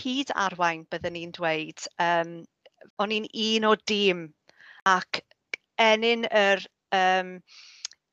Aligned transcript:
cyd-arwain 0.00 0.84
byddwn 0.92 1.16
ni'n 1.16 1.34
dweud. 1.36 1.88
Um, 2.02 2.36
o'n 3.02 3.16
i'n 3.16 3.26
un 3.46 3.68
o 3.70 3.74
dîm 3.92 4.28
ac 4.88 5.22
enyn 5.80 6.26
yr, 6.44 6.62
um, 6.96 7.34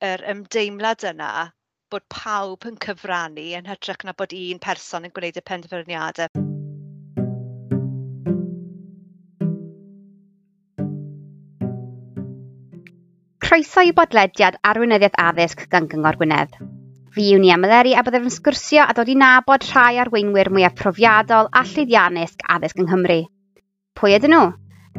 yr 0.10 0.26
ymdeimlad 0.34 1.08
yna 1.12 1.32
bod 1.92 2.04
pawb 2.12 2.68
yn 2.68 2.78
cyfrannu 2.84 3.48
yn 3.60 3.70
hytrach 3.72 4.04
na 4.08 4.14
bod 4.22 4.36
un 4.36 4.60
person 4.64 5.08
yn 5.08 5.14
gwneud 5.16 5.40
y 5.40 5.44
penderfyniadau. 5.52 6.46
Croeso 13.48 13.86
i 13.88 13.94
bodlediad 13.96 14.60
arweinyddiaeth 14.72 15.22
addysg 15.24 15.70
gan 15.72 15.88
Gyngor 15.94 16.20
Gwynedd. 16.20 16.60
Fi 17.18 17.32
yw 17.34 17.40
ni 17.42 17.50
am 17.50 17.64
Eleri 17.66 17.96
a 17.98 18.04
byddaf 18.06 18.26
yn 18.28 18.30
sgwrsio 18.30 18.84
a 18.86 18.94
dod 18.94 19.08
i 19.10 19.16
nabod 19.18 19.64
rhai 19.66 19.96
arweinwyr 20.04 20.52
mwyaf 20.54 20.76
profiadol 20.78 21.48
a 21.50 21.64
llyddiannus 21.66 22.36
addysg 22.56 22.78
yng 22.84 22.86
Nghymru. 22.92 23.16
Pwy 23.98 24.14
ydyn 24.20 24.36
nhw? 24.36 24.52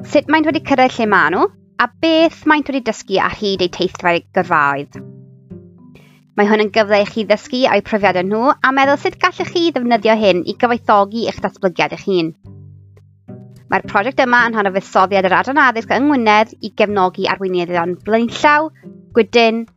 Sut 0.03 0.27
maent 0.35 0.49
wedi 0.51 0.65
cyrraedd 0.67 0.97
lle 0.97 1.07
maen 1.13 1.37
nhw? 1.37 1.45
A 1.79 1.87
beth 2.03 2.41
maent 2.51 2.73
wedi 2.73 2.81
dysgu 2.89 3.21
ar 3.23 3.39
hyd 3.39 3.63
eu 3.63 3.71
teithrau 3.77 4.19
gyrfaoedd? 4.35 4.99
Mae 6.35 6.51
hwn 6.51 6.65
yn 6.67 6.75
gyfle 6.75 7.01
i 7.05 7.07
chi 7.13 7.27
ddysgu 7.31 7.63
o'u 7.71 7.87
profiadau 7.93 8.27
nhw 8.27 8.43
a 8.51 8.75
meddwl 8.75 8.99
sut 9.05 9.21
gallech 9.23 9.55
chi 9.55 9.69
ddefnyddio 9.71 10.19
hyn 10.25 10.43
i 10.43 10.59
gyfoethogi 10.59 11.25
eich 11.31 11.39
datblygiad 11.47 11.95
eich 12.01 12.07
hun. 12.11 12.35
Mae'r 13.71 13.87
prosiect 13.95 14.27
yma 14.27 14.43
yn 14.49 14.59
rhan 14.59 14.73
o 14.73 14.75
fuddsoddiad 14.75 15.31
yr 15.31 15.39
Adran 15.45 15.63
Addysg 15.69 15.95
yng 15.95 16.11
Ngwynedd 16.11 16.59
i 16.67 16.75
gefnogi 16.83 17.31
arweinyddion 17.31 17.95
blaenllaw, 18.03 18.73
gwydyn, 19.15 19.69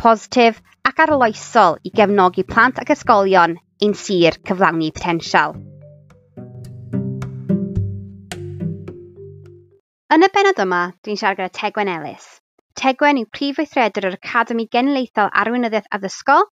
positif 0.00 0.60
ac 0.88 1.04
arloesol 1.04 1.78
i 1.88 1.92
gefnogi 2.00 2.44
plant 2.48 2.80
ac 2.82 2.92
ysgolion 2.94 3.56
ein 3.84 3.94
sir 4.00 4.36
cyflawni 4.48 4.90
potensial. 4.96 5.56
Yn 10.14 10.22
y 10.22 10.30
benod 10.34 10.60
yma, 10.62 10.80
dwi'n 11.02 11.18
siarad 11.18 11.40
gyda 11.40 11.54
Tegwen 11.58 11.90
Ellis. 11.90 12.26
Tegwen 12.78 13.18
yw 13.18 13.30
prif 13.34 13.56
weithredwr 13.58 14.10
yr 14.10 14.18
Academi 14.18 14.68
Genedlaethol 14.70 15.32
Arweinyddiaeth 15.42 15.88
Addysgol 15.96 16.44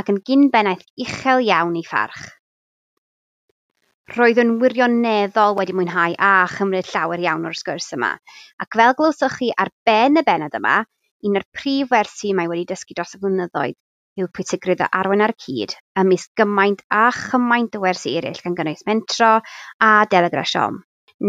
ac 0.00 0.10
yn 0.10 0.18
gyn 0.26 0.48
bennaeth 0.54 0.82
uchel 1.04 1.44
iawn 1.44 1.76
i 1.78 1.84
pharch. 1.86 2.24
Roedd 4.16 4.40
yn 4.42 4.56
wirioneddol 4.60 5.54
wedi 5.58 5.76
mwynhau 5.76 6.16
a 6.18 6.32
chymryd 6.56 6.90
llawer 6.90 7.22
iawn 7.22 7.46
o'r 7.48 7.56
sgwrs 7.60 7.92
yma, 7.96 8.10
ac 8.62 8.76
fel 8.80 8.96
glywsoch 8.98 9.38
chi 9.38 9.52
ar 9.64 9.70
ben 9.88 10.20
y 10.20 10.24
benod 10.26 10.58
yma, 10.58 10.80
Un 11.24 11.38
o'r 11.40 11.44
prif 11.56 11.92
wersi 11.94 12.34
mae 12.36 12.50
wedi 12.50 12.66
dysgu 12.68 12.94
dros 12.96 13.14
y 13.16 13.20
flynyddoedd 13.20 13.76
yw 14.20 14.28
pwysigrwydd 14.36 14.82
o 14.84 14.88
arwain 14.98 15.22
ar 15.24 15.32
y 15.32 15.36
cyd 15.44 15.72
ymysg 16.00 16.30
gymaint 16.38 16.82
a 16.92 17.06
chymaint 17.16 17.78
o 17.78 17.80
wersi 17.82 18.12
eraill 18.18 18.42
gan 18.44 18.56
gynnwys 18.58 18.84
mentro 18.88 19.30
a 19.86 19.88
delegra 20.12 20.44
siom. 20.50 20.82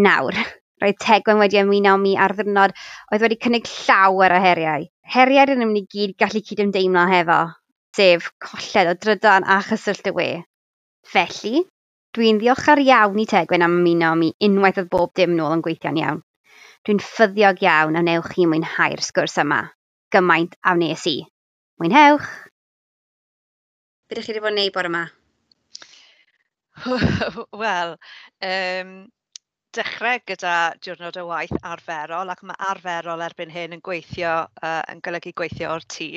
Nawr, 0.05 0.35
roedd 0.83 0.99
Tegwen 1.01 1.39
wedi 1.41 1.61
ymuno 1.61 1.95
mi 2.01 2.11
ar 2.25 2.35
ddiwrnod 2.35 2.75
oedd 2.75 3.23
wedi 3.25 3.39
cynnig 3.45 3.69
llawer 3.71 4.35
o 4.35 4.41
heriau. 4.43 4.89
Heriau 5.15 5.53
yn 5.55 5.63
ni'n 5.63 5.87
gyd 5.95 6.17
gallu 6.21 6.43
cydymdeimlo 6.49 7.05
hefo, 7.13 7.39
sef 7.95 8.29
colled 8.43 8.91
o 8.91 8.97
drydan 8.99 9.47
a 9.47 9.61
chysyllt 9.69 10.11
y 10.11 10.15
we. 10.19 10.27
Felly, 11.15 11.63
dwi'n 12.17 12.41
ddiolchgar 12.43 12.83
iawn 12.83 13.23
i 13.23 13.27
Tegwen 13.31 13.65
am 13.65 13.79
ymuno 13.79 14.11
mi 14.19 14.33
unwaith 14.49 14.83
oedd 14.83 14.91
bob 14.91 15.15
dim 15.15 15.33
nôl 15.39 15.55
yn 15.55 15.63
gweithio'n 15.65 16.03
iawn. 16.03 16.21
Dwi'n 16.85 17.01
ffyddiog 17.01 17.63
iawn 17.65 17.97
a 17.97 18.03
newch 18.05 18.29
chi 18.35 18.45
mwynhau'r 18.49 19.01
sgwrs 19.01 19.39
yma 19.41 19.63
gymaint 20.13 20.57
a 20.61 20.75
wnes 20.77 21.05
i. 21.09 21.17
Mwynhewch! 21.81 22.27
Be 24.05 24.15
ydych 24.15 24.27
chi 24.27 24.35
wedi 24.35 24.43
bod 24.43 24.53
yn 24.53 24.59
neud 24.61 24.73
bore 24.75 24.91
yma? 24.91 25.05
Wel, 27.61 27.95
um, 28.49 28.91
dechrau 29.75 30.19
gyda 30.29 30.55
diwrnod 30.83 31.17
o 31.19 31.25
waith 31.29 31.55
arferol 31.71 32.31
ac 32.31 32.43
mae 32.47 32.59
arferol 32.69 33.23
erbyn 33.25 33.53
hyn 33.53 33.75
yn 33.77 33.83
gweithio, 33.87 34.35
uh, 34.61 34.81
yn 34.93 35.01
golygu 35.07 35.33
gweithio 35.41 35.71
o'r 35.73 35.87
tŷ. 35.95 36.09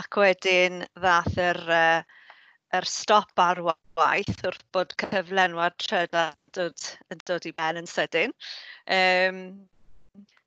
Ac 0.00 0.20
wedyn 0.22 0.84
ddath 0.98 1.38
yr, 1.50 1.60
uh, 1.76 2.38
yr 2.78 2.88
stop 2.88 3.44
ar 3.44 3.62
waith 3.66 4.44
wrth 4.46 4.64
bod 4.74 4.94
cyflenwad 5.02 5.76
trydar 5.82 6.34
dod, 6.56 6.88
yn 7.12 7.22
dod 7.30 7.46
i 7.50 7.54
ben 7.60 7.82
yn 7.82 7.90
sydyn. 7.90 8.34
Um, 8.98 9.44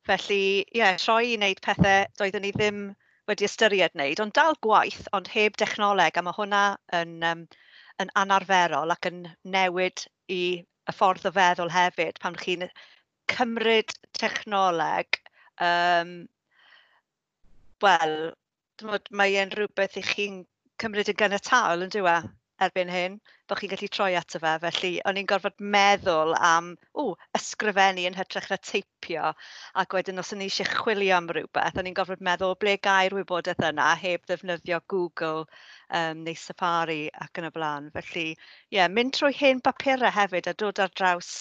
Felly 0.09 0.43
ie, 0.75 0.89
troi 0.99 1.31
i 1.31 1.37
wneud 1.37 1.61
pethau 1.63 2.05
doeddwn 2.19 2.49
i 2.49 2.53
ddim 2.57 2.81
wedi 3.31 3.47
ystyried 3.47 3.95
wneud, 3.95 4.19
ond 4.23 4.35
dal 4.35 4.57
gwaith, 4.67 5.05
ond 5.15 5.31
heb 5.35 5.55
dechnoleg. 5.61 6.17
A 6.19 6.25
mae 6.25 6.37
hwnna 6.37 6.63
yn, 6.99 7.17
um, 7.29 7.43
yn 8.03 8.13
anarferol 8.19 8.91
ac 8.95 9.07
yn 9.11 9.25
newid 9.55 10.05
i 10.31 10.43
y 10.63 10.95
ffordd 10.95 11.29
o 11.29 11.31
feddwl 11.35 11.71
hefyd 11.71 12.19
pan 12.19 12.35
chi'n 12.43 12.67
cymryd 13.31 13.95
technoleg, 14.19 15.23
Um, 15.61 16.27
wel, 17.83 18.15
mae 19.11 19.35
e'n 19.37 19.51
rhywbeth 19.53 19.97
'y 19.99 20.03
chi'n 20.07 20.39
cymryd 20.81 21.11
yn 21.13 21.17
ganiataol, 21.19 21.85
yndyw 21.85 22.07
e, 22.09 22.15
erbyn 22.65 22.93
hyn 22.93 23.19
bod 23.53 23.61
chi'n 23.61 23.69
gallu 23.69 23.87
troi 23.93 24.15
ato 24.17 24.39
fe. 24.41 24.51
Felly 24.61 24.91
o'n 25.09 25.17
i'n 25.21 25.27
gorfod 25.29 25.59
meddwl 25.75 26.33
am, 26.47 26.71
o, 26.97 27.03
ysgrifennu 27.37 28.05
yn 28.09 28.17
hytrach 28.17 28.49
na 28.49 28.57
teipio. 28.69 29.33
Ac 29.81 29.93
wedyn 29.97 30.21
os 30.23 30.33
o'n 30.33 30.41
i 30.41 30.47
eisiau 30.49 30.71
chwilio 30.71 31.13
am 31.19 31.29
rhywbeth, 31.29 31.77
o'n 31.77 31.89
i'n 31.91 31.97
gorfod 31.99 32.23
meddwl 32.27 32.57
ble 32.63 32.73
gair 32.87 33.13
wybodaeth 33.17 33.61
yna 33.69 33.91
heb 34.01 34.25
ddefnyddio 34.25 34.81
Google 34.93 35.45
um, 35.45 36.23
neu 36.25 36.39
Safari 36.45 37.01
ac 37.25 37.41
yn 37.41 37.49
y 37.51 37.53
blaen. 37.59 37.91
Felly, 37.93 38.27
ie, 38.33 38.79
yeah, 38.79 38.89
mynd 38.89 39.13
trwy 39.19 39.37
hen 39.37 39.61
bapurau 39.67 40.13
hefyd 40.17 40.49
a 40.49 40.57
dod 40.63 40.81
ar 40.81 40.93
draws 40.97 41.33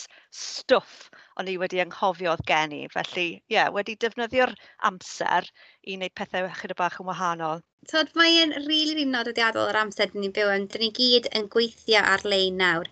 stwff 0.42 1.08
o'n 1.40 1.48
i 1.48 1.56
wedi 1.60 1.80
anghofio 1.80 2.32
oedd 2.34 2.44
gen 2.48 2.76
i. 2.76 2.84
Felly, 2.92 3.28
ie, 3.40 3.56
yeah, 3.56 3.72
wedi 3.72 3.96
defnyddio'r 4.04 4.52
amser 4.88 5.48
i 5.82 5.96
wneud 5.96 6.16
pethau 6.18 6.48
ychydig 6.50 6.80
bach 6.80 7.00
yn 7.00 7.08
wahanol. 7.08 7.62
Tod, 7.90 8.12
mae'n 8.14 8.52
rili 8.54 8.66
really, 8.68 8.92
really 8.94 9.04
nodweddiadol 9.12 9.70
yr 9.72 9.78
amser 9.80 10.10
dyn 10.12 10.22
ni'n 10.22 10.34
byw 10.36 10.50
yn. 10.56 10.66
Dyn 10.70 10.84
ni 10.84 10.90
gyd 10.98 11.24
yn 11.38 11.48
gweithio 11.54 12.01
ar-lein 12.08 12.58
nawr. 12.60 12.88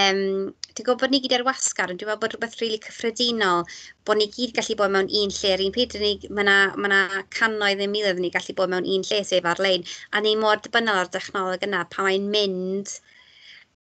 Um, 0.00 0.52
dwi'n 0.74 0.86
gwybod 0.86 1.00
bod 1.04 1.12
ni 1.14 1.20
gyd 1.24 1.34
ar 1.36 1.44
wasgar, 1.46 1.90
ond 1.92 2.00
dwi'n 2.00 2.08
meddwl 2.10 2.22
bod 2.22 2.32
rhywbeth 2.34 2.54
rili 2.58 2.68
really 2.70 2.82
cyffredinol, 2.84 3.60
bod 4.08 4.18
ni 4.20 4.26
gyd 4.36 4.54
gallu 4.56 4.76
bod 4.80 4.94
mewn 4.94 5.10
un 5.20 5.34
lle 5.36 5.52
ar 5.54 5.64
un 5.66 5.74
pryd. 5.76 5.96
Mae 6.02 6.44
yna 6.44 6.56
ma, 6.84 7.02
cannoedd 7.36 7.82
neu 7.82 7.92
miloedd 7.92 8.22
ni 8.24 8.32
gallu 8.36 8.56
bod 8.60 8.72
mewn 8.74 8.88
un 8.96 9.06
lle 9.10 9.20
sef 9.28 9.46
ar-lein, 9.52 9.86
a 10.12 10.22
ni 10.24 10.34
mor 10.40 10.62
dibynnol 10.64 11.02
ar 11.04 11.12
dechnoleg 11.16 11.68
yna 11.68 11.84
pa 11.94 12.08
mae'n 12.08 12.26
mynd. 12.34 12.96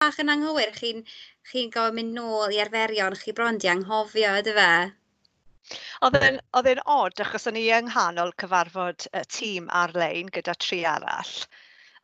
Bach 0.02 0.18
yn 0.24 0.34
anghywir, 0.34 0.74
chi'n 0.80 1.06
chi 1.50 1.68
gofyn 1.76 2.00
mynd 2.00 2.18
nôl 2.18 2.56
i 2.56 2.62
arferion, 2.66 3.18
chi 3.22 3.36
bron 3.38 3.62
di 3.62 3.70
anghofio, 3.70 4.34
ydy 4.42 4.58
fe? 4.58 4.72
Oedd 6.06 6.18
e'n 6.18 6.82
od 6.98 7.22
achos 7.24 7.46
o'n 7.50 7.62
i 7.62 7.68
yng 7.76 7.92
nghanol 7.92 8.34
cyfarfod 8.42 9.06
y 9.14 9.22
tîm 9.36 9.70
ar-lein 9.84 10.34
gyda 10.38 10.58
tri 10.66 10.82
arall 10.96 11.36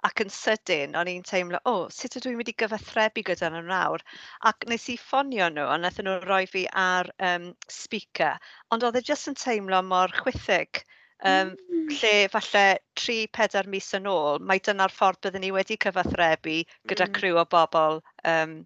Ac 0.07 0.21
yn 0.23 0.29
sydyn 0.31 0.95
o'n 0.99 1.09
i'n 1.11 1.25
teimlo, 1.27 1.59
o, 1.67 1.73
oh, 1.73 1.87
sut 1.91 2.15
ydw 2.21 2.31
i'n 2.31 2.37
mynd 2.39 2.51
i 2.53 2.55
gyfathrebu 2.63 3.25
gyda 3.27 3.49
nhw 3.51 3.65
nawr? 3.67 4.05
Ac 4.51 4.67
nes 4.71 4.85
i 4.93 4.95
ffonio 5.01 5.49
nhw 5.51 5.65
a 5.67 5.79
wnaethon 5.79 6.07
nhw 6.07 6.21
roi 6.23 6.45
fi 6.53 6.63
ar 6.83 7.11
um, 7.31 7.49
speaker. 7.79 8.39
Ond 8.75 8.87
oedd 8.87 9.01
e 9.01 9.03
jyst 9.09 9.33
yn 9.33 9.39
teimlo 9.41 9.83
mor 9.83 10.15
chwythig. 10.21 10.85
um, 11.27 11.49
mm. 11.51 11.89
lle 11.99 12.13
falle 12.31 12.65
3-4 13.01 13.67
mis 13.75 13.91
yn 13.99 14.07
ôl, 14.07 14.39
mae 14.39 14.63
dyna'r 14.63 14.95
ffordd 14.95 15.19
byddwn 15.27 15.43
ni 15.43 15.51
wedi 15.57 15.79
cyfathrebu 15.83 16.61
gyda 16.93 17.09
mm. 17.09 17.15
criw 17.19 17.41
o 17.43 17.47
bobl 17.57 17.99
um, 18.33 18.59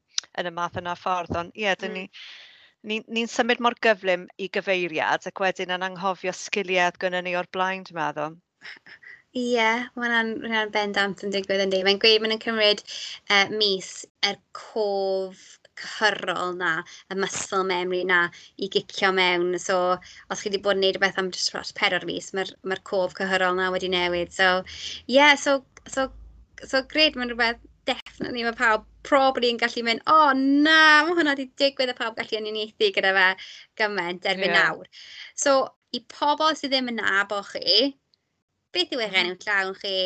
yn 0.43 0.51
y 0.51 0.55
math 0.59 0.77
yna 0.83 0.97
ffordd. 1.01 1.37
Ond 1.41 1.57
ie, 1.57 1.71
dyn 1.81 2.01
ni... 2.01 2.09
Hmm. 2.09 2.41
Ni'n 2.91 3.05
ni, 3.15 3.23
symud 3.31 3.61
mor 3.63 3.77
gyflym 3.87 4.25
i 4.43 4.49
gyfeiriad 4.51 5.29
ac 5.31 5.41
wedyn 5.45 5.71
yn 5.71 5.85
anghofio 5.87 6.33
sgiliau 6.35 6.91
oedd 6.91 7.21
ni 7.23 7.37
o'r 7.39 7.47
blaen, 7.55 7.85
dwi'n 7.87 8.01
meddwl. 8.01 8.33
Ie 9.33 9.43
yeah, 9.55 9.87
mae'n 9.97 10.35
ma' 10.45 10.67
bendant 10.75 11.23
yn 11.25 11.33
digwydd 11.33 11.65
yn 11.65 11.71
di. 11.73 11.83
mae'n 11.87 12.01
gweud 12.01 12.21
mae'n 12.25 12.41
cymryd 12.43 12.83
uh, 12.85 13.47
mis 13.53 13.91
er 14.29 14.37
cof 14.59 15.41
cyrrol 15.83 16.53
'na 16.59 16.73
y 17.11 17.17
muscle 17.17 17.63
memory 17.65 18.03
'na 18.05 18.19
i 18.65 18.69
gicio 18.75 19.13
mewn 19.17 19.59
so 19.67 19.79
os 19.97 20.43
chi 20.43 20.51
wedi 20.51 20.61
bod 20.67 20.77
yn 20.77 20.83
gwneud 20.83 20.99
rhywbeth 20.99 21.21
am 21.23 21.31
just 21.37 21.53
dros 21.55 21.73
pedwar 21.79 22.05
mis 22.11 22.29
mae'r 22.37 22.53
mae 22.73 22.83
cof 22.91 23.17
cyhyrol 23.19 23.57
'na 23.57 23.71
wedi 23.75 23.89
newid 23.95 24.35
so 24.37 24.49
ie 24.61 25.17
yeah, 25.17 25.35
so 25.45 25.57
so 25.89 26.11
so 26.63 26.83
gred, 26.93 27.17
mae'n 27.17 27.33
rhywbeth 27.33 27.63
definitely 27.89 28.45
mae 28.47 28.59
pawb 28.59 28.85
probably 29.09 29.51
yn 29.55 29.63
gallu 29.63 29.87
mynd 29.89 30.05
"o 30.07 30.19
oh, 30.19 30.33
na 30.37 30.77
mae 31.07 31.17
hwnna 31.17 31.35
wedi 31.35 31.49
digwydd" 31.63 31.95
a 31.95 31.97
pawb 32.03 32.21
gallu 32.21 32.43
uniaethu 32.43 32.93
gyda 32.99 33.17
fe 33.19 33.27
gymaint 33.81 34.29
erbyn 34.35 34.53
yeah. 34.53 34.69
nawr. 34.69 34.93
So 35.47 35.57
i 35.97 36.05
pobl 36.19 36.55
sydd 36.59 36.77
ddim 36.77 36.93
yn 36.93 37.01
nabo 37.01 37.41
chi 37.49 37.89
beth 38.75 38.95
yw 38.95 39.03
eich 39.05 39.13
mm-hmm. 39.13 39.33
enw 39.33 39.47
llawn 39.47 39.75
chi, 39.81 39.97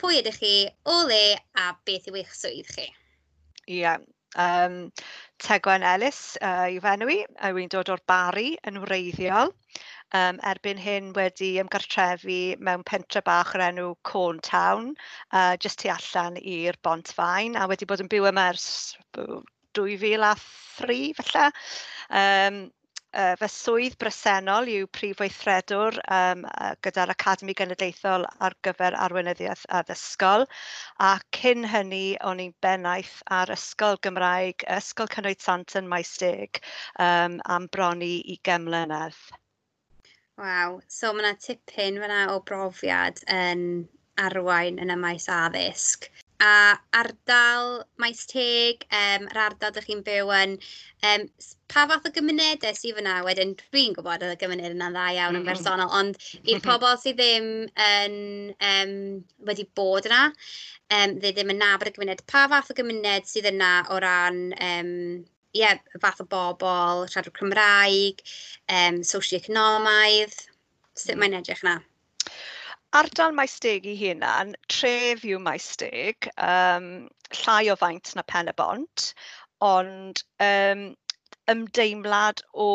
pwy 0.00 0.20
ydych 0.22 0.40
chi, 0.42 0.54
o 0.88 1.02
le 1.08 1.24
a 1.62 1.72
beth 1.88 2.08
yw 2.10 2.20
eich 2.20 2.32
swydd 2.36 2.72
chi. 2.74 2.86
Ie, 3.68 3.82
yeah. 3.82 3.98
um, 4.40 4.80
Tegwen 5.42 5.84
Ellis 5.86 6.38
uh, 6.42 6.66
yw 6.72 6.88
enw 6.92 7.12
i. 7.14 7.18
Uh, 7.38 7.52
Wy'n 7.56 7.70
dod 7.74 7.92
o'r 7.92 8.04
Bari 8.10 8.50
yn 8.68 8.80
wreiddiol. 8.84 9.52
Um, 10.16 10.38
erbyn 10.48 10.80
hyn 10.80 11.12
wedi 11.16 11.50
ymgartrefu 11.60 12.56
mewn 12.64 12.84
pentre 12.88 13.20
bach 13.26 13.52
o'r 13.52 13.66
enw 13.66 13.90
Corn 14.08 14.40
Town, 14.40 14.94
uh, 15.36 15.52
jyst 15.60 15.82
tu 15.82 15.92
allan 15.92 16.38
i'r 16.40 16.78
Bontfain, 16.86 17.58
a 17.60 17.68
wedi 17.68 17.88
bod 17.90 18.00
yn 18.00 18.08
byw 18.08 18.30
yma 18.30 18.46
ers 18.54 18.96
2003 19.76 21.12
falle. 21.20 21.50
Um, 22.08 22.62
Yy 23.18 23.32
fy 23.38 23.46
swydd 23.50 23.94
bresennol 23.98 24.68
yw 24.70 24.86
Prif 24.94 25.18
Weithredwr 25.18 25.96
um, 26.16 26.44
yy 26.46 26.76
gyda'r 26.86 27.10
Academi 27.10 27.54
Genedlaethol 27.58 28.26
ar 28.46 28.54
gyfer 28.66 28.94
Arweinyddiaeth 29.06 29.64
Addysgol 29.78 30.44
a 31.06 31.08
cyn 31.38 31.66
hynny 31.72 32.14
o'n 32.30 32.44
i'n 32.44 32.52
bennaeth 32.62 33.16
ar 33.38 33.50
Ysgol 33.56 33.98
Gymraeg, 34.06 34.62
Ysgol 34.76 35.10
Cynoedd 35.16 35.42
Sant 35.42 35.74
Maesteg 35.90 36.62
um, 37.08 37.40
am 37.56 37.66
broni 37.74 38.12
i 38.20 38.38
ugain. 38.38 38.70
Waw, 40.38 40.78
so 40.86 41.10
mae 41.10 41.26
yna 41.26 41.34
tipyn 41.42 41.98
fyna 42.04 42.20
o 42.36 42.38
brofiad 42.52 43.18
yn 43.34 43.66
arwain 44.28 44.78
yn 44.78 44.94
y 44.94 45.00
maes 45.08 45.26
addysg 45.40 46.06
a 46.40 46.78
ardal 46.94 47.82
maes 47.98 48.24
teg, 48.30 48.84
um, 48.94 49.26
yr 49.30 49.40
ardal 49.42 49.72
ydych 49.72 49.88
chi'n 49.88 50.02
byw 50.06 50.30
yn, 50.36 50.52
um, 51.08 51.24
pa 51.72 51.84
fath 51.90 52.06
o 52.06 52.12
gymunedau 52.14 52.76
sydd 52.78 53.00
yna 53.02 53.16
Wedyn, 53.26 53.56
dwi'n 53.58 53.96
gwybod 53.96 54.22
oedd 54.22 54.36
y 54.36 54.38
gymuned 54.42 54.68
yna'n 54.70 54.94
dda 54.94 55.06
iawn 55.16 55.34
mm 55.34 55.40
-hmm. 55.40 55.40
yn 55.40 55.40
mm-hmm. 55.40 55.48
bersonol, 55.50 55.94
ond 55.98 56.20
i'r 56.52 56.62
pobl 56.62 57.00
sydd 57.02 57.18
ddim 57.18 57.48
yn, 57.88 58.14
um, 58.70 58.94
wedi 59.50 59.66
bod 59.80 60.06
yna, 60.06 60.22
um, 60.94 61.18
dde 61.18 61.34
ddim 61.34 61.52
yn 61.56 61.60
nabod 61.64 61.90
y 61.90 61.96
gymuned, 61.96 62.22
pa 62.30 62.46
fath 62.54 62.70
o 62.70 62.78
gymuned 62.78 63.26
sydd 63.26 63.50
yna 63.50 63.72
o 63.90 63.98
ran 64.04 64.40
um, 64.54 64.94
ie, 65.56 65.64
yeah, 65.64 65.82
fath 65.98 66.22
o 66.22 66.28
bobl, 66.30 67.06
siarad 67.10 67.34
Cymraeg, 67.34 68.22
um, 68.70 69.02
socio-economaidd, 69.02 70.38
sut 70.38 71.10
mm-hmm. 71.10 71.24
mae'n 71.24 71.40
edrych 71.42 71.66
yna? 71.66 71.80
Ardal 72.96 73.34
maesteg 73.36 73.84
i 73.84 73.94
hunan, 74.00 74.54
tref 74.72 75.24
yw 75.28 75.38
maesteg, 75.46 76.28
um, 76.40 76.86
llai 77.40 77.68
o 77.68 77.74
faint 77.76 78.14
na 78.16 78.22
Pen 78.32 78.48
y 78.48 78.54
Bont, 78.56 79.10
ond 79.60 80.22
um, 80.46 80.86
ymdeimlad 81.52 82.40
o 82.54 82.68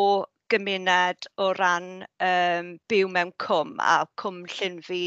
gymuned 0.54 1.26
o 1.42 1.50
ran 1.58 1.88
um, 2.28 2.70
byw 2.94 3.10
mewn 3.16 3.34
cwm, 3.42 3.74
a 3.82 3.96
Cwm 4.22 4.44
llynfi 4.54 5.02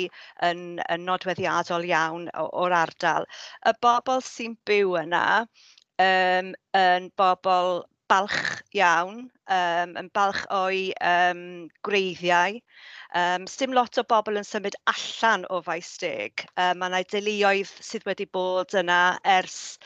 yn 0.48 0.64
yn 0.96 1.06
nodweddiadol 1.06 1.86
iawn 1.92 2.26
o'r 2.42 2.74
ardal. 2.80 3.30
Y 3.62 3.76
bobl 3.86 4.24
sy'n 4.26 4.58
byw 4.66 4.96
yna 5.04 5.24
um, 6.02 6.50
yn 6.82 7.12
bobl 7.22 7.84
balch 8.10 8.42
iawn, 8.74 9.28
um, 9.60 9.94
yn 10.02 10.10
balch 10.18 10.42
o'i 10.64 10.88
um, 11.14 11.46
greiddiau, 11.86 12.58
Um, 13.14 13.46
sdim 13.46 13.72
lot 13.76 13.98
o 13.98 14.04
bobl 14.08 14.40
yn 14.40 14.46
symud 14.46 14.76
allan 14.90 15.46
o 15.50 15.60
Faes 15.62 15.92
Deg. 16.02 16.46
Um, 16.56 16.82
ma' 16.82 16.90
'na 16.90 17.04
deuluoedd 17.12 17.70
sydd 17.90 18.06
wedi 18.08 18.26
bod 18.38 18.74
yna 18.82 19.00
ers 19.36 19.78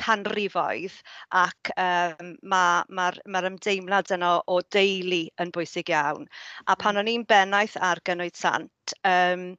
canrifoedd 0.00 0.94
ac 1.40 1.70
yym 1.78 2.32
ma' 2.52 2.84
ma'r 2.98 3.20
ma 3.30 3.42
ymdeimlad 3.48 4.10
yno 4.16 4.32
o 4.50 4.60
deulu 4.76 5.22
yn 5.44 5.52
bwysig 5.54 5.92
iawn. 5.94 6.26
A 6.66 6.74
pan 6.74 6.96
hmm. 6.96 7.02
o'n 7.04 7.12
i'n 7.14 7.26
bennaeth 7.30 7.76
ar 7.90 8.02
Gynnwyd 8.08 8.36
Sant 8.40 8.96
um, 9.06 9.52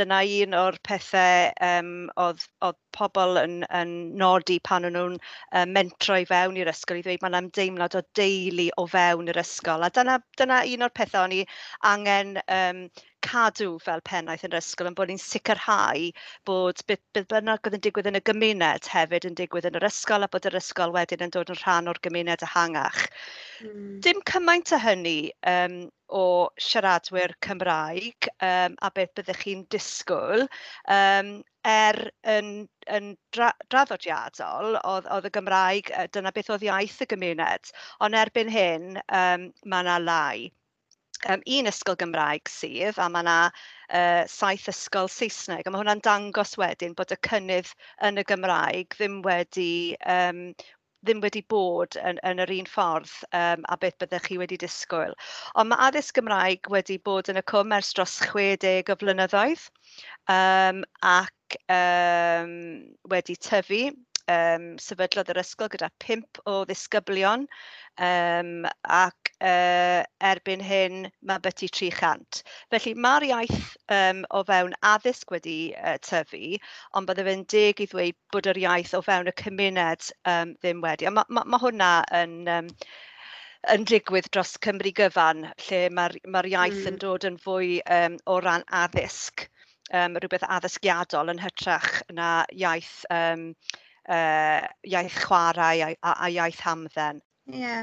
dyna 0.00 0.20
un 0.40 0.56
o'r 0.56 0.78
pethau 0.86 1.50
um, 1.66 1.92
oedd, 2.24 2.46
oedd 2.66 2.78
pobl 2.96 3.40
yn, 3.42 3.60
yn 3.80 3.92
nodi 4.20 4.58
pan 4.66 4.88
o'n 4.88 4.96
nhw'n 4.96 5.18
um, 5.20 5.74
mentro 5.76 6.18
i 6.22 6.26
fewn 6.30 6.58
i'r 6.60 6.72
ysgol 6.72 7.00
i 7.00 7.04
ddweud 7.06 7.22
mae'n 7.24 7.38
ymdeimlad 7.42 7.98
o 8.00 8.02
deulu 8.18 8.70
o 8.80 8.86
fewn 8.94 9.30
yr 9.32 9.42
ysgol. 9.44 9.86
A 9.86 9.92
dyna, 9.94 10.18
dyna 10.40 10.64
un 10.72 10.88
o'r 10.88 10.96
pethau 10.96 11.28
o'n 11.28 11.36
i 11.36 11.44
angen 11.92 12.36
um, 12.46 12.84
cadw 13.26 13.76
fel 13.84 14.00
pennaeth 14.08 14.44
yn 14.46 14.54
yr 14.54 14.62
ysgol 14.62 14.88
yn 14.90 14.96
bod 14.98 15.10
ni'n 15.10 15.20
sicrhau 15.20 16.08
bod 16.48 16.82
bydd 16.88 17.26
bynnag 17.32 17.68
oedd 17.68 17.76
yn 17.78 17.84
digwydd 17.86 18.08
yn 18.10 18.18
y 18.20 18.22
gymuned 18.30 18.88
hefyd 18.94 19.28
yn 19.28 19.36
digwydd 19.40 19.68
yn 19.70 19.78
yr 19.80 19.88
ysgol 19.90 20.24
a 20.24 20.30
bod 20.32 20.48
yr 20.48 20.56
ysgol 20.60 20.94
wedyn 20.96 21.26
yn 21.26 21.34
dod 21.36 21.52
yn 21.52 21.60
rhan 21.60 21.90
o'r 21.92 22.00
gymuned 22.06 22.44
ehangach. 22.48 23.02
Mm. 23.66 23.98
Dim 24.06 24.22
cymaint 24.32 24.72
o 24.76 24.80
hynny 24.80 25.18
um, 25.52 25.80
o 26.16 26.24
siaradwyr 26.58 27.34
Cymraeg 27.46 28.28
um, 28.42 28.76
a 28.82 28.90
beth 28.94 29.14
byddech 29.18 29.44
chi'n 29.44 29.66
disgwyl 29.72 30.46
Um, 30.90 31.40
er 31.68 31.98
yn 32.24 32.68
yn 32.88 33.10
dra- 33.36 33.56
draddodiadol 33.72 34.78
oedd, 34.80 35.08
oedd 35.12 35.28
y 35.28 35.32
Gymraeg 35.34 35.90
dyna 36.14 36.32
beth 36.32 36.48
oedd 36.54 36.64
iaith 36.66 37.02
y 37.04 37.06
gymuned 37.10 37.72
ond 38.06 38.16
erbyn 38.16 38.50
hyn 38.54 38.96
um, 39.04 39.50
mae 39.66 39.84
yna 39.84 39.98
lai. 40.04 40.48
Um, 41.28 41.42
un 41.44 41.68
ysgol 41.68 41.98
Gymraeg 42.00 42.48
sydd 42.48 42.96
a 42.96 43.10
mae 43.12 43.20
yna 43.26 43.36
uh, 43.50 44.22
saith 44.32 44.70
ysgol 44.72 45.10
Saesneg 45.12 45.68
a 45.68 45.72
mae 45.72 45.82
hwnna'n 45.82 46.00
dangos 46.06 46.56
wedyn 46.60 46.96
bod 46.96 47.12
y 47.12 47.18
cynnydd 47.28 47.74
yn 48.08 48.22
y 48.22 48.24
Gymraeg 48.30 48.96
ddim 48.96 49.20
wedi 49.26 49.98
um, 50.16 50.46
ddim 51.04 51.22
wedi 51.24 51.42
bod 51.48 51.96
yn, 52.00 52.20
yn 52.28 52.42
yr 52.44 52.52
un 52.58 52.68
ffordd 52.68 53.12
um, 53.36 53.64
a 53.72 53.76
beth 53.80 53.98
byddech 54.02 54.28
chi 54.28 54.38
wedi 54.40 54.58
disgwyl. 54.60 55.16
Ond 55.54 55.72
mae 55.72 55.88
addysg 55.88 56.18
Gymraeg 56.18 56.70
wedi 56.74 56.98
bod 57.08 57.30
yn 57.32 57.40
y 57.40 57.44
cwm 57.52 57.76
ers 57.78 57.94
dros 57.96 58.18
60 58.26 58.92
o 58.92 58.98
flynyddoedd 59.00 59.66
um, 60.36 60.84
ac 61.14 61.58
um, 61.72 62.54
wedi 63.12 63.38
tyfu 63.48 63.82
um, 64.30 64.66
sefydlodd 64.82 65.32
yr 65.32 65.42
ysgol 65.42 65.70
gyda 65.72 65.90
pimp 66.02 66.40
o 66.50 66.60
ddisgyblion 66.68 67.46
um, 67.96 68.52
ac 68.84 69.19
uh, 69.40 70.02
erbyn 70.30 70.62
hyn 70.64 71.04
mae 71.26 71.42
byti 71.44 71.68
tri 71.72 71.90
chant. 71.94 72.42
Felly 72.72 72.94
mae'r 72.94 73.26
iaith 73.28 73.68
um, 73.96 74.24
o 74.36 74.42
fewn 74.48 74.74
addysg 74.92 75.32
wedi 75.34 75.58
uh, 75.76 75.96
tyfu, 76.06 76.56
ond 76.96 77.10
bydde 77.10 77.26
fe'n 77.28 77.46
deg 77.54 77.84
i 77.84 77.88
ddweud 77.90 78.18
bod 78.34 78.50
yr 78.52 78.60
iaith 78.64 78.96
o 78.98 79.02
fewn 79.06 79.30
y 79.30 79.36
cymuned 79.42 80.10
um, 80.34 80.56
ddim 80.60 80.82
wedi. 80.84 81.08
A 81.08 81.14
ma' 81.14 81.26
ma' 81.28 81.46
ma' 81.46 81.62
hwnna 81.64 81.92
yn 82.22 82.36
um, 82.56 82.74
yn 83.74 83.84
digwydd 83.88 84.30
dros 84.32 84.54
Cymru 84.64 84.92
gyfan, 84.96 85.44
lle 85.66 85.80
mae'r 85.92 86.16
ma 86.32 86.44
iaith... 86.48 86.80
mm. 86.80 86.86
...yn 86.86 86.94
hmm. 86.94 87.02
dod 87.02 87.26
yn 87.28 87.40
fwy 87.40 87.80
um, 87.96 88.16
o 88.26 88.38
ran 88.40 88.64
addysg, 88.82 89.46
um, 89.92 90.16
rhywbeth 90.16 90.46
addysgiadol 90.48 91.32
yn 91.32 91.42
hytrach 91.42 92.00
na 92.16 92.30
iaith 92.56 93.02
um, 93.12 93.50
uh, 94.08 94.62
iaith 94.88 95.18
chwarae 95.26 95.82
a 95.84 95.90
a 96.00 96.14
a 96.26 96.30
iaith 96.36 96.62
hamdden. 96.66 97.20
Ie. 97.50 97.76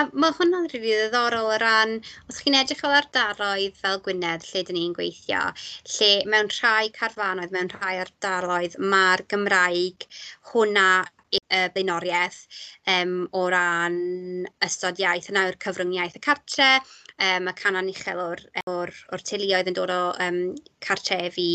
A 0.00 0.02
ma' 0.22 0.30
hwnna'n 0.36 0.66
rili 0.72 0.92
ddiddorol 0.96 1.48
o 1.54 1.56
ran, 1.62 1.90
os 2.30 2.38
chi'n 2.42 2.56
edrych 2.60 2.80
fel 2.82 2.94
ardaloedd 2.98 3.76
fel 3.80 4.00
Gwynedd 4.06 4.46
lle 4.50 4.62
dyn 4.68 4.78
ni'n 4.78 4.94
gweithio, 4.98 5.42
lle 5.96 6.10
mewn 6.34 6.48
rhai 6.56 6.88
carfanoedd, 6.98 7.52
mewn 7.56 7.72
rhai 7.74 7.98
ardaloedd, 8.04 8.78
mae'r 8.94 9.24
Gymraeg 9.34 10.08
hwnna 10.52 10.86
y 11.34 11.60
blaenoriaeth 11.74 12.40
um, 12.94 13.14
o 13.34 13.44
ran 13.52 13.96
ystod 14.66 15.00
iaith 15.02 15.30
yna 15.32 15.48
yw'r 15.48 15.58
cyfrwng 15.66 15.94
iaith 15.96 16.18
y 16.20 16.22
cartre 16.28 16.68
um, 17.22 17.48
y 17.50 17.54
canon 17.58 17.90
uchel 17.90 18.20
o'r 18.22 18.42
o'r 18.70 18.92
o'r 19.14 19.24
teuluoedd 19.28 19.70
yn 19.70 19.76
dod 19.78 19.92
o 19.94 20.00
um, 20.24 20.38
cartrefi 20.84 21.48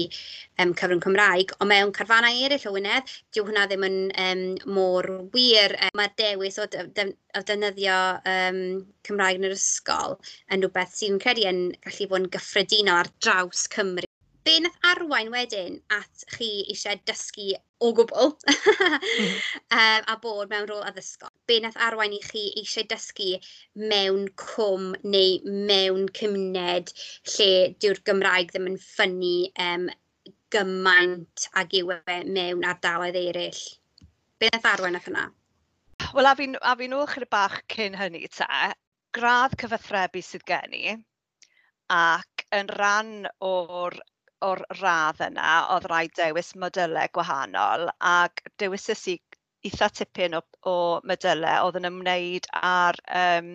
um, 0.61 0.73
cyfrwng 0.73 1.03
Cymraeg 1.05 1.53
ond 1.59 1.71
mewn 1.71 1.93
carfannau 1.95 2.43
eraill 2.45 2.67
o 2.69 2.75
Wynedd 2.75 3.13
dyw 3.35 3.47
hwnna 3.47 3.65
ddim 3.69 3.87
yn 3.89 3.97
um, 4.25 4.43
mor 4.77 5.09
wir 5.35 5.77
Um, 5.79 5.95
Mae'r 5.99 6.13
dewis 6.19 6.57
o 6.59 6.65
def- 6.71 7.15
o 7.37 7.41
defnyddio 7.45 7.97
um, 8.33 8.61
Cymraeg 9.07 9.39
yn 9.39 9.49
yr 9.49 9.55
ysgol 9.55 10.17
yn 10.53 10.63
rhywbeth 10.63 10.95
sy'n 10.97 11.19
credu 11.23 11.47
yn 11.49 11.65
gallu 11.85 12.09
bod 12.11 12.23
yn 12.23 12.31
gyffredinol 12.35 13.03
ar 13.03 13.11
draws 13.23 13.67
Cymru 13.75 14.09
be 14.49 14.55
wnaeth 14.57 14.85
arwain 14.89 15.31
wedyn 15.33 15.75
at 15.95 16.23
chi 16.33 16.47
eisiau 16.73 16.99
dysgu 17.09 17.51
o 17.85 17.91
gwbl 17.97 18.31
mm. 18.49 19.35
um, 19.79 20.07
a 20.13 20.15
bod 20.23 20.49
mewn 20.53 20.69
rôl 20.71 20.85
addysgol? 20.87 21.28
be 21.49 21.59
nath 21.63 21.79
arwain 21.85 22.13
i 22.15 22.19
chi 22.25 22.43
eisiau 22.61 22.87
dysgu 22.91 23.29
mewn 23.93 24.27
cwm 24.43 24.91
neu 25.15 25.55
mewn 25.71 26.05
cymuned 26.19 26.93
lle 27.33 27.49
dyw'r 27.83 28.01
Gymraeg 28.09 28.53
ddim 28.53 28.69
yn 28.71 28.77
ffynnu 28.83 29.33
um, 29.65 29.89
gymaint 30.55 31.47
ag 31.61 31.73
yw 31.81 31.95
e 31.97 32.19
mewn 32.37 32.65
ardaloedd 32.73 33.17
eraill? 33.23 33.63
Be 34.39 34.49
nath 34.53 34.69
arwain 34.73 34.99
at 34.99 35.09
hynna? 35.09 35.25
Wel, 36.13 36.29
a 36.29 36.35
fi'n 36.37 36.55
fi 36.81 36.91
nôl 36.91 37.09
chydig 37.11 37.33
bach 37.33 37.57
cyn 37.73 37.97
hynny 37.99 38.23
te, 38.37 38.69
gradd 39.17 39.57
cyfathrebu 39.61 40.21
sydd 40.25 40.45
gen 40.49 40.77
i 40.77 40.95
ac 41.95 42.45
yn 42.59 42.69
rhan 42.77 43.11
o'r 43.49 43.97
o'r 44.47 44.61
radd 44.79 45.19
yna, 45.25 45.47
oedd 45.73 45.87
rhaid 45.89 46.13
dewis 46.17 46.53
modelau 46.63 47.09
gwahanol 47.17 47.89
ac 48.11 48.43
dewisys 48.61 49.01
i 49.11 49.15
eitha 49.67 49.89
tipyn 49.99 50.37
o 50.37 50.41
o 50.71 50.75
modelau 51.11 51.67
oedd 51.67 51.79
yn 51.79 51.89
ymwneud 51.89 52.47
â'r 52.59 52.99
um, 53.21 53.51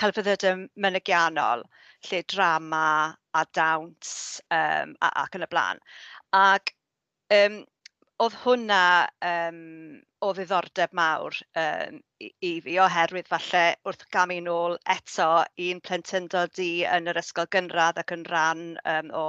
celfyddyde 0.00 0.54
mynegiannol, 0.84 1.64
lle 2.08 2.22
drama 2.32 2.84
a 3.40 3.44
dawns 3.58 4.12
um, 4.56 4.94
a 5.00 5.10
ac 5.24 5.36
yn 5.38 5.46
y 5.46 5.50
blaen. 5.54 5.82
Ac 6.36 6.72
um, 7.36 7.60
oedd 8.20 8.36
hwnna 8.44 8.84
um, 9.24 9.60
o 10.20 10.32
ddiddordeb 10.36 10.92
mawr 10.96 11.36
um, 11.62 12.00
i 12.20 12.28
i 12.48 12.52
fi 12.64 12.76
oherwydd 12.84 13.30
falle 13.32 13.62
wrth 13.88 14.04
gamu 14.16 14.36
nôl 14.44 14.76
eto 14.96 15.30
i'n 15.68 15.80
plentyndod 15.86 16.60
i 16.64 16.72
yn 16.96 17.08
yr 17.12 17.20
ysgol 17.22 17.48
gynradd 17.56 18.00
ac 18.02 18.12
yn 18.16 18.26
rhan 18.28 18.66
um, 18.94 19.14
o 19.22 19.24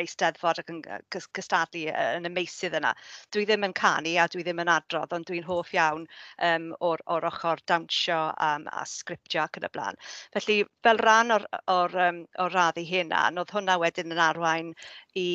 eisteddfod 0.00 0.60
ac 0.62 0.72
yn 0.72 0.80
cystadlu 1.14 1.84
yn 1.94 2.28
y 2.28 2.32
meisydd 2.34 2.76
yna. 2.80 2.92
Dwi 3.34 3.46
ddim 3.48 3.66
yn 3.68 3.76
canu 3.78 4.14
a 4.20 4.26
dwi 4.32 4.44
ddim 4.46 4.62
yn 4.64 4.72
adrodd, 4.74 5.14
ond 5.16 5.28
dwi'n 5.30 5.46
hoff 5.48 5.72
iawn 5.76 6.06
um, 6.48 6.68
o'r 6.90 7.04
o'r 7.14 7.28
ochr 7.30 7.62
dawnsio 7.70 8.20
um, 8.48 8.68
a 8.72 8.84
sgriptio 8.88 9.44
ac 9.44 9.60
yn 9.60 9.68
y 9.68 9.72
blaen. 9.76 10.00
Felly 10.36 10.58
fel 10.86 11.00
rhan 11.04 11.36
o'r 11.38 11.48
o'r 11.78 11.96
um, 12.08 12.20
o'r 12.44 12.58
raddu 12.58 12.84
hynna, 12.90 13.24
oedd 13.44 13.56
hwnna 13.56 13.78
wedyn 13.82 14.14
yn 14.14 14.22
arwain 14.28 14.74
i 15.20 15.30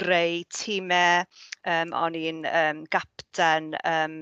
greu 0.00 0.42
tîmau, 0.58 1.24
um, 1.76 1.96
o'n 2.02 2.18
i'n 2.18 2.44
um, 2.50 2.84
gapten 2.94 3.72
um, 3.84 4.20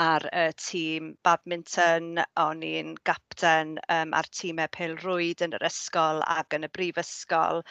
ar 0.00 0.24
y 0.32 0.44
tîm 0.62 1.08
badminton, 1.26 2.20
o'n 2.42 2.62
i'n 2.68 2.94
gapten 3.08 3.74
um, 3.96 4.14
ar 4.20 4.28
tîmau 4.38 4.70
pêl-rwyd 4.76 5.44
yn 5.46 5.56
yr 5.58 5.66
ysgol 5.68 6.22
ac 6.36 6.56
yn 6.58 6.68
y 6.68 6.70
brifysgol. 6.78 7.62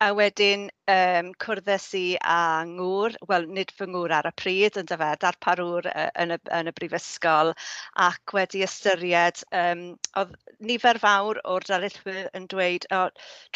A 0.00 0.08
wedyn 0.16 0.64
um, 0.90 1.28
cwrddais 1.42 1.86
i 1.98 2.16
â 2.34 2.64
ngŵr, 2.66 3.16
wel 3.30 3.44
nid 3.56 3.72
fy 3.76 3.86
ngŵr 3.90 4.14
ar 4.16 4.28
y 4.30 4.32
pryd 4.40 4.78
yn 4.80 4.88
yfe, 4.96 5.08
darparwr 5.24 5.88
yy 5.90 6.06
yn 6.24 6.34
y 6.36 6.38
yn 6.58 6.70
y 6.70 6.72
brifysgol 6.78 7.52
ac 8.06 8.34
wedi 8.36 8.62
ystyried 8.66 9.42
um, 9.60 9.84
oedd 10.22 10.32
nifer 10.70 10.98
fawr 11.02 11.42
o'r 11.54 11.66
darlithwyr 11.68 12.30
yn 12.38 12.48
dweud 12.54 12.88
o 12.98 13.02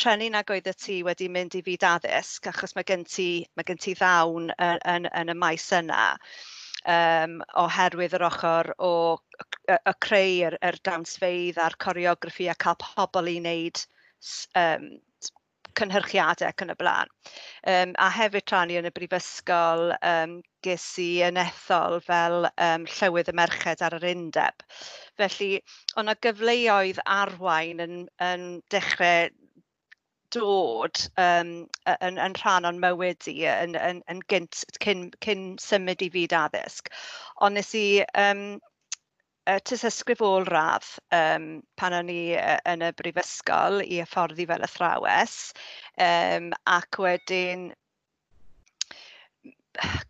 trenu 0.02 0.28
nag 0.34 0.52
oeddet 0.56 0.78
ti 0.84 1.00
wedi 1.08 1.30
mynd 1.38 1.56
i 1.58 1.64
fyd 1.70 1.88
addysg 1.90 2.50
achos 2.52 2.76
mae 2.76 2.86
gen 2.92 3.06
ti 3.16 3.30
mae 3.56 3.66
gen 3.70 3.82
ti 3.86 3.96
ddawn 4.02 4.52
yn, 4.52 4.80
yn 4.94 5.10
yn 5.22 5.34
y 5.34 5.38
maes 5.46 5.66
yna. 5.80 6.04
Um, 6.86 7.40
oherwydd 7.64 8.14
yr 8.20 8.28
ochr 8.28 8.70
o 8.78 8.92
y 9.72 9.74
y 9.74 9.96
creu 10.06 10.36
yr 10.50 10.60
yr 10.70 10.78
dawnsfeydd 10.86 11.58
a'r 11.64 11.80
coreograffi 11.82 12.46
a 12.52 12.54
cael 12.66 12.78
pobl 12.84 13.32
i 13.32 13.40
wneud 13.40 13.82
um, 14.62 14.86
cynhyrchiadau 15.80 16.48
ac 16.48 16.64
yn 16.64 16.72
y 16.74 16.76
blaen. 16.80 17.12
Um, 17.72 17.94
a 18.02 18.10
hefyd 18.16 18.52
rhan 18.52 18.72
i 18.72 18.78
yn 18.80 18.88
y 18.90 18.92
brifysgol 18.96 19.92
um, 20.00 20.36
ges 20.66 20.86
i 21.02 21.08
yn 21.26 21.40
ethol 21.40 21.98
fel 22.06 22.48
um, 22.52 22.86
llywydd 22.98 23.32
y 23.32 23.36
merched 23.40 23.84
ar 23.86 23.96
yr 23.98 24.08
undeb. 24.12 24.66
Felly, 25.20 25.50
o'na 26.00 26.16
gyfleoedd 26.26 27.02
arwain 27.18 27.82
yn, 27.86 27.98
yn 28.30 28.46
dechrau 28.74 29.28
dod 30.34 31.00
um, 31.22 31.52
yn, 32.00 32.18
yn 32.18 32.34
rhan 32.40 32.66
o'n 32.68 32.80
mywyd 32.82 33.28
i 33.30 33.36
yn, 33.50 33.76
yn, 33.78 34.00
yn 34.10 34.22
gynt, 34.32 34.64
cyn, 34.82 35.08
cyn 35.24 35.44
symud 35.62 36.02
i 36.02 36.10
fyd 36.12 36.34
addysg. 36.36 36.90
Ond 37.46 37.58
nes 37.58 37.72
i 37.78 37.86
um, 38.18 38.48
tysysgrif 39.46 40.22
ôl-radd 40.26 40.86
um, 41.14 41.48
pan 41.78 41.94
o'n 42.00 42.08
i 42.10 42.20
yy 42.34 42.54
yn 42.72 42.82
y 42.82 42.92
brifysgol 42.98 43.82
i 43.84 44.00
hyfforddi 44.00 44.46
fel 44.50 44.64
athrawes 44.66 45.36
um, 46.02 46.48
ac 46.76 46.98
wedyn 47.04 47.68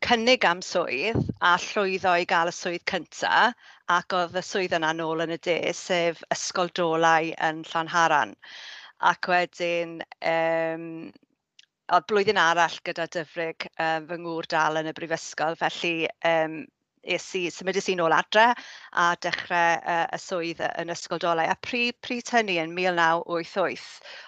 cynnig 0.07 0.45
am 0.49 0.63
swydd 0.63 1.21
a 1.45 1.57
llwyddo 1.63 2.15
i 2.23 2.27
gael 2.31 2.51
y 2.51 2.55
swydd 2.55 2.85
cynta 2.91 3.51
ac 3.97 4.17
oedd 4.19 4.39
y 4.39 4.43
swydd 4.47 4.77
yna 4.79 4.93
nôl 4.97 5.25
yn 5.25 5.35
y 5.37 5.39
de 5.49 5.57
sef 5.77 6.23
ysgol 6.35 6.71
dolau 6.79 7.33
yn 7.49 7.63
Llanharan. 7.71 8.35
Ac 9.11 9.29
wedyn 9.31 9.99
um, 10.33 10.87
oedd 11.93 12.07
blwyddyn 12.11 12.41
arall 12.43 12.79
gyda 12.89 13.09
dyfrig 13.17 13.69
um, 13.77 14.07
fy 14.09 14.21
ngŵr 14.23 14.49
dal 14.55 14.81
yn 14.81 14.91
y 14.91 14.95
brifysgol 14.97 15.59
felly 15.61 15.95
um, 16.31 16.63
es 17.07 17.27
i, 17.39 17.47
symudus 17.55 17.89
i 17.93 17.97
nôl 17.99 18.15
adre 18.17 18.49
a 18.93 19.07
dechrau 19.23 19.79
uh, 19.79 19.97
e, 19.97 20.17
y 20.17 20.21
swydd 20.23 20.63
e, 20.65 20.71
yn 20.83 20.93
Ysgol 20.95 21.23
Dolau. 21.23 21.49
A 21.49 21.57
pri, 21.67 21.91
pryd 22.05 22.33
hynny 22.35 22.59
yn 22.63 22.75
1988, 22.77 23.87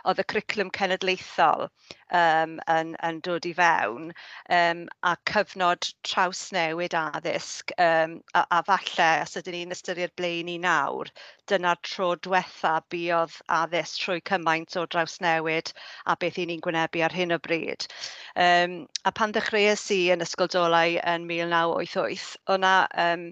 oedd 0.08 0.22
y 0.22 0.26
curriculum 0.32 0.72
cenedlaethol 0.78 1.68
um, 2.14 2.56
yn, 2.72 2.94
yn 3.04 3.20
dod 3.24 3.46
i 3.48 3.52
fewn 3.56 4.12
um, 4.54 4.84
a 5.06 5.14
cyfnod 5.30 5.88
trawsnewid 6.06 6.96
addysg 6.98 7.72
um, 7.78 8.18
a, 8.34 8.44
a 8.58 8.62
falle, 8.66 9.10
os 9.24 9.36
ydyn 9.40 9.58
ni'n 9.58 9.76
ystyried 9.76 10.14
ble 10.18 10.32
i 10.38 10.58
nawr, 10.62 11.10
dyna'r 11.50 11.80
tro 11.86 12.10
diwetha 12.24 12.74
buodd 12.92 13.34
addysg 13.58 14.04
trwy 14.04 14.22
cymaint 14.30 14.76
o 14.80 14.86
draws-newid 14.86 15.72
a 16.06 16.16
beth 16.20 16.40
i 16.40 16.46
ni'n 16.48 16.62
gwynebu 16.64 17.04
ar 17.04 17.16
hyn 17.16 17.36
o 17.36 17.40
bryd. 17.44 17.88
Um, 18.36 18.80
a 19.04 19.12
pan 19.12 19.34
ddechreuais 19.34 19.86
i 19.94 20.00
yn 20.14 20.24
ysgol 20.24 20.50
dolau 20.52 20.98
yn 21.02 21.28
1988, 21.28 22.28
o'n 22.54 22.67
'na 22.68 22.76
um, 23.06 23.26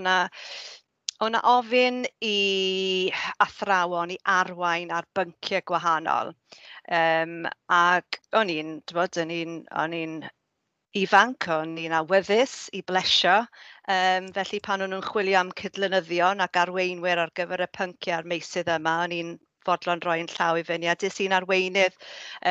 o'na 0.00 0.16
o' 1.24 1.28
'na 1.32 1.42
ofyn 1.56 2.02
i 2.30 2.38
athrawon 3.48 4.14
i 4.16 4.18
arwain 4.38 4.94
ar 5.00 5.10
bynciau 5.18 5.66
gwahanol. 5.72 6.34
Um, 7.02 7.38
ac 7.82 8.20
o'n 8.40 8.52
i'n 8.56 8.74
timod 8.90 9.22
o'n 9.24 9.32
i'n 9.40 9.54
o'n 9.84 9.96
i'n 10.00 10.18
ifanc, 11.04 11.48
o'n 11.58 11.72
i'n 11.86 11.96
awyddus 12.02 12.58
i 12.76 12.82
blesio 12.90 13.40
Um, 13.94 14.32
felly 14.34 14.58
pan 14.66 14.82
o'n 14.82 14.90
nhw'n 14.90 15.04
chwilio 15.06 15.36
am 15.38 15.50
cydlynyddion 15.58 16.40
ac 16.42 16.56
arweinwyr 16.58 17.20
ar 17.22 17.30
gyfer 17.38 17.60
y 17.62 17.66
pynciau 17.76 18.16
a'r 18.16 18.24
meisydd 18.32 18.70
yma 18.74 18.94
o'n 19.04 19.12
i'n 19.14 19.28
fodlon 19.66 20.02
roi'n 20.04 20.30
llaw 20.32 20.58
i 20.60 20.64
fyny. 20.66 20.88
A 20.90 20.96
dys 20.98 21.18
i'n 21.24 21.34
arweinydd 21.36 21.96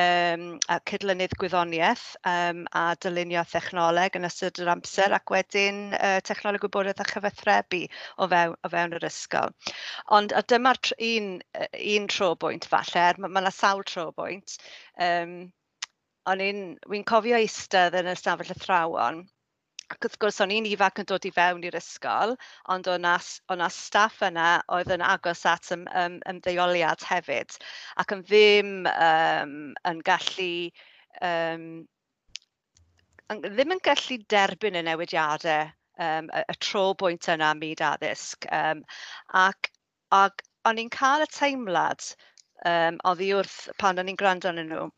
um, 0.01 0.45
a 0.71 0.79
cydlynydd 0.91 1.35
gwyddoniaeth 1.41 2.05
um, 2.31 2.63
a 2.75 2.85
dylunio 3.01 3.45
thechnoleg 3.51 4.19
yn 4.19 4.29
ystod 4.29 4.61
yr 4.63 4.73
amser 4.75 5.15
ac 5.17 5.35
wedyn 5.35 5.81
uh, 5.97 6.19
technoleg 6.27 6.65
gwybodaeth 6.65 7.03
a 7.03 7.09
chyfathrebu 7.11 7.83
o 8.19 8.29
fewn, 8.31 8.55
o 8.61 8.73
fewn 8.75 8.97
yr 8.99 9.09
ysgol. 9.09 9.53
Ond 10.17 10.35
a 10.35 10.43
dyma'r 10.45 10.95
un, 11.11 11.29
un 11.97 12.09
tro 12.11 12.33
bwynt 12.39 12.69
falle, 12.71 13.05
er, 13.09 13.21
mae 13.21 13.43
yna 13.43 13.53
sawl 13.53 13.85
tro 13.87 14.09
bwynt. 14.17 14.57
Um, 15.01 15.37
o'n 16.31 16.41
i'n, 16.41 16.61
wi'n 16.89 17.05
cofio 17.07 17.37
eistedd 17.37 17.97
yn 17.99 18.09
y 18.09 18.15
stafell 18.17 18.53
athrawon 18.55 19.25
Ac 19.93 20.07
wrth 20.07 20.17
gwrs, 20.23 20.41
o'n 20.41 20.53
i'n 20.55 20.65
ifanc 20.71 21.03
yn 21.03 21.07
dod 21.11 21.27
i 21.29 21.31
fewn 21.35 21.65
i'r 21.67 21.77
ysgol, 21.77 22.33
ond 22.73 22.87
o' 22.89 22.97
'na 22.97 23.69
staff 23.69 24.23
yna 24.25 24.47
oedd 24.77 24.95
yn 24.97 25.03
agos 25.05 25.45
at 25.51 25.69
ym- 25.75 25.85
ym 26.03 26.17
ymddeoliad 26.33 27.05
hefyd, 27.11 27.57
ac 28.01 28.15
yn 28.17 28.25
ddim 28.31 28.75
um, 28.95 29.55
yn 29.91 30.01
gallu 30.11 30.51
Um, 31.23 31.85
ddim 33.31 33.71
yn 33.75 33.81
gallu 33.87 34.17
derbyn 34.33 34.75
y 34.79 34.81
newidiadau 34.85 35.69
um, 36.07 36.27
y 36.27 36.41
y 36.51 36.55
tro 36.65 36.83
bwynt 36.99 37.29
yna 37.31 37.53
ym 37.55 37.61
myd 37.63 37.83
addysg. 37.87 38.47
Um, 38.51 38.83
ac 39.41 39.69
ac 40.17 40.43
o'n 40.69 40.81
i'n 40.83 40.91
cael 40.93 41.23
y 41.23 41.29
teimlad 41.31 42.03
yym 42.65 42.99
oddi 43.11 43.31
wrth 43.37 43.57
pan 43.81 44.01
o'n 44.01 44.11
i'n 44.11 44.19
gwrando 44.19 44.51
yn 44.51 44.61
nhw 44.71 44.89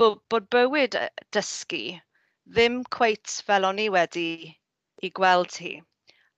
bo- 0.00 0.16
bod 0.32 0.48
bywyd 0.56 0.96
dysgu 1.36 1.84
ddim 2.54 2.74
cweit 2.94 3.32
fel 3.46 3.64
o'n 3.66 3.78
i 3.82 3.84
wedi 3.90 4.30
i 5.06 5.08
gweld 5.18 5.54
hi 5.62 5.70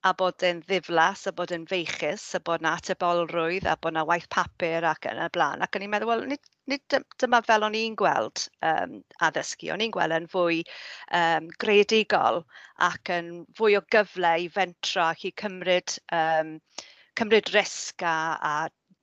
a 0.09 0.11
bod 0.19 0.43
e'n 0.47 0.61
ddiflas 0.63 1.25
a 1.29 1.33
bod 1.39 1.51
e'n 1.55 1.65
feichus 1.69 2.23
a 2.37 2.39
bod 2.47 2.63
yna 2.63 2.71
atebolrwydd 2.79 3.67
a 3.69 3.75
bod 3.83 3.93
na 3.93 4.03
waith 4.09 4.25
papur 4.35 4.87
ac 4.89 5.05
yn 5.11 5.19
y 5.21 5.27
blaen. 5.35 5.61
Ac 5.65 5.75
o'n 5.77 5.83
i'n 5.85 5.91
meddwl, 5.93 6.09
wel, 6.09 6.23
nid, 6.31 6.49
nid 6.71 6.95
dyma 7.21 7.41
fel 7.45 7.65
o'n 7.67 7.77
i'n 7.77 7.97
gweld 7.99 8.45
um, 8.69 8.95
addysgu. 9.27 9.69
O'n 9.75 9.83
i'n 9.85 9.93
gweld 9.95 10.15
yn 10.17 10.25
fwy 10.31 10.61
um, 11.19 11.49
greadigol 11.63 12.41
ac 12.87 13.11
yn 13.17 13.29
fwy 13.59 13.75
o 13.77 13.83
gyfle 13.95 14.31
i 14.45 14.47
fentro 14.55 15.03
ac 15.09 15.27
i 15.29 15.33
cymryd, 15.43 15.97
um, 16.21 16.55
cymryd 17.19 17.51
risg 17.57 18.07
a, 18.07 18.15
a 18.53 18.55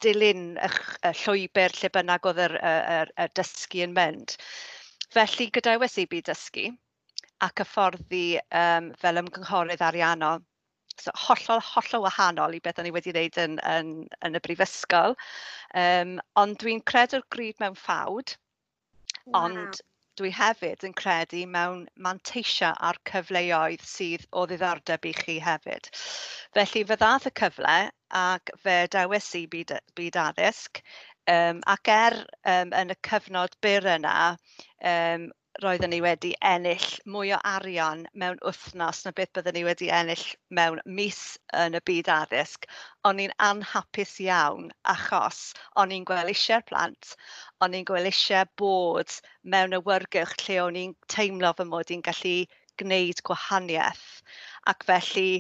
dilyn 0.03 0.49
y, 0.57 0.73
y 1.07 1.13
llwybr 1.21 1.77
lle 1.77 1.93
bynnag 2.01 2.27
oedd 2.33 2.43
y, 2.49 2.51
y, 2.57 2.75
y, 2.97 2.99
y 3.27 3.29
dysgu 3.39 3.85
yn 3.87 3.95
mynd. 4.01 4.35
Felly, 5.15 5.53
gadawes 5.55 6.01
e 6.01 6.09
i 6.09 6.11
byd 6.11 6.33
dysgu 6.33 6.67
a 7.45 7.49
cyfforddi 7.59 8.39
um, 8.51 8.93
fel 9.01 9.21
ymgynghorydd 9.23 9.85
ariannol. 9.85 10.45
So 10.97 11.13
hollol, 11.27 11.61
hollol 11.61 12.07
wahanol 12.07 12.57
i 12.57 12.61
beth 12.65 12.79
o'n 12.81 12.89
i 12.89 12.93
wedi 12.95 13.13
wneud 13.13 13.37
yn, 13.43 13.59
yn, 13.69 13.91
yn 14.25 14.39
y 14.39 14.41
brifysgol. 14.45 15.17
Um, 15.77 16.17
ond 16.41 16.57
dwi'n 16.63 16.81
credu'r 16.89 17.27
gryd 17.35 17.61
mewn 17.61 17.77
ffawd, 17.77 18.33
wow. 19.27 19.43
ond 19.43 19.83
dwi 20.17 20.31
hefyd 20.33 20.87
yn 20.89 20.95
credu 20.97 21.43
mewn 21.53 21.83
manteisio 22.01 22.71
ar 22.89 22.97
cyfleoedd 23.11 23.85
sydd 23.85 24.25
o 24.33 24.47
ddiddordeb 24.49 25.05
i 25.11 25.13
chi 25.19 25.37
hefyd. 25.45 25.91
Felly 26.57 26.87
fe 26.89 26.97
ddath 27.03 27.29
y 27.29 27.35
cyfle 27.43 27.77
ac 28.23 28.55
fe 28.63 28.79
dewis 28.95 29.29
i 29.37 29.45
byd, 29.53 29.77
byd 29.99 30.17
addysg, 30.23 30.81
Um, 31.27 31.59
ac 31.67 31.89
er 31.91 32.15
um, 32.47 32.71
yn 32.71 32.93
y 32.93 32.97
cyfnod 33.03 33.57
byr 33.65 33.89
yna, 33.97 34.19
um, 34.91 35.25
roeddwn 35.63 35.91
ni 35.93 35.99
wedi 36.05 36.31
ennill 36.49 36.87
mwy 37.13 37.31
o 37.33 37.37
arian 37.51 38.03
mewn 38.23 38.41
wythnos 38.45 38.99
na 39.05 39.13
beth 39.19 39.31
byddwn 39.39 39.57
ni 39.57 39.63
wedi 39.67 39.87
ennill 39.99 40.25
mewn 40.59 40.83
mis 40.99 41.21
yn 41.61 41.79
y 41.79 41.81
byd 41.91 42.11
addysg, 42.13 42.67
o'n 43.09 43.23
i'n 43.25 43.33
anhapus 43.47 44.13
iawn 44.27 44.69
achos 44.95 45.41
o'n 45.83 45.95
i'n 45.97 46.05
gweld 46.11 46.33
eisiau'r 46.33 46.67
plant, 46.71 47.15
o'n 47.65 47.77
i'n 47.79 47.89
gweld 47.89 48.11
eisiau 48.11 48.51
bod 48.63 49.17
mewn 49.55 49.79
awyrgylch 49.79 50.37
lle 50.45 50.61
o'n 50.67 50.81
i'n 50.83 50.95
teimlo 51.17 51.55
fy 51.57 51.69
mod 51.71 51.95
i'n 51.97 52.05
gallu 52.11 52.37
gwneud 52.83 53.25
gwahaniaeth. 53.31 54.07
Ac 54.73 54.85
felly 54.91 55.31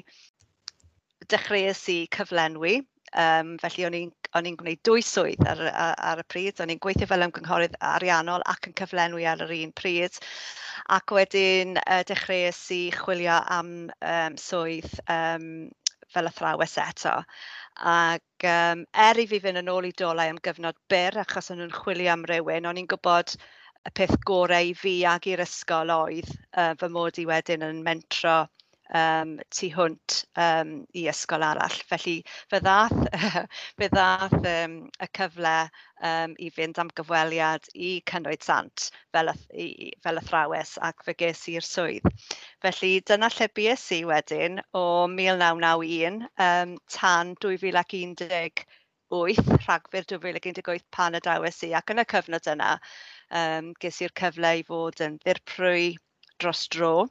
dechreuais 1.29 1.83
i 1.93 1.99
cyflenwi, 2.17 2.79
um, 3.27 3.57
felly 3.63 3.89
o'n 3.91 4.01
i'n 4.01 4.15
O'n 4.37 4.49
i'n 4.51 4.57
gwneud 4.61 4.83
dwy 4.85 5.03
swydd 5.07 5.47
ar, 5.49 5.63
ar, 5.71 5.95
ar 6.11 6.21
y 6.21 6.27
pryd. 6.33 6.61
O'n 6.61 6.73
i'n 6.75 6.81
gweithio 6.83 7.09
fel 7.09 7.25
ymgynghorydd 7.27 7.77
ariannol 7.91 8.45
ac 8.53 8.69
yn 8.71 8.77
cyflenwi 8.81 9.27
ar 9.31 9.45
yr 9.47 9.55
un 9.57 9.73
pryd. 9.81 10.19
Ac 10.97 11.15
wedyn 11.17 11.77
uh, 11.83 12.03
dechreuais 12.09 12.63
i 12.77 12.83
chwilio 12.95 13.39
am 13.59 13.71
um, 13.97 14.39
swydd 14.41 14.91
um, 15.13 15.47
fel 16.13 16.31
athrawes 16.31 16.77
eto. 16.83 17.15
Ac 17.93 18.49
um, 18.51 18.85
er 19.07 19.21
i 19.21 19.27
fi 19.31 19.41
fynd 19.45 19.63
yn 19.63 19.73
ôl 19.73 19.89
i 19.89 19.95
dolau 19.97 20.33
am 20.33 20.43
gyfnod 20.45 20.79
byr, 20.93 21.21
achos 21.25 21.51
o'n 21.53 21.63
nhw'n 21.63 21.79
chwilio 21.79 22.13
am 22.13 22.27
rywun, 22.31 22.69
o'n 22.69 22.83
i'n 22.83 22.91
gwybod 22.93 23.37
y 23.87 23.95
peth 23.95 24.17
gorau 24.29 24.73
i 24.73 24.75
fi 24.75 24.99
ac 25.09 25.29
i'r 25.31 25.45
ysgol 25.45 25.93
oedd 25.95 26.31
uh, 26.35 26.73
fy 26.81 26.93
mod 26.93 27.21
i 27.23 27.27
wedyn 27.29 27.65
yn 27.67 27.83
mentro 27.87 28.39
um, 28.95 29.37
tu 29.51 29.69
hwnt 29.75 30.17
um, 30.39 30.73
i 30.95 31.07
ysgol 31.11 31.45
arall. 31.47 31.75
Felly 31.91 32.17
fe 32.51 32.61
ddath, 32.63 32.95
fe 33.81 33.89
ddath 33.93 34.37
um, 34.39 34.77
y 35.03 35.09
cyfle 35.19 35.55
um, 36.11 36.37
i 36.39 36.51
fynd 36.55 36.79
am 36.83 36.93
gyfweliad 36.99 37.67
i 37.75 37.91
cynnwyd 38.11 38.47
sant 38.47 38.91
fel, 39.15 39.33
y, 39.51 39.91
fel 40.05 40.23
athrawes 40.23 40.77
ac 40.89 41.05
fe 41.07 41.17
ges 41.25 41.45
i'r 41.53 41.67
swydd. 41.67 42.07
Felly 42.65 42.93
dyna 43.07 43.31
lle 43.35 43.51
bys 43.59 43.91
i 43.97 44.03
wedyn 44.09 44.63
o 44.73 44.87
1991 45.11 46.23
um, 46.49 46.77
tan 46.99 47.35
2011 47.43 48.67
8 49.15 49.53
rhagfyr 49.63 50.07
2018 50.11 50.83
pan 50.91 51.15
y 51.15 51.21
dawes 51.23 51.61
i 51.63 51.71
ac 51.79 51.93
yn 51.95 52.03
y 52.03 52.05
cyfnod 52.11 52.49
yna 52.51 52.73
um, 53.31 53.69
ges 53.83 54.01
i'r 54.03 54.15
cyfle 54.19 54.51
i 54.61 54.65
fod 54.67 55.03
yn 55.07 55.21
ddirprwy 55.23 55.93
dros 56.43 56.67
dro 56.75 57.07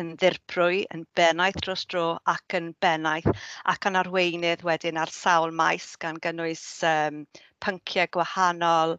yn 0.00 0.12
ddirprwy, 0.20 0.82
yn 0.94 1.04
bennaeth 1.18 1.60
dros 1.64 1.84
dro 1.90 2.04
ac 2.34 2.56
yn 2.58 2.72
bennaeth, 2.84 3.30
ac 3.72 3.88
yn 3.90 3.98
arweinydd 4.00 4.64
wedyn 4.66 5.00
ar 5.00 5.12
sawl 5.14 5.54
maes 5.62 5.94
gan 6.04 6.20
gynnwys 6.26 6.66
um, 6.88 7.24
pynciau 7.64 8.10
gwahanol, 8.16 8.96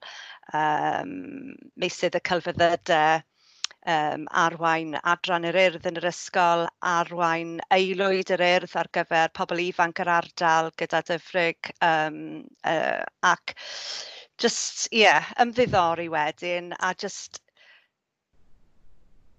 um, 0.61 1.15
meisydd 1.81 2.19
y 2.19 2.23
celfyddydau, 2.29 3.23
um, 3.95 4.25
arwain 4.45 4.97
adran 5.13 5.47
yr 5.49 5.59
urdd 5.65 5.87
yn 5.89 5.99
yr 6.01 6.09
ysgol, 6.09 6.65
arwain 6.95 7.55
aelwyd 7.75 8.33
yr 8.35 8.45
urdd 8.49 8.75
ar 8.81 8.91
gyfer 8.97 9.33
pobl 9.39 9.61
ifanc 9.67 10.01
yr 10.03 10.11
ardal 10.17 10.71
gyda 10.81 11.03
dyfrig 11.09 11.71
um, 11.85 12.19
uh, 12.65 13.03
ac 13.33 13.55
just, 14.41 14.87
ie, 14.91 15.05
yeah, 15.05 15.31
ymddiddori 15.39 16.09
wedyn 16.11 16.73
a 16.79 16.93
just 16.97 17.39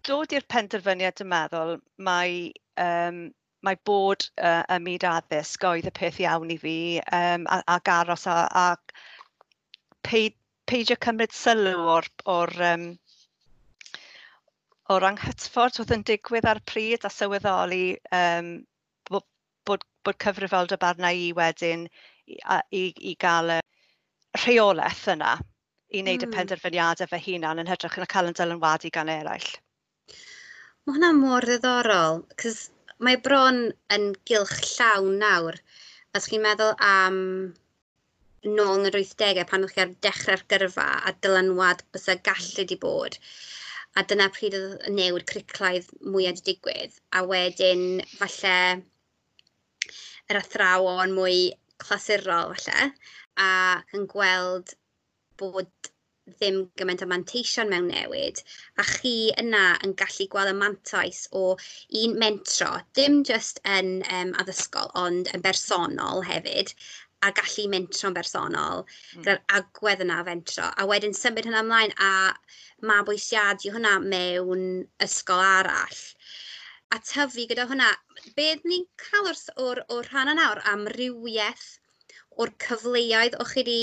dod 0.07 0.33
i'r 0.37 0.47
penderfyniad 0.53 1.23
yn 1.25 1.31
meddwl 1.33 1.73
mae, 2.09 2.37
um, 2.83 3.21
mae 3.67 3.79
bod 3.89 4.29
uh, 4.39 4.63
y 4.71 4.79
myd 4.85 5.07
addysg 5.09 5.67
oedd 5.69 5.89
y 5.91 5.93
peth 5.99 6.21
iawn 6.23 6.53
i 6.55 6.59
fi 6.63 6.77
um, 7.19 7.47
a, 7.51 7.61
a 7.75 7.79
garos 7.89 8.27
a, 8.31 8.37
a 8.47 8.67
peid, 10.07 10.37
peidio 10.71 10.99
cymryd 11.07 11.35
sylw 11.35 11.83
o'r, 11.97 12.09
or, 12.37 12.55
um, 12.71 12.87
o'r 14.95 15.09
anghytffordd 15.11 15.83
oedd 15.83 15.97
yn 15.99 16.07
digwydd 16.13 16.49
ar 16.53 16.63
pryd 16.71 17.07
a 17.07 17.13
sylweddoli 17.13 17.85
um, 18.21 18.53
bod, 19.11 19.27
bod, 19.67 19.85
bod 20.07 20.23
cyfrifoldeb 20.23 20.87
arna 20.87 21.11
i 21.11 21.33
wedyn 21.37 21.89
i, 21.89 22.39
i, 22.39 22.85
i 23.13 23.19
gael 23.27 23.59
y 23.59 23.61
rheolaeth 24.45 25.07
yna 25.17 25.37
i 25.95 26.03
wneud 26.03 26.19
mm. 26.19 26.23
y 26.23 26.27
hmm. 26.27 26.35
penderfyniadau 26.35 27.09
fy 27.11 27.23
hunan 27.29 27.63
yn 27.63 27.71
hytrach 27.71 27.99
na 27.99 28.07
cael 28.11 28.31
yn 28.31 28.37
dylanwadu 28.39 28.91
gan 28.95 29.11
eraill. 29.13 29.55
Mae 30.87 30.95
hwnna 30.95 31.09
mor 31.19 31.45
ddiddorol, 31.49 32.21
'cos 32.41 32.57
mae 33.07 33.17
bron 33.23 33.57
yn 33.95 34.05
gylch 34.31 34.53
llawn 34.73 35.17
nawr. 35.23 35.57
Os 36.19 36.29
chi'n 36.31 36.45
meddwl 36.45 36.77
am 36.89 37.17
nôl 38.59 38.71
yn 38.75 38.87
yr 38.91 38.99
wythdegau, 39.01 39.49
pan 39.49 39.67
o'ch 39.67 39.75
chi 39.75 39.83
ar 39.85 39.97
dechrau'r 40.07 40.45
gyrfa 40.53 40.85
a 41.11 41.13
dylanwad 41.27 41.83
bysa 41.97 42.15
gallu 42.29 42.67
di 42.73 42.79
bod. 42.85 43.19
A 43.99 44.07
dyna 44.13 44.29
pryd 44.37 44.55
oedd 44.61 44.87
y 44.87 44.95
newid 45.01 45.27
criclaidd 45.33 45.91
mwyaf 46.05 46.39
wedi 46.39 46.47
digwydd. 46.53 46.95
A 47.19 47.25
wedyn 47.33 47.85
falle 48.21 48.55
yr 50.31 50.41
athrawon 50.45 51.19
mwy 51.19 51.41
clasurol 51.83 52.55
falle, 52.55 52.93
a 53.49 53.51
yn 53.99 54.07
gweld 54.15 54.77
bod 55.43 55.91
ddim 56.35 56.61
gymaint 56.81 57.03
o 57.05 57.09
manteision 57.11 57.71
mewn 57.73 57.89
newid, 57.93 58.43
a 58.83 58.87
chi 58.89 59.15
yna 59.43 59.65
yn 59.87 59.95
gallu 60.01 60.27
gweld 60.33 60.53
y 60.53 60.55
mantais 60.61 61.21
o 61.41 61.43
un 62.03 62.17
mentro, 62.23 62.71
dim 62.99 63.21
just 63.31 63.61
yn 63.79 63.91
um, 64.19 64.33
addysgol, 64.43 64.91
ond 65.03 65.31
yn 65.37 65.45
bersonol 65.45 66.25
hefyd, 66.31 66.73
a 67.27 67.31
gallu 67.39 67.69
mentro'n 67.73 68.17
bersonol, 68.17 68.83
mm. 68.87 69.23
gyda'r 69.23 69.45
agwedd 69.61 70.03
yna 70.07 70.19
fentro, 70.31 70.67
a 70.67 70.89
wedyn 70.91 71.17
symud 71.21 71.49
hynna 71.49 71.63
ymlaen 71.65 71.95
a 72.09 72.13
mabwysiadu 72.91 73.73
hwnna 73.77 73.95
mewn 74.05 74.67
ysgol 75.07 75.45
arall 75.45 76.03
a 76.95 76.99
tyfu 77.11 77.47
gyda 77.51 77.65
hwnna. 77.71 77.89
beth 78.37 78.67
ni'n 78.69 78.85
cael 79.03 79.31
o'r, 79.31 79.41
o'r, 79.63 79.81
o'r 79.95 80.11
rhan 80.11 80.31
yna 80.33 80.51
o'r 80.53 80.61
amrywiaeth 80.73 81.67
o'r 82.43 82.53
cyfleoedd 82.67 83.37
o'ch 83.43 83.55
chi 83.55 83.63
wedi 83.63 83.81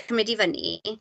cymryd 0.00 0.32
i 0.32 0.36
fyny 0.40 0.96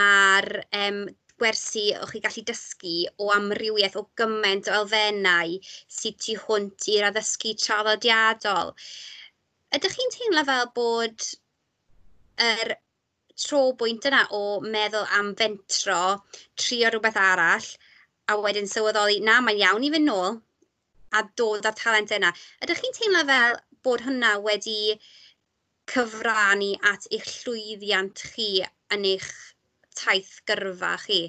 ar 0.00 0.48
um, 0.82 1.00
gwersi 1.38 1.84
o'ch 1.96 2.12
chi 2.14 2.22
gallu 2.24 2.42
dysgu 2.50 2.94
o 3.24 3.28
amrywiaeth 3.34 3.98
o 4.00 4.04
gymaint 4.20 4.70
o 4.70 4.74
elfennau 4.80 5.54
sydd 5.98 6.18
tu 6.24 6.34
hwnt 6.44 6.88
i'r 6.94 7.06
addysgu 7.10 7.54
traddodiadol. 7.62 8.74
Ydych 9.78 9.96
chi'n 9.98 10.14
teimlo 10.14 10.44
fel 10.48 10.70
bod 10.78 11.28
yr 12.48 12.74
tro 13.44 13.60
bwynt 13.80 14.08
yna 14.10 14.24
o 14.34 14.42
meddwl 14.74 15.06
am 15.18 15.30
fentro, 15.38 16.00
trio 16.58 16.90
rhywbeth 16.90 17.20
arall, 17.22 17.68
a 18.28 18.36
wedyn 18.42 18.68
sylweddoli, 18.70 19.20
na, 19.24 19.38
mae'n 19.44 19.62
iawn 19.62 19.86
i 19.86 19.92
fynd 19.94 20.10
nôl 20.10 20.40
a 21.18 21.22
dod 21.40 21.68
â'r 21.68 21.76
talent 21.78 22.14
yna. 22.16 22.32
Ydych 22.64 22.82
chi'n 22.82 22.96
teimlo 22.98 23.22
fel 23.30 23.60
bod 23.86 24.02
hwnna 24.04 24.34
wedi 24.44 24.98
cyfrannu 25.92 26.74
at 26.90 27.06
eich 27.14 27.30
llwyddiant 27.44 28.26
chi 28.34 28.50
yn 28.96 29.06
eich 29.12 29.30
taith 30.00 30.38
gyrfa 30.50 30.94
chi? 31.04 31.20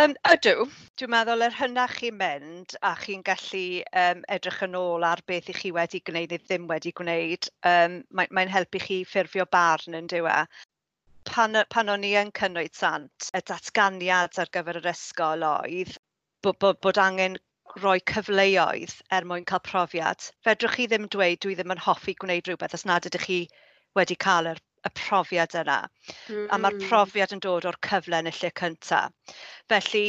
Um, 0.00 0.14
ydw, 0.24 0.66
dwi'n 0.96 1.10
meddwl 1.12 1.44
er 1.44 1.50
yr 1.52 1.56
hynach 1.58 1.98
chi'n 1.98 2.14
mynd 2.16 2.74
a 2.88 2.94
chi'n 3.00 3.24
gallu 3.26 3.64
um, 4.02 4.22
edrych 4.36 4.62
yn 4.66 4.78
ôl 4.78 5.04
ar 5.04 5.20
beth 5.28 5.50
i 5.52 5.56
chi 5.58 5.72
wedi 5.76 6.00
gwneud 6.06 6.32
neu 6.32 6.40
ddim 6.44 6.64
wedi 6.70 6.92
gwneud, 7.00 7.48
um, 7.68 7.98
mae'n 8.16 8.32
mae 8.38 8.48
helpu 8.54 8.80
chi 8.84 8.96
ffurfio 9.10 9.44
barn 9.56 9.98
yn 9.98 10.08
dyw. 10.12 10.30
E? 10.32 10.38
Pan, 11.28 11.60
pan 11.76 11.92
o'n 11.92 12.08
i 12.08 12.14
yn 12.22 12.32
cynnwyd 12.40 12.72
sant, 12.78 13.28
y 13.36 13.44
datganiad 13.52 14.40
ar 14.40 14.52
gyfer 14.56 14.80
yr 14.80 14.90
ysgol 14.94 15.44
oedd 15.50 15.92
bod, 16.42 16.56
bod, 16.64 16.80
bod 16.88 17.02
angen 17.04 17.36
rhoi 17.76 17.98
cyfleoedd 18.14 18.96
er 19.18 19.28
mwyn 19.28 19.44
cael 19.52 19.64
profiad. 19.68 20.24
Fedrwch 20.48 20.80
chi 20.80 20.88
ddim 20.88 21.04
dweud 21.12 21.44
dwi 21.44 21.60
ddim 21.60 21.76
yn 21.76 21.84
hoffi 21.90 22.16
gwneud 22.24 22.48
rhywbeth 22.48 22.80
os 22.80 22.88
nad 22.88 23.12
ydych 23.12 23.28
chi 23.28 23.38
wedi 23.98 24.16
cael 24.24 24.54
yr 24.54 24.64
y 24.86 24.92
profiad 24.98 25.56
yna. 25.62 25.78
Mm. 26.28 26.46
A 26.50 26.58
mae'r 26.58 26.78
hmm. 26.78 26.88
profiad 26.90 27.34
yn 27.36 27.42
dod 27.44 27.68
o'r 27.70 27.80
cyfle 27.88 28.22
yn 28.22 28.30
y 28.30 28.34
lle 28.38 28.52
cynta. 28.60 29.02
Felly, 29.72 30.06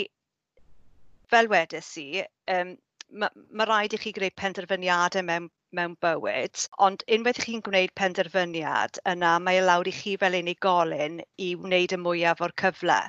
fel 1.34 1.50
wedes 1.52 1.92
i, 2.02 2.24
um, 2.56 2.76
mae 3.14 3.44
ma 3.60 3.68
rhaid 3.70 3.94
i 3.94 4.00
chi 4.02 4.14
greu 4.16 4.34
penderfyniadau 4.42 5.26
mewn 5.28 5.52
mewn 5.78 5.96
bywyd, 6.06 6.64
ond 6.86 7.04
unwaith 7.16 7.40
chi'n 7.44 7.62
gwneud 7.66 7.94
penderfyniad 8.00 9.00
yna, 9.10 9.32
mae 9.42 9.60
e 9.60 9.64
lawr 9.66 9.90
i 9.90 9.94
chi 10.00 10.16
fel 10.22 10.38
unigolyn 10.38 11.20
i 11.46 11.48
wneud 11.62 11.96
y 11.98 12.00
mwyaf 12.02 12.44
o'r 12.46 12.54
cyfle. 12.62 13.00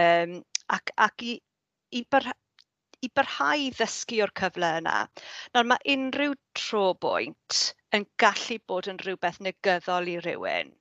Um, 0.00 0.40
ac 0.76 0.90
ac 1.06 1.26
i, 1.28 1.34
i, 1.94 2.02
bar, 2.10 2.26
i 3.06 3.10
barhau 3.18 3.68
ddysgu 3.78 4.20
o'r 4.26 4.34
cyfle 4.40 4.72
yna. 4.80 4.96
Nawr 5.54 5.70
mae 5.70 5.94
unrhyw 5.94 6.34
trobwynt 6.58 7.60
yn 7.98 8.08
gallu 8.24 8.58
bod 8.70 8.90
yn 8.90 8.98
rhywbeth 9.04 9.42
negyddol 9.46 10.10
i 10.16 10.18
rywun. 10.26 10.74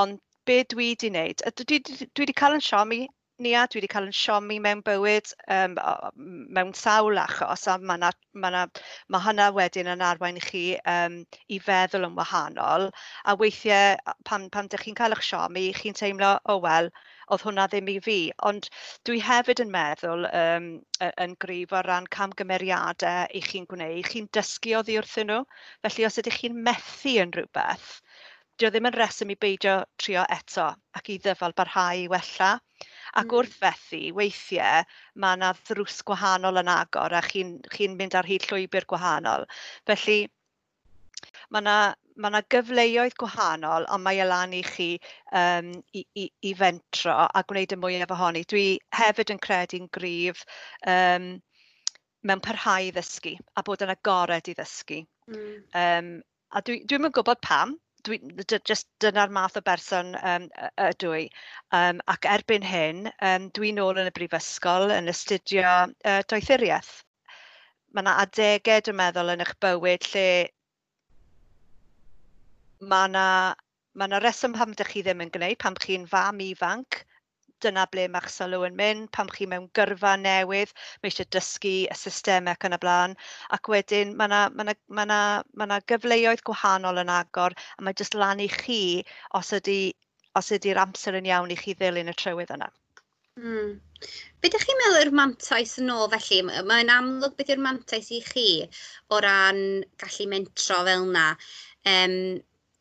Ond 0.00 0.20
be 0.50 0.62
dwi 0.72 0.88
wedi 0.92 1.08
wneud, 1.10 1.42
a 1.48 1.50
dwi 1.58 1.78
'di 1.78 2.06
dwi 2.18 2.24
'di 2.28 2.34
cael 2.40 2.56
'yn 2.56 2.64
siomi, 2.68 3.04
Nia, 3.44 3.60
dwi 3.66 3.80
wedi 3.80 3.88
cael 3.92 4.04
'yn 4.06 4.16
siomi 4.16 4.56
mewn 4.64 4.80
bywyd 4.88 5.30
um, 5.54 5.72
mewn 6.56 6.68
sawl 6.80 7.20
achos 7.22 7.64
a 7.72 7.74
mae 7.90 8.10
ma' 8.44 8.50
ma' 9.14 9.20
hynna 9.24 9.46
wedyn 9.56 9.90
yn 9.94 10.04
arwain 10.08 10.38
i 10.40 10.42
chi 10.44 10.62
um, 10.92 11.16
i 11.56 11.58
feddwl 11.68 12.06
yn 12.08 12.14
wahanol 12.20 12.86
a 13.32 13.34
weithiau 13.40 14.14
pan 14.30 14.46
pan 14.56 14.70
dach 14.74 14.86
chi'n 14.86 14.98
cael 15.02 15.16
eich 15.18 15.24
siomi 15.30 15.64
chi'n 15.80 15.98
teimlo, 16.02 16.30
o 16.44 16.56
oh, 16.56 16.62
wel, 16.66 16.90
oedd 17.30 17.46
hwnna 17.48 17.66
ddim 17.72 17.90
i 17.94 17.98
fi. 18.08 18.18
Ond 18.50 18.70
dwi 19.10 19.22
hefyd 19.30 19.64
yn 19.66 19.74
meddwl 19.78 20.30
um, 20.30 20.70
yn 21.26 21.38
gryf 21.46 21.74
o 21.74 21.82
ran 21.88 22.10
camgymeriadau 22.18 23.30
i 23.34 23.42
chi'n 23.48 23.70
gwneud, 23.74 24.10
chi'n 24.10 24.30
dysgu 24.38 24.78
oddi 24.82 25.00
wrthyn 25.02 25.30
nhw. 25.32 25.42
Felly 25.86 26.10
os 26.10 26.22
ydych 26.22 26.42
chi'n 26.44 26.62
methu 26.70 27.18
yn 27.26 27.34
rywbeth 27.40 27.94
'Di 28.58 28.66
o 28.66 28.68
e 28.68 28.74
ddim 28.74 28.88
yn 28.90 28.96
reswm 28.98 29.32
i 29.34 29.38
beidio 29.46 29.74
trio 30.02 30.26
eto 30.36 30.68
ac 31.00 31.10
i 31.14 31.18
ddyfal 31.24 31.56
barhau 31.60 32.04
i 32.04 32.06
wella. 32.12 32.52
Ac 33.14 33.24
hmm. 33.24 33.34
wrth 33.38 33.58
fethu 33.64 34.00
weithiau, 34.18 34.86
mae 35.22 35.38
yna 35.38 35.50
ddrws 35.60 36.00
gwahanol 36.10 36.62
yn 36.62 36.70
agor 36.76 37.14
a 37.18 37.22
chi'n 37.26 37.58
chi 37.74 37.90
mynd 37.90 38.16
ar 38.20 38.30
hyd 38.30 38.46
llwybr 38.50 38.86
gwahanol 38.94 39.46
felly 39.90 40.20
mae 41.54 41.62
yna 41.62 41.76
ma' 42.22 42.30
yna 42.30 42.40
gyfleoedd 42.54 43.16
gwahanol 43.20 43.86
ond 43.94 44.04
mae 44.06 44.20
e 44.22 44.26
i 44.58 44.62
chi 44.68 44.88
um, 45.40 45.70
i 45.98 46.04
i 46.22 46.26
i 46.50 46.52
fentro 46.60 47.14
a 47.26 47.42
gwneud 47.48 47.74
y 47.74 47.78
mwyaf 47.80 48.14
ohoni. 48.16 48.44
Dwi 48.52 48.66
hefyd 48.98 49.32
yn 49.34 49.40
credu'n 49.46 49.88
gryf 49.98 50.44
um, 50.94 51.26
mewn 52.22 52.44
parhau 52.44 52.86
i 52.88 52.92
ddysgu 52.94 53.34
a 53.56 53.64
bod 53.66 53.82
yn 53.86 53.94
agored 53.96 54.50
i 54.50 54.54
ddysgu. 54.54 55.00
Mm. 55.30 55.56
Um, 55.82 56.12
a 56.54 56.62
dwi 56.62 56.84
dwi 56.84 57.00
yn 57.00 57.10
gwybod 57.18 57.42
pam 57.42 57.74
dwi 58.06 58.18
just 58.70 58.88
dyna'r 59.02 59.32
math 59.32 59.56
o 59.60 59.62
berson 59.64 60.14
um, 60.20 60.48
ydw 60.88 61.14
i. 61.18 61.24
Um, 61.78 62.02
ac 62.14 62.28
erbyn 62.30 62.66
hyn 62.66 63.08
um, 63.30 63.48
dwi 63.56 63.72
nôl 63.76 64.00
yn 64.02 64.10
y 64.10 64.14
brifysgol 64.18 64.92
yn 64.94 65.10
astudio 65.12 65.72
uh, 65.88 66.20
doethuriaeth. 66.30 66.92
Mae 67.94 68.02
yna 68.02 68.18
adegau, 68.24 68.82
dwi'n 68.84 68.98
meddwl 68.98 69.34
yn 69.34 69.44
eich 69.44 69.54
bywyd 69.62 70.08
lle 70.12 70.28
mae 72.84 73.08
yna 73.08 73.26
ma' 73.94 74.20
reswm 74.22 74.54
pam 74.58 74.72
ydych 74.74 74.90
chi 74.92 75.02
ddim 75.06 75.22
yn 75.22 75.30
gwneud 75.34 75.58
pam 75.62 75.76
chi'n 75.84 76.06
fam 76.10 76.40
ifanc 76.42 77.04
dyna 77.64 77.86
ble 77.92 78.06
mae'ch 78.14 78.30
sylw 78.36 78.66
yn 78.68 78.78
mynd 78.80 79.10
pam 79.16 79.32
chi 79.34 79.48
mewn 79.50 79.66
gyrfa 79.78 80.14
newydd, 80.20 80.72
mae 81.02 81.12
eisiau 81.12 81.30
dysgu 81.36 81.74
y 81.88 81.98
systemau 81.98 82.54
ac 82.54 82.68
yn 82.68 82.76
y 82.76 82.80
blaen. 82.84 83.18
Ac 83.56 83.72
wedyn 83.74 84.14
mae 84.20 84.30
yna 84.30 84.42
ma 84.54 84.68
na, 84.68 84.76
ma 85.00 85.08
na, 85.10 85.20
ma 85.58 85.68
na 85.72 85.80
gyfleoedd 85.92 86.44
gwahanol 86.48 87.02
yn 87.04 87.12
agor 87.18 87.56
a 87.76 87.84
mae 87.84 87.96
jyst 88.00 88.16
lan 88.20 88.42
i 88.44 88.48
chi 88.60 88.80
os 89.40 89.52
ydy 89.58 89.80
os 90.38 90.50
ydy'r 90.54 90.80
amser 90.82 91.18
yn 91.18 91.28
iawn 91.30 91.52
i 91.54 91.58
chi 91.58 91.74
ddilyn 91.78 92.10
y 92.10 92.16
trywydd 92.18 92.54
yna. 92.56 92.70
Hmm. 93.40 93.78
Be 94.38 94.50
ydych 94.50 94.64
chi'n 94.66 94.78
meddwl 94.78 95.00
yw'r 95.00 95.14
mantais 95.18 95.72
yn 95.82 95.92
ôl 95.94 96.10
felly? 96.12 96.40
Mae'n 96.70 96.90
amlwg 96.94 97.36
beth 97.38 97.52
yw'r 97.54 97.62
mantais 97.66 98.10
i 98.14 98.20
chi 98.26 98.48
o 99.10 99.18
ran 99.24 99.60
gallu 100.02 100.26
mentro 100.30 100.82
fel 100.86 101.06
yna. 101.08 101.24
Um, 101.94 102.14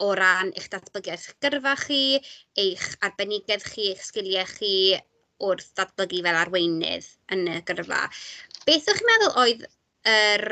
o 0.01 0.09
ran 0.17 0.51
eich 0.57 0.69
datblygiad 0.73 1.19
eich 1.19 1.35
gyrfa 1.45 1.73
chi, 1.83 2.03
eich 2.65 2.85
arbenigedd 3.07 3.65
chi, 3.67 3.91
eich 3.93 4.03
sgiliau 4.07 4.47
chi 4.55 4.73
wrth 5.43 5.71
datblygu 5.77 6.23
fel 6.25 6.39
arweinydd 6.39 7.09
yn 7.35 7.47
y 7.51 7.59
gyrfa. 7.67 8.01
Beth 8.65 8.87
ydych 8.87 9.01
chi'n 9.01 9.09
meddwl 9.11 9.37
oedd 9.43 9.65
yr 10.13 10.45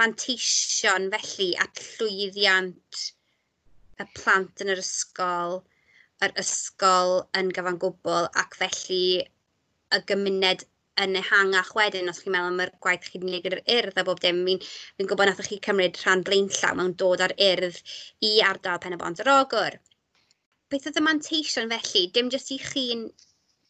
manteision 0.00 1.08
felly 1.14 1.50
at 1.64 1.82
llwyddiant 1.86 3.04
y 4.00 4.06
plant 4.16 4.64
yn 4.64 4.72
yr 4.74 4.82
ysgol, 4.82 5.60
yr 6.24 6.34
ysgol 6.42 7.20
yn 7.40 7.52
gyfan 7.56 7.78
gwbl 7.80 8.28
ac 8.42 8.58
felly 8.60 9.04
y 9.96 10.00
gymuned 10.10 10.66
yn 11.04 11.16
ehangach 11.20 11.70
wedyn 11.78 12.10
os 12.12 12.20
chi'n 12.22 12.34
meddwl 12.34 12.50
am 12.52 12.62
yr 12.64 12.72
gwaith 12.84 13.08
chi'n 13.10 13.24
gwneud 13.24 13.44
gyda'r 13.46 13.62
urdd 13.76 14.00
a 14.00 14.04
bob 14.08 14.20
dim. 14.24 14.42
Fi'n 14.46 14.62
fi 14.64 15.06
gwybod 15.12 15.30
nath 15.30 15.42
chi 15.46 15.60
cymryd 15.66 16.00
rhan 16.02 16.24
blaenllaw 16.26 16.76
mewn 16.78 16.96
dod 17.02 17.24
ar 17.26 17.34
urdd 17.50 17.78
i 18.26 18.32
ardal 18.46 18.82
Pen 18.82 18.96
y 18.96 19.00
Bont 19.00 19.22
yr 19.24 19.32
Ogwr. 19.34 19.78
Beth 20.70 20.90
oedd 20.90 21.00
y 21.00 21.04
manteision 21.06 21.72
felly? 21.72 22.04
Dim 22.14 22.32
jyst 22.34 22.52
i 22.54 22.58
chi'n 22.62 23.06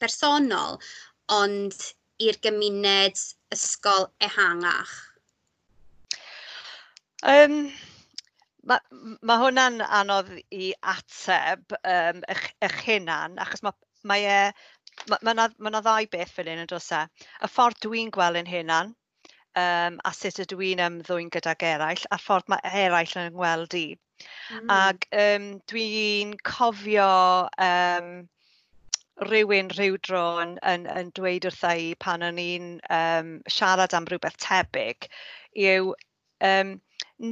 bersonol, 0.03 0.81
ond 1.37 1.77
i'r 2.21 2.41
gymuned 2.45 3.23
ysgol 3.55 4.11
ehangach? 4.27 4.97
Um, 7.31 7.63
Mae 8.69 8.81
ma 9.25 9.37
hwnna'n 9.41 9.81
anodd 9.83 10.29
i 10.53 10.67
ateb 10.93 11.73
um, 11.79 12.19
eich, 12.29 12.43
eich 12.67 12.77
hunan, 12.85 13.39
achos 13.41 13.63
mae, 13.65 13.73
mae 14.11 14.27
e 14.29 14.41
Ma' 15.09 15.35
ma' 15.35 15.49
ma' 15.59 15.81
ddau 15.81 16.09
beth 16.13 16.33
fel 16.37 16.51
hyn 16.51 16.65
yn 16.65 16.71
does 16.71 16.91
e? 16.93 17.05
Y 17.45 17.49
ffordd 17.51 17.81
dwi'n 17.85 18.11
gweld 18.15 18.41
yn 18.41 18.51
hunain, 18.51 18.93
um, 19.63 20.01
a 20.05 20.13
sut 20.17 20.43
ydw 20.45 20.61
i'n 20.71 20.83
ymddwyn 20.87 21.31
gydag 21.35 21.65
eraill, 21.71 22.05
a'r 22.11 22.25
ffordd 22.25 22.51
mae 22.53 22.75
eraill 22.85 23.17
yn 23.23 23.33
gweld 23.37 23.77
i. 23.79 23.87
Mm. 24.53 24.75
Ac 24.77 25.07
um, 25.23 25.49
dwi'n 25.73 26.35
cofio 26.51 27.09
um, 27.69 28.13
rhywun 29.29 29.73
rhyw 29.77 29.97
dro 30.07 30.25
yn 30.43 30.55
yn 30.73 30.87
yn 30.93 31.11
dweud 31.17 31.49
wrtha 31.49 31.73
i 31.87 31.91
pan 32.05 32.25
o'n 32.29 32.39
i'n 32.41 32.71
um, 32.99 33.35
siarad 33.57 33.97
am 33.97 34.07
rhywbeth 34.09 34.39
tebyg 34.45 35.09
yw 35.67 35.93
um, 36.51 36.73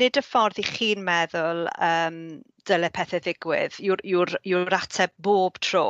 nid 0.00 0.20
y 0.20 0.24
ffordd 0.24 0.60
i 0.60 0.66
chi'n 0.68 1.04
meddwl 1.04 1.64
um, 1.90 2.18
dyle 2.68 2.90
pethau 2.98 3.24
ddigwydd 3.24 3.78
yw'r 3.84 4.04
yw 4.04 4.26
yw'r 4.52 4.78
ateb 4.82 5.14
bob 5.28 5.60
tro 5.64 5.86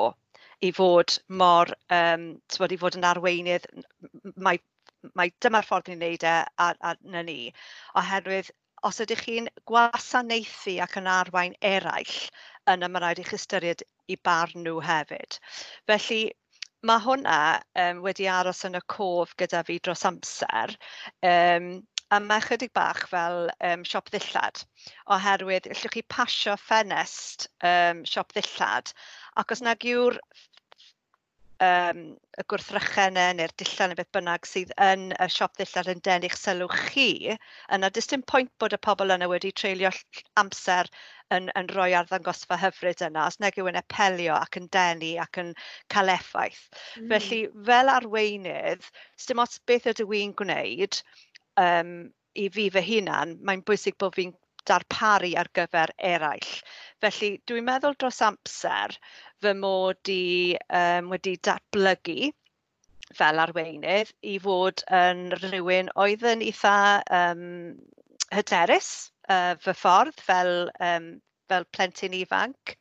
i 0.65 0.71
fod 0.75 1.19
mor, 1.29 1.71
um, 1.95 2.31
timod, 2.51 2.75
i 2.75 2.79
fod 2.81 2.99
yn 2.99 3.07
arweinydd 3.09 3.67
mae, 4.37 4.59
mae 5.19 5.33
dyma'r 5.45 5.67
ffordd 5.67 5.91
ni'n 5.93 6.03
neud 6.03 6.27
e 6.27 6.35
a 6.65 6.71
a 6.91 6.95
'na 7.03 7.23
ni. 7.27 7.53
Oherwydd 8.01 8.51
os 8.89 9.01
ydych 9.05 9.25
chi'n 9.27 9.51
gwasanaethu 9.71 10.79
ac 10.83 10.99
yn 11.01 11.11
arwain 11.11 11.55
eraill 11.75 12.17
yna 12.73 12.91
mae 12.91 13.05
rhaid 13.05 13.23
i 13.23 13.27
chi 13.29 13.39
ystyried 13.39 13.87
i 14.09 14.19
barn 14.29 14.65
nhw 14.65 14.79
hefyd. 14.89 15.39
Felly 15.91 16.23
mae 16.89 17.03
hwnna 17.03 17.39
um, 17.85 18.03
wedi 18.07 18.29
aros 18.31 18.65
yn 18.69 18.79
y 18.79 18.83
cof 18.95 19.35
gyda 19.43 19.65
fi 19.67 19.79
dros 19.83 20.05
amser 20.11 20.75
Um, 21.27 21.71
a 22.11 22.21
mae 22.25 22.41
chydig 22.41 22.71
bach 22.77 23.03
fel 23.11 23.51
um, 23.69 23.83
siop 23.85 24.07
ddillad 24.13 24.63
oherwydd 25.15 25.67
allwch 25.73 25.97
chi 25.97 26.03
pasio 26.15 26.55
ffenest 26.61 27.49
um, 27.71 28.01
siop 28.09 28.33
ddillad 28.33 28.93
ac 29.43 29.53
os 29.55 29.63
nag 29.67 29.85
yw'r 29.91 30.17
um, 31.65 32.01
y 32.39 32.45
gwrthrychennau 32.51 33.35
neu'r 33.39 33.53
dillad 33.61 33.91
neu 33.91 33.99
beth 33.99 34.11
bynnag 34.17 34.47
sydd 34.49 34.73
yn 34.85 35.09
y 35.15 35.29
siop 35.35 35.57
ddillad 35.59 35.91
yn 35.93 36.03
denu'ch 36.09 36.37
sylw 36.39 36.69
chi 36.75 37.37
yna 37.77 37.91
does 37.95 38.11
dim 38.13 38.23
point 38.33 38.53
bod 38.63 38.77
y 38.77 38.81
pobl 38.89 39.15
yna 39.15 39.29
wedi 39.31 39.51
treulio 39.61 39.91
amser 40.43 40.91
yn, 41.35 41.51
yn 41.59 41.71
rhoi 41.75 41.91
arddangosfa 41.99 42.61
hyfryd 42.63 43.03
yna 43.09 43.27
os 43.31 43.41
nag 43.43 43.59
yw 43.59 43.71
yn 43.73 43.81
apelio 43.81 44.37
ac 44.39 44.61
yn 44.61 44.69
denu 44.79 45.15
ac 45.25 45.41
yn 45.43 45.55
cael 45.95 46.15
effaith. 46.15 46.63
Mm. 47.01 47.09
Felly 47.15 47.41
fel 47.71 47.95
arweinydd, 47.97 48.87
dim 49.27 49.43
ots 49.45 49.59
beth 49.67 49.91
ydw 49.95 50.09
i'n 50.21 50.37
gwneud, 50.39 51.03
um, 51.65 51.97
i 52.39 52.47
fi 52.55 52.69
fy 52.71 52.85
hunan, 52.87 53.39
mae'n 53.43 53.67
bwysig 53.67 53.99
bod 53.99 54.15
fi'n 54.15 54.37
darparu 54.71 55.33
ar 55.41 55.51
gyfer 55.59 55.93
eraill. 56.11 56.51
Felly 57.03 57.31
dwi'n 57.49 57.67
meddwl 57.69 57.97
dros 57.99 58.21
amser 58.27 58.97
fy 59.43 59.55
mod 59.59 60.13
i 60.13 60.57
um, 60.81 61.13
wedi 61.15 61.37
datblygu 61.49 62.33
fel 63.19 63.41
arweinydd 63.45 64.11
i 64.33 64.35
fod 64.45 64.83
yn 65.03 65.29
rhywun 65.43 65.93
oedd 66.05 66.27
yn 66.33 66.45
eitha 66.45 66.77
um, 67.21 67.47
hyderus 68.35 68.91
uh, 69.31 69.55
fy 69.63 69.75
ffordd 69.77 70.21
fel, 70.25 70.53
um, 70.91 71.15
fel 71.49 71.65
plentyn 71.77 72.17
ifanc. 72.19 72.75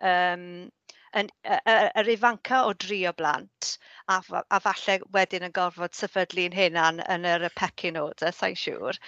Um, 0.00 0.70
yn 1.20 1.30
yr 1.54 2.10
ifanca 2.14 2.64
o 2.68 2.74
dri 2.84 3.00
o 3.08 3.12
blant 3.16 3.70
a 4.10 4.18
a 4.50 4.60
falle 4.60 4.98
wedyn 5.16 5.46
yn 5.48 5.54
gorfod 5.56 5.96
sefydlu'n 5.96 6.56
hunan 6.58 7.00
yn 7.14 7.24
yr 7.28 7.46
pecyn 7.60 8.00
order, 8.00 8.32
sa'n 8.32 8.58
siŵr. 8.58 9.00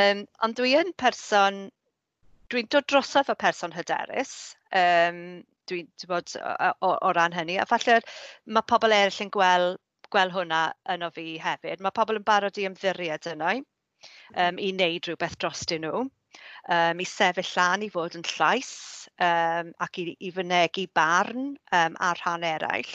um, 0.00 0.24
ond 0.46 0.58
dwi 0.58 0.74
yn 0.80 0.92
person, 1.04 1.62
dwi'n 2.50 2.70
dod 2.72 2.88
drosodd 2.90 3.30
o 3.32 3.38
person 3.46 3.74
hyderus. 3.76 4.56
um, 4.82 5.42
dwi'n 5.70 5.88
bod 6.10 6.32
o, 6.40 6.72
o, 6.82 6.90
o 7.06 7.12
ran 7.14 7.34
hynny, 7.36 7.58
a 7.60 7.66
falle 7.70 8.00
mae 8.46 8.66
pobl 8.66 8.94
eraill 8.96 9.22
yn 9.24 9.30
gweld 9.36 9.78
gweld 10.12 10.34
hwnna 10.36 10.62
yno 10.94 11.08
fi 11.14 11.38
hefyd. 11.40 11.80
Mae 11.80 11.94
pobl 11.96 12.18
yn 12.18 12.26
barod 12.26 12.58
i 12.60 12.66
ymddiried 12.68 13.28
yno 13.30 13.52
um, 13.54 13.62
i 13.62 14.42
mm-hmm. 14.42 14.66
wneud 14.74 15.08
rhywbeth 15.08 15.38
drostyn 15.40 15.86
nhw 15.86 16.02
um, 16.68 17.02
i 17.02 17.06
sefyll 17.08 17.52
lan, 17.58 17.84
i 17.86 17.90
fod 17.92 18.16
yn 18.18 18.26
llais 18.34 18.72
um, 19.28 19.72
ac 19.86 20.00
i 20.02 20.06
i 20.20 20.32
fynegu 20.34 20.86
barn 20.94 21.52
um, 21.80 22.00
ar 22.08 22.20
rhan 22.22 22.46
eraill. 22.48 22.92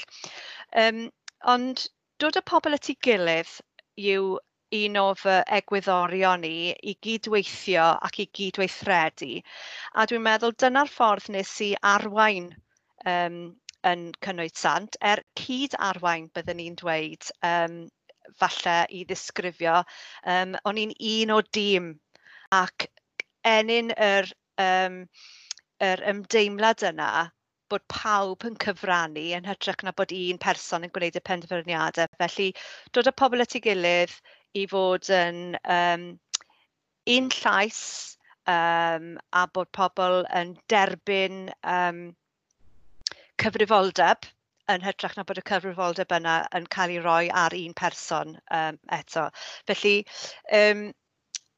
Um, 0.84 1.08
ond 1.56 1.88
dod 2.20 2.40
y 2.40 2.44
pobl 2.52 2.78
at 2.78 2.90
ei 2.92 2.98
gilydd 3.08 3.58
yw 3.98 4.38
un 4.78 4.98
o 5.00 5.06
fy 5.16 5.36
egwyddorion 5.58 6.44
i 6.48 6.58
i 6.92 6.96
gydweithio 7.06 7.86
ac 8.08 8.20
i 8.24 8.28
gydweithredu. 8.40 9.38
A 9.96 10.06
dwi'n 10.10 10.26
meddwl 10.26 10.56
dyna'r 10.64 10.92
ffordd 10.92 11.30
nes 11.36 11.54
i 11.64 11.70
arwain 11.94 12.50
um, 13.06 13.38
yn 13.88 14.10
cynnwyd 14.26 14.58
Sant, 14.60 14.98
er 15.12 15.24
cyd-arwain 15.40 16.28
byddwn 16.36 16.60
ni'n 16.60 16.76
dweud 16.82 17.30
um, 17.48 17.80
falle 18.42 18.78
i 18.92 19.06
ddisgrifio, 19.08 19.80
um, 20.36 20.58
o'n 20.68 20.82
i'n 20.84 20.94
un 21.14 21.36
o 21.38 21.42
dîm 21.58 21.94
ac 22.58 22.90
enyn 23.48 23.94
yr 23.96 24.30
um, 24.64 25.02
yr 25.88 26.04
ymdeimlad 26.12 26.84
yna 26.92 27.10
bod 27.72 27.84
pawb 27.92 28.46
yn 28.48 28.56
cyfrannu 28.64 29.24
yn 29.38 29.48
hytrach 29.50 29.84
na 29.84 29.94
bod 29.96 30.14
un 30.16 30.40
person 30.44 30.88
yn 30.88 30.94
gwneud 30.96 31.20
y 31.20 31.24
penderfyniadau. 31.30 32.08
Felly 32.22 32.48
dod 32.96 33.10
â 33.12 33.14
pobl 33.22 33.44
at 33.44 33.58
ei 33.58 33.64
gilydd 33.66 34.14
i 34.58 34.64
fod 34.72 35.10
yn 35.14 35.42
um, 35.78 36.08
un 37.18 37.30
llais 37.40 37.82
um, 38.54 39.12
a 39.42 39.44
bod 39.54 39.72
pobl 39.76 40.24
yn 40.40 40.56
derbyn 40.72 41.48
um, 41.76 42.02
cyfrifoldeb 43.44 44.30
yn 44.72 44.84
hytrach 44.84 45.16
na 45.18 45.26
bod 45.28 45.40
y 45.40 45.44
cyfrifoldeb 45.48 46.16
yna 46.18 46.38
yn 46.58 46.68
cael 46.76 46.96
ei 46.96 47.04
roi 47.04 47.26
ar 47.44 47.56
un 47.56 47.76
person 47.82 48.36
um, 48.62 48.80
eto. 49.00 49.28
Felly 49.70 49.98
um, 50.62 50.88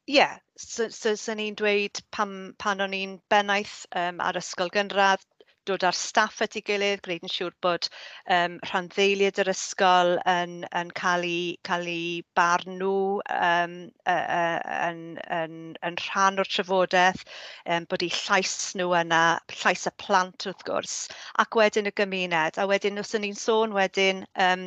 Ie, 0.08 0.24
so 0.56 0.88
so 0.88 1.14
so 1.14 1.34
ni'n 1.34 1.54
dweud 1.60 2.00
pan 2.16 2.32
pan 2.64 2.80
o'n 2.86 2.96
i'n 3.00 3.12
bennaeth 3.34 3.76
um, 4.04 4.20
ar 4.30 4.38
ysgol 4.42 4.72
gynradd 4.78 5.24
dod 5.68 5.84
â'r 5.86 5.96
staff 5.96 6.40
at 6.44 6.56
ei 6.58 6.62
gilydd, 6.66 7.02
gwneud 7.04 7.26
yn 7.26 7.32
siŵr 7.32 7.54
bod 7.64 7.88
yym 8.30 8.56
rhanddeiliad 8.68 9.40
yr 9.42 9.50
ysgol 9.52 10.14
yn, 10.30 10.54
yn 10.80 10.92
cael 10.96 11.26
ei, 11.28 11.56
cael 11.66 11.88
ei 11.90 12.22
barn 12.38 12.78
nhw 12.80 13.20
um, 13.34 13.74
yn, 14.14 15.02
yn, 15.36 15.56
yn 15.86 15.98
rhan 16.06 16.40
o'r 16.42 16.50
trafodaeth, 16.50 17.24
um, 17.66 17.86
bod 17.90 18.04
eu 18.06 18.12
llais 18.22 18.54
nhw 18.80 18.94
yna, 19.02 19.22
llais 19.60 19.86
y 19.90 19.94
plant 20.02 20.48
wrth 20.48 20.64
gwrs, 20.68 20.96
ac 21.44 21.60
wedyn 21.60 21.90
y 21.90 21.94
gymuned. 22.00 22.60
A 22.60 22.66
wedyn 22.70 23.02
os 23.02 23.14
ni'n 23.14 23.36
sôn 23.38 23.76
wedyn 23.76 24.24
um, 24.40 24.66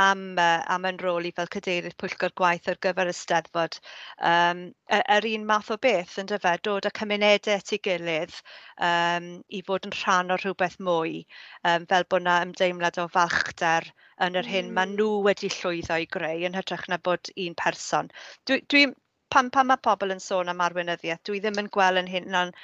am, 0.00 0.26
uh, 0.38 0.60
am 0.74 0.88
yn 0.90 0.98
rôl 1.02 1.28
i 1.28 1.34
fel 1.36 1.50
cadeirydd 1.54 1.96
pwyllgor 2.00 2.34
gwaith 2.40 2.68
ar 2.72 2.80
gyfer 2.82 3.10
y 3.10 3.14
steddfod, 3.16 3.78
yym, 4.18 4.66
yr 4.98 5.30
un 5.34 5.46
math 5.48 5.70
o 5.74 5.78
beth 5.80 6.18
yn 6.22 6.28
dyfa, 6.30 6.56
dod 6.66 6.88
â 6.88 6.92
cymunedau 6.98 7.58
at 7.60 7.72
ei 7.74 7.80
gilydd 7.84 8.34
um, 8.82 9.28
i 9.48 9.62
fod 9.66 9.86
yn 9.88 9.94
rhan 10.00 10.23
rhan 10.24 10.34
o 10.34 10.36
rhywbeth 10.40 10.76
mwy, 10.80 11.22
um, 11.68 11.84
fel 11.90 12.04
bod 12.08 12.22
yna 12.22 12.34
ymdeimlad 12.46 12.98
o 13.02 13.06
falchder 13.12 13.86
yn 14.26 14.38
yr 14.40 14.48
hyn 14.48 14.70
mm. 14.70 14.74
maen 14.78 14.94
nhw 14.96 15.20
wedi 15.26 15.50
llwyddo 15.52 15.98
i 16.00 16.06
greu 16.16 16.46
yn 16.48 16.56
hytrach 16.56 16.86
na 16.88 16.98
bod 17.08 17.30
un 17.36 17.54
person. 17.60 18.10
Dwi, 18.48 18.60
dwi, 18.72 18.86
pan, 19.34 19.50
pan 19.50 19.68
mae 19.68 19.82
pobl 19.84 20.14
yn 20.14 20.22
sôn 20.24 20.52
am 20.52 20.62
arweinyddiaeth, 20.64 21.24
dwi 21.28 21.42
ddim 21.44 21.60
yn 21.64 21.70
gweld 21.76 22.00
yn 22.00 22.10
hyn 22.14 22.30
na'n 22.32 22.54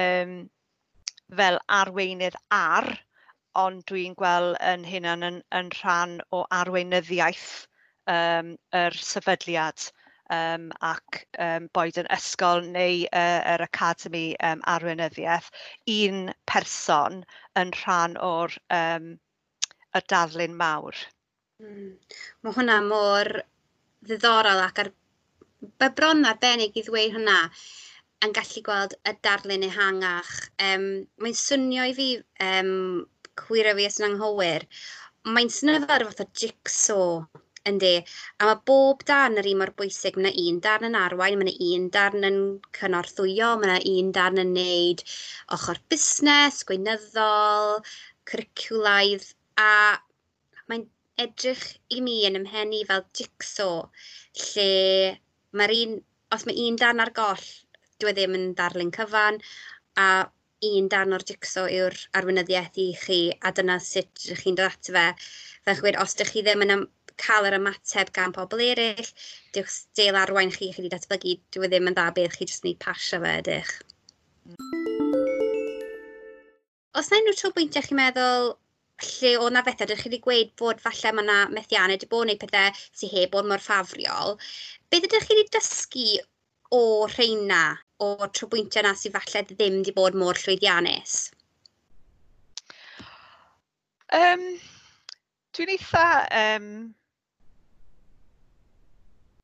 um, 0.00 0.36
fel 1.40 1.58
arweinydd 1.80 2.38
ar, 2.54 2.90
ond 3.58 3.82
dwi'n 3.90 4.14
gweld 4.18 4.58
yn 4.62 4.86
hynna'n 4.86 5.26
yn, 5.26 5.40
yn 5.58 5.72
rhan 5.80 6.18
o 6.30 6.44
arweinyddiaeth 6.60 7.48
um, 8.06 8.54
yr 8.84 9.00
sefydliad 9.10 9.90
um, 10.34 10.68
ac 10.86 11.22
um, 11.46 11.66
boed 11.74 11.98
yn 12.00 12.08
ysgol 12.14 12.62
neu 12.74 13.02
uh, 13.06 13.40
yr 13.54 13.64
Academi 13.66 14.24
um, 14.46 14.62
Arweinyddiaeth, 14.74 15.50
un 15.94 16.30
person 16.50 17.22
yn 17.60 17.74
rhan 17.80 18.16
o'r 18.30 18.54
um, 18.76 19.12
y 19.96 20.02
darlun 20.12 20.56
mawr. 20.60 20.96
Mm. 21.62 21.92
Mae 22.42 22.56
hwnna 22.56 22.78
mor 22.86 23.32
ddiddorol 24.06 24.62
ac 24.64 24.82
ar 24.84 24.92
bybron 25.82 26.24
arbennig 26.28 26.78
i 26.78 26.84
ddweud 26.86 27.16
hwnna 27.16 27.36
yn 28.24 28.32
gallu 28.36 28.62
gweld 28.64 28.96
y 29.08 29.14
darlun 29.26 29.66
ehangach. 29.66 30.32
Um, 30.62 30.88
mae'n 31.20 31.36
swnio 31.42 31.90
i 31.90 31.94
fi, 31.96 32.08
um, 32.46 32.72
cwirio 33.42 33.76
fi 33.76 33.86
os 33.90 34.00
yn 34.00 34.10
anghywir, 34.10 34.66
mae'n 35.28 35.52
swnio 35.52 35.84
fel 35.84 36.06
fath 36.08 36.24
o 36.24 36.28
jigsaw 36.42 37.06
Yndi. 37.68 37.96
A 38.40 38.46
mae 38.48 38.58
bob 38.68 39.02
darn 39.08 39.34
yr 39.40 39.46
un 39.50 39.58
mor 39.60 39.70
bwysig 39.80 40.14
Mae 40.16 40.30
yna 40.32 40.50
un 40.50 40.60
darn 40.66 40.86
yn 40.88 40.94
arwain 41.00 41.34
mae 41.40 41.50
yna 41.50 41.66
un 41.80 41.88
darn 41.96 42.26
yn 42.28 42.38
cynorthwyo 42.78 43.50
mae 43.60 43.68
yna 43.68 43.98
un 44.00 44.12
darn 44.18 44.40
yn 44.42 44.54
neud 44.56 45.02
ochr 45.56 45.80
busnes 45.92 46.62
gweinyddol 46.70 47.76
cwricwlaidd 48.32 49.28
a 49.66 49.68
mae'n 50.72 50.86
edrych 51.26 51.66
i 51.98 52.00
mi 52.06 52.16
yn 52.30 52.40
'ym 52.40 52.48
fel 52.92 53.04
jigsaw 53.20 53.76
lle 54.46 54.68
mae'r 55.60 55.76
un 55.82 55.96
os 56.38 56.48
mae 56.48 56.66
un 56.66 56.80
darn 56.84 57.04
ar 57.04 57.12
goll 57.22 57.48
dwi 58.00 58.14
e 58.14 58.16
ddim 58.16 58.38
yn 58.40 58.52
darlun 58.62 58.96
cyfan 58.96 59.42
a 60.06 60.10
un 60.68 60.88
darn 60.92 61.16
o'r 61.16 61.24
jigsaw 61.28 61.68
yw'r 61.74 61.96
arweinyddiaeth 62.18 62.80
i 62.82 62.88
chi 63.02 63.20
a 63.48 63.52
dyna 63.58 63.76
sut 63.84 64.24
ydych 64.24 64.42
chi'n 64.46 64.58
dod 64.58 64.72
ato 64.72 64.96
fe 64.96 65.04
fel 65.68 65.78
chi'n 65.84 66.00
os 66.02 66.16
ydych 66.16 66.32
chi 66.34 66.42
ddim 66.46 66.64
yn 66.66 66.74
cael 67.22 67.48
yr 67.50 67.58
ymateb 67.58 68.12
gan 68.16 68.34
pobl 68.36 68.62
eraill. 68.64 69.12
diwch 69.54 69.70
stel 69.74 70.18
arwain 70.20 70.52
chi, 70.54 70.70
chi 70.72 70.82
wedi 70.82 70.92
datblygu, 70.94 71.36
dwi 71.54 71.66
e 71.66 71.70
ddim 71.70 71.90
yn 71.90 71.96
dda 71.98 72.08
beth, 72.16 72.36
chi 72.38 72.46
jyst 72.48 72.64
yn 72.64 72.72
ei 72.72 72.78
pasio 72.84 73.20
fe 73.24 73.36
ydych. 73.42 73.72
Os 76.98 77.10
na 77.10 77.20
unrhyw 77.20 77.36
tro 77.36 77.50
trwbwyntiau 77.50 77.86
chi'n 77.86 77.98
meddwl 77.98 78.50
lle 79.06 79.32
o 79.40 79.48
na 79.52 79.62
bethau, 79.66 79.88
dych 79.88 80.02
chi 80.02 80.10
wedi 80.10 80.22
gweud 80.24 80.52
bod 80.60 80.82
falle 80.84 81.12
mae 81.16 81.24
yna 81.24 81.38
methiannau 81.56 81.96
wedi 81.96 82.08
bod 82.10 82.26
wneud 82.26 82.40
pethau 82.42 82.80
sy'n 83.00 83.12
heb 83.14 83.32
bod 83.34 83.48
mor 83.48 83.62
ffafriol, 83.64 84.36
beth 84.92 85.06
ydych 85.08 85.26
chi 85.28 85.36
wedi 85.38 85.54
dysgu 85.56 86.06
o 86.76 86.82
rheina, 87.14 87.62
o 88.04 88.10
trwbwyntiau 88.26 88.84
yna 88.84 88.94
sy'n 88.98 89.14
falle 89.16 89.44
ddim 89.52 89.80
wedi 89.80 89.94
bod 89.96 90.18
mor 90.22 90.40
llwyddiannus? 90.42 91.18
Um, 94.20 94.46
dwi'n 95.54 95.76
eitha 95.76 96.06
um, 96.42 96.70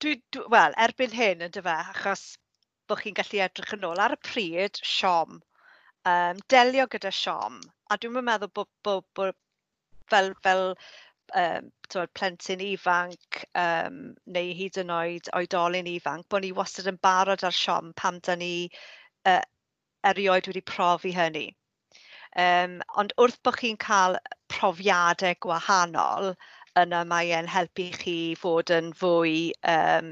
dwi, 0.06 0.20
dwi, 0.34 0.44
wel, 0.54 0.74
erbyn 0.86 1.14
hyn 1.18 1.42
yndyfe, 1.48 1.72
achos 1.92 2.22
bod 2.86 3.00
chi'n 3.02 3.16
gallu 3.18 3.40
edrych 3.42 3.72
yn 3.74 3.86
ôl 3.88 4.02
ar 4.02 4.14
y 4.14 4.18
pryd, 4.28 4.78
siom, 4.86 5.40
um, 6.10 6.42
delio 6.52 6.86
gyda 6.92 7.10
siom, 7.14 7.58
a 7.90 7.98
dwi'n 7.98 8.22
meddwl 8.28 8.52
bod, 8.54 8.70
bod, 8.86 9.06
bod 9.18 9.34
fel, 10.12 10.30
fel 10.46 10.62
um, 11.40 11.68
tywed, 11.90 12.12
plentyn 12.18 12.62
ifanc 12.68 13.42
um, 13.58 13.98
neu 14.36 14.54
hyd 14.60 14.78
yn 14.84 14.94
oed 14.94 15.30
oedolyn 15.40 15.90
ifanc, 15.90 16.28
bod 16.30 16.46
ni 16.46 16.52
wastad 16.54 16.90
yn 16.92 17.02
barod 17.02 17.42
ar 17.48 17.58
siom 17.58 17.90
pam 17.98 18.22
da 18.28 18.38
ni 18.38 18.52
uh, 19.26 19.42
erioed 20.06 20.46
wedi 20.52 20.62
profi 20.74 21.14
hynny. 21.16 21.48
Um, 22.38 22.78
ond 23.00 23.16
wrth 23.18 23.40
bod 23.42 23.58
chi'n 23.58 23.80
cael 23.82 24.20
profiadau 24.52 25.34
gwahanol, 25.42 26.36
yna 26.80 27.04
mae 27.08 27.32
e'n 27.36 27.48
helpu 27.50 27.86
chi 28.00 28.18
fod 28.38 28.70
yn 28.74 28.92
fwy 29.00 29.36
um, 29.72 30.10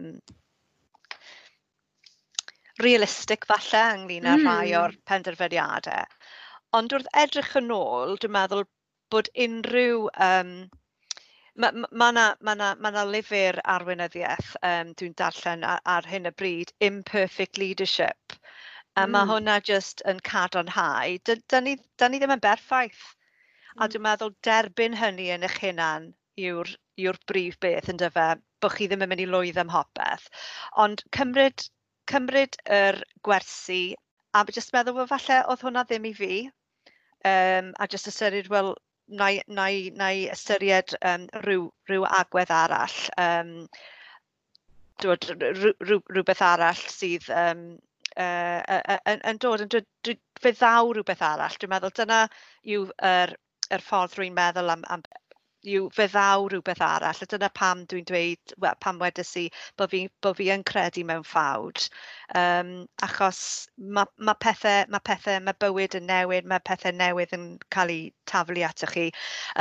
realistig 2.82 3.44
falle 3.50 3.82
ynglyn 3.96 4.28
â 4.28 4.36
mm. 4.36 4.46
rhai 4.46 4.76
o'r 4.78 4.96
penderfyniadau. 5.10 6.08
Ond 6.78 6.94
wrth 6.96 7.10
edrych 7.24 7.52
yn 7.60 7.74
ôl, 7.74 8.16
dwi'n 8.22 8.34
meddwl 8.38 8.64
bod 9.14 9.30
unrhyw... 9.46 10.08
Um, 10.28 10.56
Mae 11.54 11.70
yna 11.70 11.86
ma, 11.86 12.06
ma, 12.10 12.22
ma, 12.42 12.54
na, 12.58 12.68
ma 12.82 12.90
na 12.90 13.02
lyfr 13.06 13.60
arweinyddiaeth 13.70 14.56
um, 14.66 14.88
dwi'n 14.98 15.12
darllen 15.20 15.60
ar, 15.62 15.78
ar 15.86 16.08
hyn 16.10 16.26
y 16.26 16.32
bryd, 16.34 16.72
Imperfect 16.82 17.60
Leadership. 17.62 18.34
A 18.96 19.04
mm. 19.04 19.12
mae 19.14 19.28
hwnna 19.30 19.60
jyst 19.68 20.02
yn 20.10 20.18
cadarnhau. 20.26 21.14
Da, 21.22 21.36
da, 21.52 21.60
ni, 21.62 21.76
da 21.94 22.08
ni 22.10 22.18
ddim 22.18 22.34
yn 22.34 22.42
berffaith. 22.42 23.04
Mm. 23.04 23.76
A 23.76 23.84
hmm. 23.84 23.92
dwi'n 23.92 24.04
meddwl 24.08 24.34
derbyn 24.48 24.98
hynny 24.98 25.28
yn 25.36 25.46
eich 25.46 25.60
hunan 25.62 26.10
yw'r 26.40 26.70
yw'r 27.02 27.18
brif 27.30 27.58
beth 27.62 27.90
yn 27.90 27.98
dyfa, 28.00 28.26
bod 28.62 28.74
chi 28.74 28.88
ddim 28.90 29.04
yn 29.06 29.10
mynd 29.10 29.24
i 29.24 29.28
lwydd 29.30 29.60
am 29.62 29.72
hopeth. 29.74 30.28
Ond 30.84 31.02
cymryd 31.16 31.66
cymryd 32.10 32.58
yr 32.78 33.00
gwersi 33.26 33.94
a 34.34 34.42
jyst 34.50 34.74
meddwl, 34.74 34.96
wel 34.98 35.10
falle 35.10 35.40
oedd 35.50 35.62
hwnna 35.64 35.84
ddim 35.88 36.10
i 36.10 36.12
fi. 36.18 36.34
um, 37.24 37.70
a 37.80 37.86
jyst 37.88 38.10
ystyried, 38.10 38.50
wel, 38.52 38.74
na 39.08 39.30
i, 39.32 39.40
na 39.48 39.68
i, 39.72 39.88
na 39.96 40.10
i 40.12 40.26
ystyried 40.32 40.92
um, 41.08 41.26
rhyw, 41.44 41.68
rhyw 41.88 42.04
agwedd 42.18 42.52
arall. 42.52 42.98
Um, 43.20 43.54
dod, 45.00 45.24
rhyw, 45.40 46.00
rhywbeth 46.12 46.42
arall 46.44 46.82
sydd 46.92 47.30
um, 47.32 47.64
uh, 48.20 48.60
yn, 49.12 49.24
yn 49.32 49.40
dod 49.40 49.64
yn 49.64 49.72
dod, 49.72 50.12
fe 50.40 50.52
ddaw 50.52 50.92
rhywbeth 50.92 51.24
arall. 51.30 51.56
Dwi'n 51.60 51.72
meddwl 51.72 51.96
dyna 51.96 52.20
yw'r 52.74 52.92
er, 53.14 53.34
er 53.72 53.84
ffordd 53.88 54.18
rwy'n 54.18 54.36
meddwl 54.36 54.74
am, 54.76 54.84
am 54.92 55.04
yw 55.72 55.86
fe 55.96 56.04
ddaw 56.12 56.44
rhywbeth 56.52 56.82
arall 56.86 57.22
a 57.24 57.26
dyna 57.32 57.48
pam 57.58 57.84
dwi'n 57.90 58.06
dweud, 58.10 58.52
well, 58.64 58.76
pam 58.84 58.98
wedys 59.02 59.32
i 59.40 59.44
bod 59.80 59.92
fi, 59.94 60.00
bod 60.24 60.36
fi 60.40 60.48
yn 60.54 60.64
credu 60.70 61.04
mewn 61.08 61.24
ffawd. 61.28 61.86
Um, 62.40 62.72
achos 63.06 63.40
mae 63.98 64.10
ma 64.28 64.34
pethau, 64.46 64.84
ma 64.94 65.00
pethau, 65.10 65.40
mae 65.46 65.56
bywyd 65.64 65.96
yn 66.00 66.08
newid, 66.10 66.48
mae 66.52 66.64
pethau 66.70 66.94
newydd 66.98 67.34
yn 67.38 67.48
cael 67.76 67.94
eu 67.96 68.12
taflu 68.32 68.66
atoch 68.68 68.94
chi. 68.96 69.06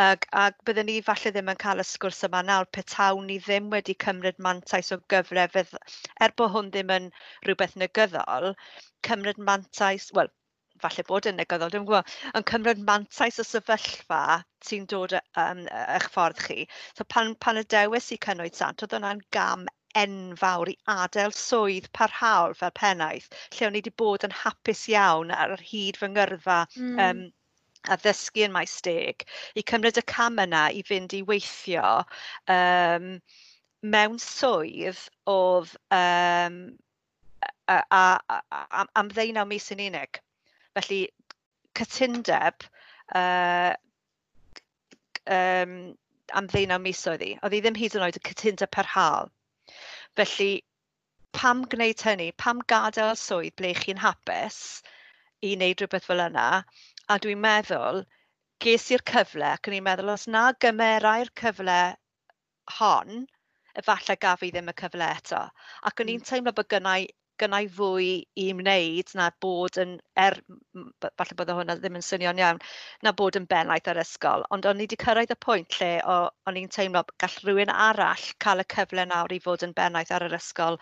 Ac, 0.06 0.28
ac 0.44 0.60
byddwn 0.68 0.90
ni 0.92 1.00
falle 1.10 1.34
ddim 1.36 1.52
yn 1.56 1.62
cael 1.66 1.84
y 1.84 1.88
sgwrs 1.88 2.24
yma 2.30 2.44
nawr 2.50 2.70
petawn 2.78 3.28
ni 3.32 3.40
ddim 3.48 3.72
wedi 3.74 3.98
cymryd 4.06 4.40
mantais 4.48 4.92
o 4.96 5.00
gyfle, 5.16 5.48
er 5.48 6.38
bod 6.38 6.56
hwn 6.58 6.72
ddim 6.76 6.96
yn 7.00 7.12
rhywbeth 7.48 7.80
negyddol, 7.84 8.54
cymryd 9.08 9.40
mantais, 9.52 10.12
wel, 10.20 10.32
falle 10.84 11.06
bod 11.10 11.30
yn 11.32 11.40
negyddol, 11.42 11.72
dwi'n 11.74 11.86
gwybod, 11.90 12.16
yn 12.38 12.48
cymryd 12.52 12.82
mantais 12.88 13.40
o 13.42 13.46
sefyllfa 13.48 14.24
sy'n 14.68 14.88
dod 14.94 15.16
um, 15.20 15.64
eich 15.84 16.10
ffordd 16.16 16.42
chi. 16.48 16.66
So 16.98 17.08
pan, 17.16 17.36
pan 17.46 17.62
y 17.62 17.66
dewis 17.76 18.12
i 18.16 18.20
cynnwyd 18.28 18.60
sant, 18.60 18.84
oedd 18.86 18.98
hwnna'n 18.98 19.24
gam 19.36 19.68
enfawr 20.00 20.72
i 20.72 20.76
adael 20.90 21.34
swydd 21.38 21.92
parhaol 21.98 22.56
fel 22.58 22.74
pennaeth, 22.80 23.30
lle 23.54 23.68
o'n 23.68 23.78
i 23.78 23.82
wedi 23.82 23.94
bod 24.04 24.26
yn 24.28 24.36
hapus 24.42 24.88
iawn 24.94 25.34
ar 25.36 25.56
hyd 25.62 26.00
fy 26.02 26.10
ngyrfa 26.14 26.60
mm. 26.76 27.00
um, 27.06 27.24
addysgu 27.94 28.46
yn 28.48 28.56
maes 28.56 28.76
deg, 28.86 29.26
i 29.60 29.64
cymryd 29.70 30.00
y 30.00 30.06
cam 30.14 30.40
yna 30.44 30.66
i 30.74 30.84
fynd 30.88 31.14
i 31.18 31.22
weithio 31.30 31.88
um, 32.56 33.10
mewn 33.96 34.20
swydd 34.24 35.02
oedd 35.30 35.76
um, 35.98 36.60
a, 37.68 37.80
a, 37.92 38.04
a, 38.40 38.86
am 38.96 39.12
ddeunaw 39.12 39.46
mis 39.50 39.72
yn 39.76 39.84
unig. 39.90 40.22
Felly 40.78 41.02
cytundeb 41.80 42.66
uh, 43.16 43.74
um, 45.38 45.74
am 46.34 46.48
ddeunaw 46.50 46.82
mis 46.82 47.02
oedd 47.12 47.26
hi. 47.26 47.32
Oedd 47.42 47.56
hi 47.58 47.62
ddim 47.64 47.80
hyd 47.80 47.98
yn 47.98 48.06
oed 48.08 48.20
y 48.20 48.24
cytundeb 48.30 48.72
parhaol. 48.74 49.30
Felly 50.20 50.52
pam 51.38 51.64
gwneud 51.74 52.02
hynny? 52.08 52.32
Pam 52.44 52.62
gadael 52.74 53.16
swydd 53.20 53.56
ble 53.60 53.74
chi'n 53.80 54.02
hapus 54.04 54.60
i 55.44 55.54
wneud 55.56 55.82
rhywbeth 55.82 56.10
fel 56.10 56.26
yna? 56.26 56.50
A 57.10 57.18
dwi'n 57.20 57.42
meddwl, 57.44 58.04
ges 58.64 58.90
i'r 58.96 59.04
cyfle 59.10 59.50
ac 59.52 59.70
o'n 59.70 59.78
i'n 59.80 59.86
meddwl 59.88 60.14
os 60.14 60.28
na 60.36 60.44
gymerau'r 60.66 61.32
cyfle 61.42 61.80
hon, 62.78 63.26
efallai 63.82 64.16
gaf 64.26 64.46
i 64.46 64.52
ddim 64.54 64.72
y 64.72 64.76
cyfle 64.84 65.10
eto. 65.18 65.42
Ac 65.90 66.00
o'n 66.00 66.14
i'n 66.14 66.22
hmm. 66.22 66.30
teimlo 66.30 66.54
bod 66.56 66.70
gynnau 66.72 67.08
gynnau 67.44 67.70
fwy 67.78 68.10
i 68.40 68.48
wneud 68.58 69.14
na 69.20 69.30
bod 69.46 69.80
yn, 69.84 69.96
er, 70.26 70.40
falle 71.20 71.38
bod 71.40 71.54
hwnna 71.54 71.78
ddim 71.80 72.00
yn 72.00 72.06
swnio'n 72.08 72.42
iawn, 72.42 72.62
na 73.06 73.14
bod 73.22 73.38
yn 73.40 73.48
bennaeth 73.54 73.92
ar 73.94 74.02
ysgol. 74.04 74.48
Ond 74.56 74.68
o'n 74.70 74.82
i 74.82 74.88
wedi 74.88 75.00
cyrraedd 75.06 75.36
y 75.36 75.40
pwynt 75.46 75.80
lle 75.80 75.94
o, 76.10 76.20
o'n 76.50 76.60
i'n 76.60 76.72
teimlo 76.74 77.06
gall 77.22 77.40
rhywun 77.46 77.74
arall 77.74 78.30
cael 78.46 78.64
y 78.64 78.70
cyfle 78.76 79.08
nawr 79.10 79.36
i 79.36 79.42
fod 79.44 79.66
yn 79.68 79.76
bennaeth 79.78 80.14
ar 80.16 80.28
yr 80.30 80.40
ysgol 80.40 80.80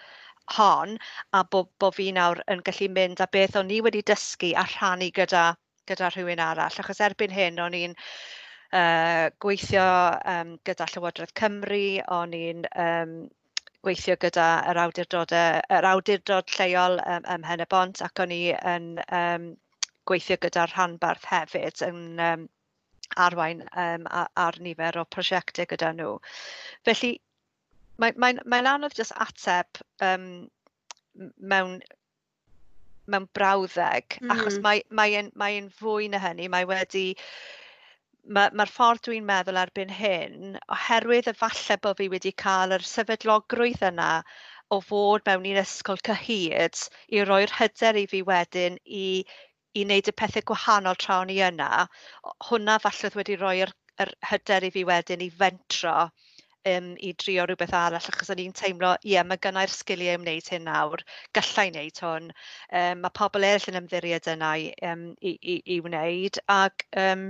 hon 0.57 0.97
a 1.33 1.43
bod 1.43 1.69
bo 1.79 1.91
fi 1.95 2.11
nawr 2.15 2.41
yn 2.51 2.63
gallu 2.67 2.89
mynd 2.95 3.21
a 3.23 3.27
beth 3.31 3.57
o'n 3.59 3.71
i 3.71 3.81
wedi 3.85 4.01
dysgu 4.07 4.53
a 4.57 4.65
rhannu 4.73 5.11
gyda, 5.15 5.51
gyda 5.87 6.11
rhywun 6.11 6.43
arall. 6.43 6.79
Achos 6.83 7.03
erbyn 7.07 7.35
hyn 7.35 7.59
o'n 7.65 7.77
i'n 7.77 7.95
uh, 7.95 9.27
gweithio 9.43 9.85
um, 10.33 10.55
gyda 10.67 10.87
Llywodraeth 10.91 11.35
Cymru, 11.41 11.85
o'n 12.19 12.35
i'n 12.37 12.65
um, 12.85 13.15
gweithio 13.85 14.15
gyda 14.21 14.47
yr 14.71 14.79
awdurdodau, 14.83 15.61
yr 15.77 15.87
awdurdod 15.89 16.53
lleol 16.55 16.99
ym, 17.01 17.25
ym 17.25 17.45
Mhen 17.45 17.63
y 17.65 17.67
Bont 17.71 18.01
ac 18.05 18.23
o'n 18.23 18.33
i 18.35 18.41
yn 18.73 18.89
um, 19.07 19.47
gweithio 20.09 20.37
gyda'r 20.41 20.73
rhanbarth 20.75 21.27
hefyd 21.31 21.83
yn 21.87 22.01
um, 22.27 22.45
arwain 23.25 23.63
um, 23.85 24.05
ar 24.11 24.59
nifer 24.67 24.99
o 25.01 25.05
prosiectau 25.15 25.69
gyda 25.69 25.91
nhw. 25.97 26.13
Felly 26.87 27.15
mae'n 28.01 28.21
mae, 28.21 28.37
mae 28.53 28.67
anodd 28.73 28.97
jyst 28.97 29.15
ateb 29.25 29.81
um, 30.05 30.27
mewn 31.53 31.79
mewn 33.11 33.27
brawddeg, 33.35 34.19
mm. 34.21 34.31
achos 34.35 34.59
mae'n 34.63 34.85
mae 34.95 35.25
mae, 35.35 35.63
fwy 35.81 36.07
na 36.11 36.21
hynny, 36.21 36.47
mae 36.53 36.67
wedi 36.69 37.09
ma' 38.37 38.65
ffordd 38.69 39.03
dwi'n 39.07 39.25
meddwl 39.27 39.59
erbyn 39.63 39.93
hyn, 39.97 40.57
oherwydd 40.75 41.29
y 41.31 41.35
falle 41.43 41.77
bod 41.85 41.97
fi 42.01 42.09
wedi 42.13 42.31
cael 42.43 42.75
yr 42.77 42.85
sefydlogrwydd 42.93 43.85
yna 43.91 44.09
o 44.75 44.79
fod 44.89 45.25
mewn 45.27 45.47
un 45.51 45.61
ysgol 45.61 46.01
cyhyd 46.09 46.81
i 47.17 47.23
roi'r 47.29 47.55
hyder 47.59 47.99
i 48.01 48.05
fi 48.11 48.21
wedyn 48.27 48.77
i 49.03 49.05
i 49.79 49.85
wneud 49.85 50.09
y 50.11 50.13
pethau 50.21 50.43
gwahanol 50.51 50.97
tra 51.01 51.17
o'n 51.23 51.31
i 51.31 51.37
yna, 51.47 51.69
hwnna 52.49 52.77
falle 52.85 53.11
wedi 53.15 53.37
roi'r 53.39 53.71
yr 54.05 54.11
hyder 54.29 54.67
i 54.67 54.71
fi 54.75 54.83
wedyn 54.89 55.23
i 55.25 55.29
fentro 55.41 55.93
um, 56.71 56.89
i 56.99 57.13
drio 57.23 57.45
rhywbeth 57.47 57.75
arall, 57.77 58.09
achos 58.13 58.31
o'n 58.33 58.41
i'n 58.43 58.55
teimlo, 58.61 58.91
ie, 59.07 59.17
mae 59.27 59.39
gynnau'r 59.45 59.71
sgiliau 59.73 60.17
i 60.17 60.21
wneud 60.21 60.49
hyn 60.53 60.67
nawr, 60.67 61.03
gallai 61.37 61.67
wneud 61.71 62.01
hwn. 62.05 62.27
Um, 62.81 63.05
mae 63.05 63.15
pobl 63.21 63.47
eraill 63.47 63.71
yn 63.71 63.79
ymddiried 63.81 64.29
yna 64.33 64.51
i, 64.59 64.67
um, 64.91 65.07
i, 65.21 65.37
i, 65.39 65.57
i 65.77 65.79
wneud, 65.85 66.41
ac 66.57 66.85
um, 67.05 67.25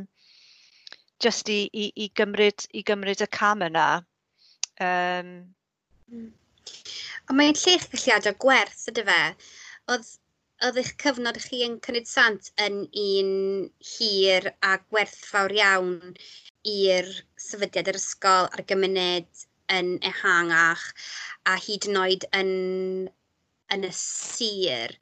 jyst 1.26 1.50
i, 1.54 1.62
i, 1.74 1.90
i, 1.96 2.10
gymryd, 2.20 2.66
i 2.78 2.84
gymryd 2.88 3.24
y 3.26 3.28
cam 3.38 3.64
yna. 3.68 3.88
Um, 4.82 5.32
Ond 7.30 7.38
mae'n 7.38 7.58
lle'ch 7.58 7.88
galliadau 7.92 8.38
gwerth, 8.44 8.88
ydy 8.92 9.06
fe? 9.08 9.22
Oedd, 9.94 10.10
oedd 10.68 10.80
eich 10.82 10.92
cyfnod 11.04 11.40
chi 11.44 11.62
yn 11.68 11.78
cynnig 11.86 12.10
sant 12.10 12.52
yn 12.66 12.82
un 13.04 13.32
hir 13.92 14.50
a 14.68 14.76
gwerthfawr 14.94 15.56
iawn 15.58 15.96
i'r 16.74 17.10
sefydliad 17.46 17.90
yr 17.94 18.00
ysgol 18.02 18.50
a'r 18.50 18.66
gymuned 18.74 19.46
yn 19.78 19.96
ehangach 20.12 20.84
a 21.50 21.56
hyd 21.66 21.88
yn 21.90 22.02
oed 22.04 22.28
yn, 22.42 22.54
yn 23.74 23.88
y 23.88 23.92
sir 23.98 24.94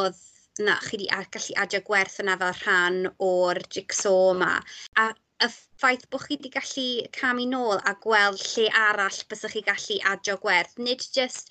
oedd 0.00 0.22
na, 0.64 0.78
chi 0.86 0.96
wedi 0.96 1.08
gallu 1.34 1.60
adio 1.62 1.82
gwerth 1.90 2.20
yna 2.22 2.36
fel 2.40 2.56
rhan 2.62 3.00
o'r 3.26 3.60
jigsaw 3.76 4.32
yma. 4.32 4.52
A 5.02 5.10
y 5.44 5.46
ffaith 5.52 6.04
bod 6.12 6.22
chi 6.24 6.36
wedi 6.36 6.50
gallu 6.52 6.84
camu 7.16 7.42
nôl 7.48 7.80
a 7.90 7.92
gweld 8.04 8.44
lle 8.50 8.68
arall 8.82 9.18
bysych 9.32 9.56
chi 9.56 9.62
gallu 9.66 9.96
adio 10.12 10.36
gwerth, 10.44 10.78
nid 10.86 11.02
jyst 11.16 11.50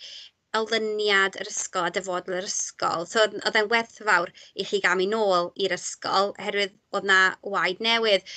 elyniad 0.59 1.37
yr 1.43 1.51
ysgol 1.51 1.89
a 1.89 1.91
dyfodol 1.97 2.37
yr 2.39 2.47
ysgol. 2.49 3.05
So 3.11 3.21
oedd 3.25 3.59
e'n 3.61 3.69
werthfawr 3.73 4.31
i 4.63 4.65
chi 4.69 4.79
gamu 4.85 5.05
nôl 5.11 5.51
i'r 5.65 5.75
ysgol, 5.77 6.31
oherwydd 6.33 6.73
oedd 6.97 7.09
na 7.11 7.19
waid 7.55 7.83
newydd, 7.87 8.33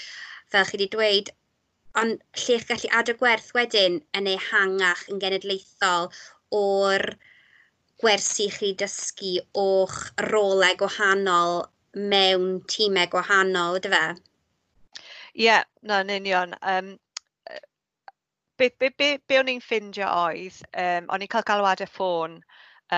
fel 0.53 0.69
chi 0.69 0.77
wedi 0.77 0.91
dweud, 0.97 1.33
ond 2.03 2.21
lle 2.43 2.59
eich 2.59 2.69
gallu 2.73 2.93
adio 3.01 3.17
gwerth 3.23 3.49
wedyn 3.57 3.99
yn 4.21 4.31
ehangach 4.35 5.07
yn 5.15 5.25
genedlaethol 5.25 6.11
o'r 6.61 7.07
gwersi 8.03 8.51
chi 8.59 8.75
dysgu 8.85 9.35
o'ch 9.65 9.99
rolau 10.29 10.75
gwahanol 10.83 11.63
mewn 12.13 12.51
tîmau 12.75 13.09
gwahanol, 13.17 13.81
ydy 13.81 13.97
fe? 13.97 14.07
Ie, 15.39 15.45
yeah, 15.45 15.63
na'n 15.87 16.09
union. 16.11 16.55
Um, 16.63 16.97
be 18.59 18.71
be 18.81 18.89
be 18.99 19.09
be 19.29 19.37
o'n 19.39 19.51
i'n 19.53 19.61
ffindio 19.63 20.09
oedd 20.11 20.57
um, 20.85 21.05
o'n 21.15 21.23
i'n 21.23 21.31
cael 21.31 21.45
galwadau 21.47 21.87
ffôn 21.93 22.35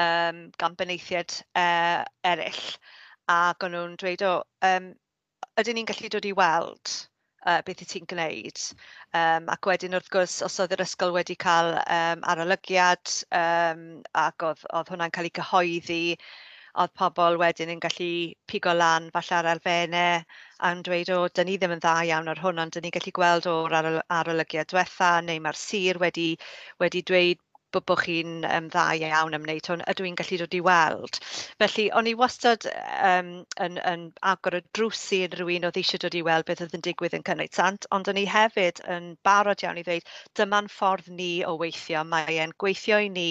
um, 0.01 0.39
gan 0.63 0.77
benaethiaid 0.81 1.35
uh, 1.61 2.01
e, 2.01 2.31
eraill 2.31 2.63
ac 3.35 3.67
o'n 3.69 3.77
nhw'n 3.77 3.99
dweud 4.01 4.25
"o 4.25 4.33
um, 4.71 4.89
ydyn 5.61 5.77
ni'n 5.81 5.91
gallu 5.91 6.09
dod 6.15 6.31
i 6.31 6.33
weld 6.41 6.95
uh, 7.45 7.61
beth 7.67 7.83
wyt 7.85 7.93
ti'n 7.93 8.09
gwneud?" 8.15 8.65
Um, 9.21 9.53
ac 9.57 9.69
wedyn 9.69 9.99
wrth 10.01 10.09
gwrs 10.17 10.39
os 10.49 10.57
oedd 10.65 10.73
yr 10.79 10.87
ysgol 10.87 11.13
wedi 11.19 11.37
cael 11.45 11.75
um, 11.83 12.25
arolygiad 12.33 13.17
um, 13.43 13.85
ac 14.25 14.49
oedd 14.49 14.65
oedd 14.73 14.95
hwnna'n 14.95 15.13
cael 15.19 15.29
ei 15.29 15.37
gyhoeddi 15.43 16.03
Oedd 16.83 16.93
pobl 16.99 17.37
wedyn 17.43 17.71
yn 17.73 17.81
gallu 17.85 18.09
pigo 18.53 18.75
lan 18.81 19.09
falle 19.17 19.35
ar 19.39 19.49
elfennau 19.53 20.21
a'n 20.69 20.85
dweud 20.89 21.11
"o, 21.17 21.19
dyn 21.39 21.51
ni 21.51 21.57
ddim 21.63 21.75
yn 21.77 21.83
dda 21.87 21.95
iawn 22.11 22.31
ar 22.35 22.43
hwn, 22.45 22.63
ond 22.67 22.77
dyn 22.79 22.87
ni 22.89 22.93
gallu 22.99 23.15
gweld 23.21 23.51
o'r 23.55 23.77
aroly- 23.81 24.07
arolygiad 24.21 24.71
diwetha" 24.75 25.11
neu 25.31 25.43
mae'r 25.49 25.63
sir 25.67 26.03
wedi 26.07 26.29
wedi 26.85 27.03
dweud..." 27.13 27.43
bod 27.75 27.85
bo' 27.89 27.97
chi'n 28.01 28.45
um, 28.49 28.69
dda 28.73 28.85
iawn 28.99 29.37
am 29.37 29.45
wneud 29.47 29.69
hwn, 29.71 29.83
ydw 29.93 30.07
i'n 30.09 30.17
gallu 30.19 30.39
dod 30.41 30.57
i 30.59 30.61
weld? 30.67 31.19
Felly 31.63 31.87
o'n 32.01 32.09
i 32.11 32.15
wastad 32.19 32.67
um, 32.71 33.31
yn 33.67 33.79
yn 33.93 34.07
agor 34.33 34.59
y 34.59 34.63
drws 34.79 35.03
i 35.17 35.21
rhywun 35.35 35.69
oedd 35.69 35.79
eisiau 35.83 36.03
dod 36.05 36.17
i 36.19 36.25
weld 36.27 36.49
beth 36.49 36.65
oedd 36.67 36.77
yn 36.79 36.85
digwydd 36.87 37.17
yn 37.19 37.27
Cynnoedd 37.29 37.57
Sant, 37.61 37.89
ond 37.97 38.11
o'n 38.13 38.21
i 38.21 38.27
hefyd 38.31 38.83
yn 38.97 39.09
barod 39.27 39.65
iawn 39.65 39.81
i 39.81 39.87
ddweud 39.87 40.11
dyma'n 40.41 40.71
ffordd 40.75 41.13
ni 41.21 41.31
o 41.47 41.57
weithio, 41.63 42.03
mae 42.15 42.41
e'n 42.43 42.57
gweithio 42.65 43.01
i 43.07 43.09
ni 43.15 43.29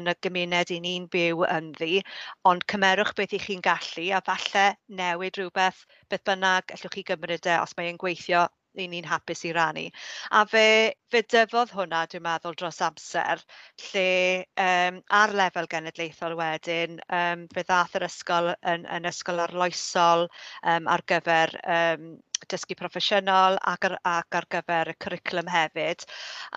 yn 0.00 0.12
y 0.12 0.16
gymuned 0.26 0.74
i 0.74 0.80
ni'n 0.84 1.08
byw 1.12 1.46
ynddi, 1.48 2.02
ond 2.50 2.66
cymerwch 2.72 3.14
beth 3.18 3.36
i 3.38 3.42
chi'n 3.46 3.64
gallu 3.64 4.10
a 4.16 4.22
falle 4.30 4.68
newid 5.00 5.40
rhywbeth 5.40 5.84
beth 6.10 6.26
bynnag 6.30 6.76
allwch 6.76 6.94
chi 6.98 7.06
gymryd 7.12 7.50
e 7.52 7.58
os 7.62 7.76
mae 7.78 7.92
e'n 7.92 8.00
gweithio 8.02 8.46
'yn 8.84 8.92
ni'n 8.94 9.08
hapus 9.08 9.44
i 9.48 9.52
rannu. 9.56 9.86
A 10.38 10.44
fe 10.50 10.66
fe 11.12 11.22
dyfodd 11.32 11.72
hwnna 11.76 12.02
dwi'n 12.10 12.24
meddwl 12.26 12.56
dros 12.58 12.80
amser 12.86 13.42
lle 13.86 14.06
um, 14.66 15.00
ar 15.20 15.34
lefel 15.40 15.68
genedlaethol 15.74 16.36
wedyn 16.40 17.00
um, 17.20 17.46
fe 17.54 17.66
ddath 17.68 17.96
yr 18.00 18.08
ysgol 18.08 18.52
yn 18.74 18.86
yn 18.98 19.10
ysgol 19.12 19.42
arloesol 19.46 20.26
um, 20.26 20.90
ar 20.96 21.04
gyfer 21.12 21.54
um, 21.78 22.16
dysgu 22.52 22.76
proffesiynol 22.78 23.58
ac 23.72 23.88
ar 23.88 23.96
ac 24.12 24.40
ar 24.40 24.48
gyfer 24.56 24.92
y 24.92 24.96
cwricwlwm 25.06 25.50
hefyd 25.52 26.04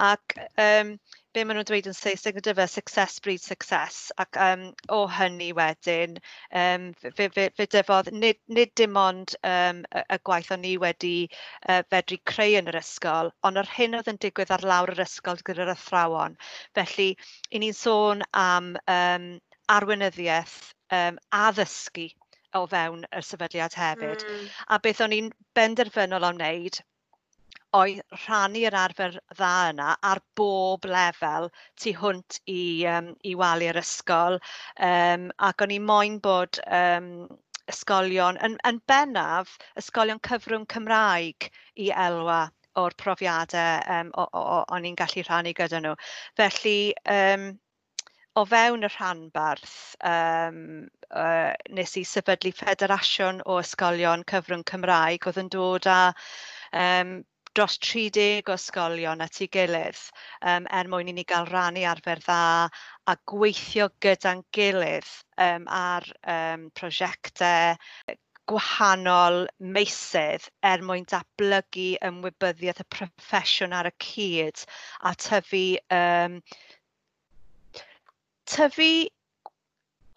ac 0.09 0.39
um, 0.65 0.95
be 1.35 1.43
maen 1.45 1.59
nhw'n 1.59 1.67
dweud 1.69 1.87
yn 1.89 1.95
Saesneg 1.97 2.37
yndyfe, 2.39 2.65
success 2.71 3.19
breeds 3.25 3.45
success. 3.51 3.97
Ac 4.23 4.37
um, 4.45 4.63
o 4.95 5.01
hynny 5.13 5.49
wedyn, 5.57 6.15
um, 6.61 6.87
fe, 7.03 7.27
fe, 7.35 7.45
fe 7.57 7.67
dyfodd 7.75 8.09
nid, 8.15 8.39
nid 8.59 8.71
dim 8.79 8.97
ond 8.97 9.35
um, 9.51 9.83
y, 9.93 10.03
y 10.15 10.19
gwaith 10.29 10.49
o'n 10.55 10.65
i 10.65 10.73
wedi 10.81 11.13
uh, 11.29 11.83
fedru 11.93 12.17
creu 12.31 12.57
yn 12.61 12.71
yr 12.71 12.79
ysgol, 12.81 13.29
ond 13.45 13.61
yr 13.61 13.69
hyn 13.75 13.99
oedd 13.99 14.09
yn 14.13 14.21
digwydd 14.25 14.55
ar 14.57 14.65
lawr 14.71 14.93
yr 14.95 15.03
ysgol 15.05 15.43
gyda'r 15.45 15.75
athrawon. 15.75 16.39
Felly, 16.79 17.11
i 17.53 17.61
ni'n 17.61 17.77
sôn 17.77 18.25
am 18.45 18.73
um, 18.89 19.29
arweinyddiaeth 19.69 20.57
um, 20.97 21.21
addysgu 21.45 22.09
o 22.57 22.65
fewn 22.69 23.05
y 23.13 23.21
sefydliad 23.21 23.77
hefyd. 23.77 24.25
Mm. 24.25 24.45
A 24.73 24.81
beth 24.81 25.05
o'n 25.05 25.13
i'n 25.13 25.33
benderfynol 25.57 26.25
o'n 26.25 26.41
wneud 26.41 26.81
oedd 27.77 28.01
rhannu'r 28.23 28.75
arfer 28.75 29.17
dda 29.35 29.51
yna 29.71 29.89
ar 30.11 30.21
bob 30.39 30.85
lefel 30.89 31.49
tu 31.81 31.93
hwnt 31.99 32.39
i, 32.49 32.61
um, 32.89 33.11
i 33.25 33.35
waliau'r 33.37 33.81
ysgol. 33.81 34.39
Um, 34.89 35.29
ac 35.49 35.61
o'n 35.65 35.75
i 35.75 35.79
moyn 35.79 36.17
bod 36.23 36.61
um, 36.65 37.27
ysgolion, 37.69 38.39
yn, 38.45 38.57
yn 38.65 38.81
bennaf 38.89 39.57
ysgolion 39.77 40.21
cyfrwng 40.25 40.65
Cymraeg 40.73 41.49
i 41.77 41.91
elwa 41.93 42.47
o'r 42.79 42.95
profiadau 42.97 43.81
um, 43.93 44.11
o'n 44.17 44.85
i'n 44.89 44.97
gallu 44.97 45.25
rhannu 45.25 45.53
gyda 45.57 45.81
nhw. 45.83 45.95
Felly, 46.39 46.93
um, 47.05 47.51
o 48.39 48.45
fewn 48.47 48.85
y 48.87 48.89
rhanbarth, 48.93 49.95
um, 50.05 50.87
uh, 51.11 51.51
nes 51.75 51.97
i 51.99 52.05
sefydlu 52.07 52.53
Federasiwn 52.55 53.41
o 53.45 53.59
ysgolion 53.61 54.25
cyfrwng 54.31 54.65
Cymraeg 54.69 55.27
oedd 55.29 55.41
yn 55.43 55.51
dod 55.53 55.89
â 55.89 55.99
um, 56.73 57.19
dros 57.57 57.77
tri 57.81 58.05
deg 58.13 58.49
o 58.51 58.55
ysgolion 58.59 59.23
at 59.25 59.41
ei 59.43 59.49
gilydd 59.55 59.99
um, 60.51 60.67
er 60.79 60.89
mwyn 60.91 61.11
i 61.11 61.15
ni 61.17 61.25
gael 61.31 61.49
rannu 61.49 61.83
arfer 61.91 62.21
dda 62.23 62.41
a 63.11 63.15
gweithio 63.31 63.89
gyda'n 64.05 64.43
gilydd 64.55 65.11
um, 65.45 65.67
ar 65.81 66.05
um, 66.35 66.67
prosiectau 66.79 68.17
gwahanol 68.49 69.43
meysydd 69.75 70.47
er 70.71 70.81
mwyn 70.85 71.05
datblygu 71.11 71.89
ymwybyddiaeth 72.09 72.81
y 72.83 72.87
proffesiwn 72.95 73.75
ar 73.79 73.89
y 73.91 73.93
cyd 74.05 74.63
a 75.09 75.13
tyfu 75.25 75.65
um, 75.97 76.39
tyfu 78.53 78.91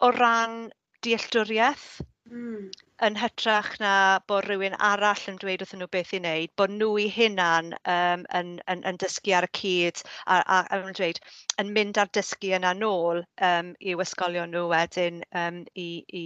o 0.07 0.09
ran 0.17 0.57
dealltwriaeth 1.05 1.89
Hmm. 2.31 2.67
Yn 3.05 3.17
hytrach 3.19 3.73
na 3.81 3.93
bod 4.31 4.45
rhywun 4.47 4.75
arall 4.89 5.23
yn 5.31 5.39
dweud 5.41 5.63
wrthyn 5.65 5.81
nhw 5.83 5.87
beth 5.95 6.13
i 6.15 6.19
wneud, 6.21 6.53
bod 6.61 6.71
nhw 6.75 6.87
i 7.03 7.07
hunan 7.15 7.73
um, 7.95 8.23
yn 8.39 8.53
yn 8.73 8.83
yn 8.91 8.99
dysgu 9.03 9.33
ar 9.39 9.47
y 9.47 9.49
cyd 9.59 9.99
a 10.35 10.37
a 10.57 10.59
a 10.61 10.79
yn, 10.79 10.95
dweud, 10.99 11.19
yn 11.63 11.73
mynd 11.77 11.99
ar 12.03 12.11
dysgu 12.17 12.53
yna 12.59 12.71
nôl 12.79 13.19
um, 13.49 13.73
i'w 13.91 14.05
ysgolion 14.05 14.55
nhw 14.55 14.63
wedyn 14.71 15.19
um, 15.41 15.59
i 15.85 15.89
i 16.21 16.25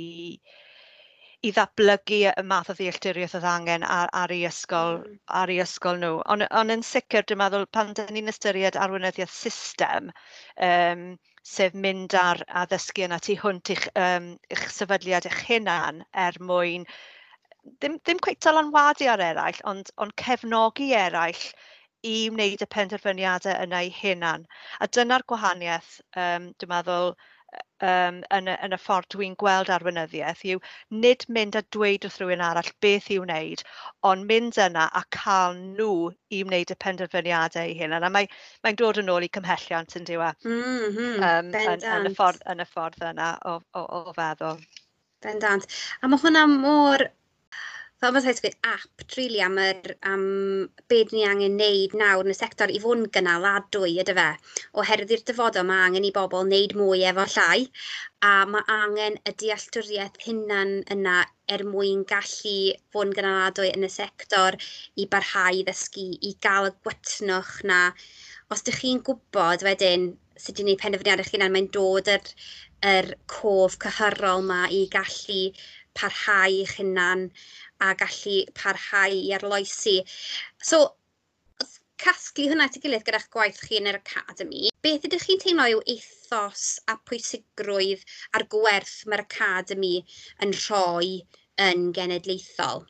i 1.48 1.54
ddatblygu 1.56 2.22
y 2.30 2.46
math 2.52 2.70
o 2.74 2.78
ddealltwriaeth 2.78 3.36
oedd 3.40 3.50
angen 3.56 3.88
ar 3.98 4.14
ar 4.22 4.36
ei 4.38 4.46
ysgol... 4.52 5.02
mm. 5.02 5.18
...ar 5.42 5.56
ei 5.56 5.64
ysgol 5.66 6.00
nhw. 6.04 6.14
Ond 6.36 6.46
on 6.62 6.76
yn 6.78 6.86
sicr 6.92 7.26
dwi'n 7.26 7.42
meddwl 7.42 7.66
pan 7.80 7.98
dyn 7.98 8.14
ni'n 8.20 8.32
ystyried 8.36 8.78
arweinyddiaeth 8.86 9.34
system 9.42 10.14
um, 10.70 11.04
sef 11.48 11.76
mynd 11.86 12.16
ar 12.22 12.42
addysgu 12.62 13.06
yna 13.08 13.20
tu 13.28 13.36
hwnt 13.44 13.72
i'ch, 13.76 13.86
um, 14.06 14.34
i'ch 14.56 14.66
sefydliad 14.78 15.30
eich 15.30 15.44
hunan 15.50 16.04
er 16.26 16.40
mwyn 16.50 16.86
ddim, 16.88 17.98
ddim 18.04 18.20
cweith 18.26 18.44
dylanwadu 18.46 19.10
ar 19.14 19.24
eraill, 19.30 19.64
ond, 19.72 19.92
ond 20.04 20.16
cefnogi 20.24 20.90
eraill 21.00 21.46
i 22.12 22.16
wneud 22.34 22.64
y 22.64 22.68
penderfyniadau 22.76 23.56
yna 23.66 23.82
eu 23.88 23.94
hunan. 24.02 24.46
A 24.80 24.88
dyna'r 24.98 25.26
gwahaniaeth, 25.32 25.98
um, 26.24 26.52
dwi'n 26.60 26.74
meddwl, 26.74 27.14
um, 27.82 28.22
yn 28.34 28.50
y 28.50 28.56
yn 28.66 28.76
y 28.76 28.80
ffordd 28.82 29.10
dwi'n 29.14 29.36
gweld 29.42 29.70
arweinyddiaeth 29.74 30.44
yw 30.54 30.62
nid 31.04 31.26
mynd 31.38 31.58
a 31.60 31.62
dweud 31.76 32.08
wrth 32.08 32.18
rhywun 32.22 32.44
arall 32.48 32.72
beth 32.86 33.10
i'w 33.14 33.26
wneud 33.26 33.64
ond 34.12 34.28
mynd 34.32 34.60
yna 34.64 34.88
a 35.00 35.04
cael 35.18 35.60
nhw 35.60 35.92
i 36.38 36.42
wneud 36.48 36.74
y 36.74 36.80
penderfyniadau 36.86 37.74
i 37.74 37.78
hyn. 37.82 37.94
a 37.94 38.10
mae'n 38.10 38.34
mae 38.66 38.80
dod 38.82 39.02
yn 39.04 39.14
ôl 39.14 39.28
i 39.28 39.32
cymhelliant 39.40 40.00
yn 40.00 40.10
diwa 40.10 40.34
e? 40.34 40.50
mm 40.50 40.98
-hmm. 40.98 41.28
um. 41.30 41.54
Yn, 41.62 41.88
yn 41.94 42.12
y 42.12 42.16
ffordd 42.18 42.44
yn 42.54 42.66
y 42.66 42.68
ffordd 42.72 43.08
yna 43.12 43.32
o 43.52 43.60
o 43.78 43.86
o 44.00 44.04
feddwl. 44.18 44.66
Bendant 45.26 45.70
a 46.02 46.10
mae 46.10 46.22
hwnna 46.22 46.46
mor 46.52 47.08
fel 48.02 48.12
mae'n 48.14 48.26
rhaid 48.28 48.56
apt 48.70 49.16
rili 49.18 49.40
really, 49.40 49.40
am, 49.42 49.56
yr, 49.62 49.94
am 50.10 50.26
beth 50.92 51.14
ni 51.16 51.24
angen 51.26 51.56
wneud 51.56 51.96
nawr 51.98 52.28
yn 52.28 52.34
y 52.34 52.36
sector 52.38 52.70
i 52.70 52.82
fod 52.84 53.00
yn 53.00 53.08
gynaladwy 53.16 53.96
ydy 54.04 54.14
fe. 54.20 54.26
Oherwydd 54.82 55.14
i'r 55.16 55.24
dyfodol 55.30 55.66
mae 55.66 55.88
angen 55.88 56.06
i 56.06 56.12
bobl 56.18 56.44
wneud 56.44 56.76
mwy 56.78 57.02
efo 57.10 57.26
llai 57.34 57.64
a 58.28 58.34
mae 58.52 58.68
angen 58.76 59.18
y 59.26 59.34
dealltwriaeth 59.42 60.22
hynna'n 60.28 60.76
yna 60.94 61.16
er 61.56 61.66
mwyn 61.72 62.06
gallu 62.12 62.54
fod 62.94 63.10
yn 63.10 63.18
gynaladwy 63.18 63.74
yn 63.74 63.90
y 63.90 63.92
sector 63.96 64.60
i 64.94 65.10
barhau 65.16 65.58
i 65.58 65.66
ddysgu, 65.66 66.06
i 66.22 66.36
gael 66.46 66.70
y 66.70 66.76
gwytnwch 66.86 67.56
na. 67.72 67.82
Os 68.54 68.62
ydych 68.62 68.84
chi'n 68.84 69.02
gwybod 69.10 69.66
wedyn 69.66 70.12
sut 70.38 70.62
i 70.62 70.68
wneud 70.68 70.86
eich 70.86 71.34
hunan, 71.34 71.58
mae'n 71.58 71.74
dod 71.74 72.14
yr, 72.14 72.32
yr 72.94 73.12
cof 73.26 73.82
cyhyrol 73.82 74.46
yma 74.46 74.68
i 74.70 74.86
gallu 74.94 75.42
parhau 75.98 76.62
eich 76.62 76.78
hunan 76.78 77.24
a 77.84 77.94
gallu 78.00 78.38
parhau 78.58 79.18
i 79.18 79.34
arloesi. 79.38 80.00
So, 80.70 80.82
casglu 82.02 82.50
hwnna 82.52 82.68
at 82.70 82.78
ei 82.78 82.84
gilydd 82.84 83.06
gyda'ch 83.08 83.30
gwaith 83.34 83.64
chi 83.66 83.80
yn 83.80 83.90
yr 83.92 83.98
academi, 84.00 84.70
beth 84.86 85.08
ydych 85.10 85.26
chi'n 85.30 85.42
teimlo 85.44 85.66
yw 85.74 85.82
ethos 85.96 86.66
a 86.92 86.98
pwysigrwydd 87.10 88.06
a'r 88.38 88.46
gwerth 88.54 89.00
mae'r 89.10 89.26
academi 89.26 89.96
yn 90.46 90.54
rhoi 90.60 91.18
yn 91.68 91.90
genedlaethol? 91.98 92.86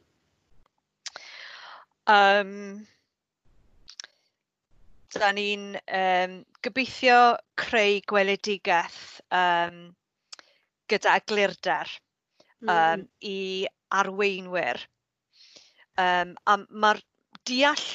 Um, 2.08 2.52
da 5.16 5.32
ni'n 5.36 5.70
um, 6.02 6.36
gobeithio 6.64 7.22
creu 7.60 8.02
gweledigaeth 8.12 9.02
um, 9.40 9.80
gyda 10.92 11.16
eglurder 11.20 11.92
um, 12.62 12.70
mm. 12.70 13.08
i 13.28 13.40
arweinwyr. 14.02 14.82
Um, 15.98 16.36
a 16.46 16.58
mae'r 16.70 17.02
deall 17.50 17.86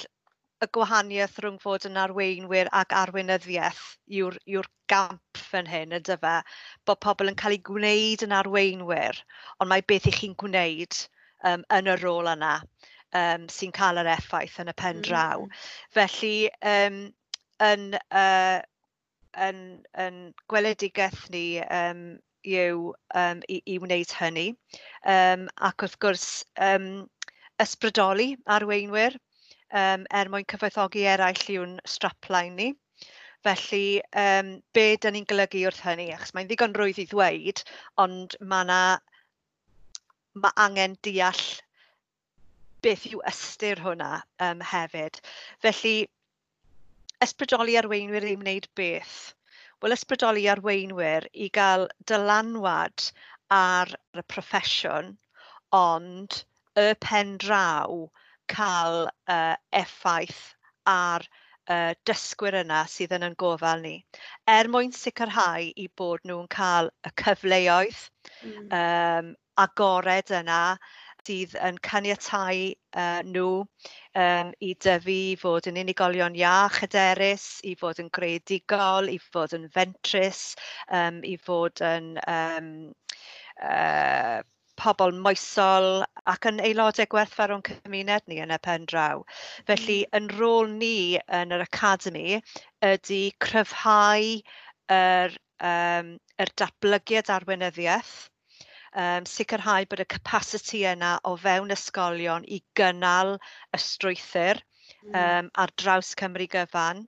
y 0.62 0.68
gwahaniaeth 0.76 1.38
rhwng 1.42 1.58
fod 1.62 1.86
yn 1.88 1.98
arweinwyr 2.02 2.70
ac 2.80 2.94
arweinyddiaeth 2.98 3.82
yw'r 4.18 4.38
yw 4.56 4.62
gamp 4.92 5.42
fan 5.50 5.68
hyn, 5.70 5.94
y 5.96 6.00
dyfa, 6.06 6.36
Bod 6.86 7.00
pobl 7.02 7.32
yn 7.32 7.38
cael 7.42 7.56
ei 7.56 7.62
gwneud 7.68 8.24
yn 8.26 8.34
arweinwyr, 8.38 9.18
ond 9.58 9.72
mae 9.72 9.84
beth 9.92 10.08
i 10.10 10.14
chi'n 10.14 10.36
gwneud 10.42 10.98
um, 11.50 11.64
yn 11.78 11.90
y 11.90 11.96
rôl 11.98 12.30
yna 12.32 12.56
um, 13.18 13.48
sy'n 13.52 13.74
cael 13.76 14.00
yr 14.02 14.10
effaith 14.14 14.58
yn 14.62 14.72
y 14.72 14.76
pen 14.78 15.00
hmm. 15.00 15.06
draw. 15.08 15.46
Mm. 15.46 15.64
Felly, 15.96 16.36
um, 16.74 17.00
yn, 17.68 17.88
uh, 18.22 18.60
yn, 19.48 19.62
yn 20.04 20.20
gweledigaeth 20.52 21.26
ni, 21.34 21.46
um, 21.66 22.04
yw 22.46 22.92
um, 23.14 23.42
i 23.48 23.62
i 23.66 23.78
wneud 23.82 24.16
hynny 24.20 24.50
Um, 25.02 25.48
ac 25.58 25.82
wrth 25.82 25.96
gwrs 26.02 26.24
um, 26.62 26.84
ysbrydoli 27.62 28.36
arweinwyr 28.56 29.16
um, 29.74 30.04
er 30.14 30.30
mwyn 30.30 30.46
cyfoethogi 30.52 31.02
eraill 31.10 31.48
yw'n 31.56 31.72
strapline 31.94 32.54
ni. 32.58 32.68
Felly 33.42 33.98
um, 34.22 34.52
be 34.78 34.84
dyn 35.02 35.16
ni'n 35.16 35.26
golygu 35.32 35.64
wrth 35.66 35.82
hynny, 35.82 36.06
achos 36.14 36.30
mae'n 36.36 36.46
ddigon 36.46 36.76
rwydd 36.78 37.00
i 37.02 37.08
ddweud, 37.10 37.64
ond 38.04 38.36
mae 38.52 38.62
yna 38.68 38.78
ma' 40.44 40.54
angen 40.64 40.94
deall 41.02 41.42
beth 42.86 43.08
yw 43.10 43.26
ystyr 43.32 43.82
hwnna 43.82 44.12
um, 44.46 44.62
hefyd. 44.70 45.18
Felly 45.66 45.96
ysbrydoli 47.26 47.74
arweinwyr 47.82 48.30
i 48.30 48.38
wneud 48.38 48.70
beth? 48.78 49.18
wel 49.82 49.94
ysbrydoli 49.96 50.46
arweinwyr 50.52 51.26
i 51.44 51.48
gael 51.58 51.88
dylanwad 52.10 53.08
ar 53.56 53.92
y 54.16 54.24
proffesiwn, 54.34 55.12
ond 55.76 56.42
y 56.78 56.88
pen 57.06 57.36
draw 57.42 58.06
cael 58.52 59.06
uh, 59.08 59.56
effaith 59.82 60.42
ar 60.92 61.26
y 61.72 61.80
dysgwyr 62.08 62.58
yna 62.62 62.82
sydd 62.90 63.14
yn 63.18 63.26
yn 63.28 63.38
gofal 63.38 63.84
ni, 63.84 63.94
er 64.50 64.70
mwyn 64.70 64.94
sicrhau 64.96 65.68
i 65.84 65.86
bod 66.00 66.26
nhw'n 66.26 66.50
cael 66.58 66.90
y 67.06 67.14
cyfleoedd... 67.24 68.02
Mm. 68.42 68.66
um, 68.78 69.36
agored 69.60 70.30
yna 70.32 70.78
sydd 71.22 71.52
yn 71.62 71.76
caniatau 71.86 72.62
uh, 72.98 73.20
nhw 73.26 73.50
um, 73.62 74.52
i 74.68 74.72
dyfu 74.86 75.14
i 75.14 75.36
fod 75.38 75.68
yn 75.70 75.78
unigolion 75.82 76.38
iach 76.38 76.80
hyderus, 76.82 77.44
i 77.68 77.74
fod 77.78 78.00
yn 78.02 78.10
greadigol, 78.16 79.10
i 79.12 79.18
fod 79.22 79.54
yn 79.58 79.68
fentrus, 79.76 80.42
um, 80.90 81.20
i 81.22 81.36
fod 81.38 81.82
yn 81.86 82.16
um, 82.26 82.72
uh, 83.62 84.40
pobl 84.82 85.14
moesol 85.24 86.02
ac 86.32 86.48
yn 86.50 86.58
aelodau 86.64 87.06
gwerthfawro'n 87.14 87.62
cymuned 87.68 88.26
ni 88.26 88.40
yn 88.42 88.54
y 88.54 88.58
pen 88.66 88.88
draw. 88.90 89.22
Felly, 89.70 90.00
hmm. 90.02 90.18
yn 90.18 90.40
rôl 90.40 90.74
ni 90.74 91.20
yn 91.40 91.54
yr 91.54 91.66
academi 91.68 92.40
ydy 92.88 93.22
cryfhau 93.46 94.34
yr, 94.96 95.38
um, 95.70 96.16
yr 96.42 96.54
datblygiad 96.58 97.30
arweinyddiaeth, 97.36 98.16
um, 98.94 99.26
sicrhau 99.28 99.86
bod 99.88 100.02
y 100.04 100.08
capacity 100.14 100.82
yna 100.88 101.12
o 101.28 101.36
fewn 101.44 101.72
ysgolion 101.74 102.44
i 102.56 102.60
gynnal 102.78 103.36
y 103.38 103.80
strwythyr 103.84 104.60
um, 104.60 105.14
hmm. 105.14 105.52
ar 105.64 105.72
draws 105.82 106.14
Cymru 106.18 106.48
gyfan 106.56 107.06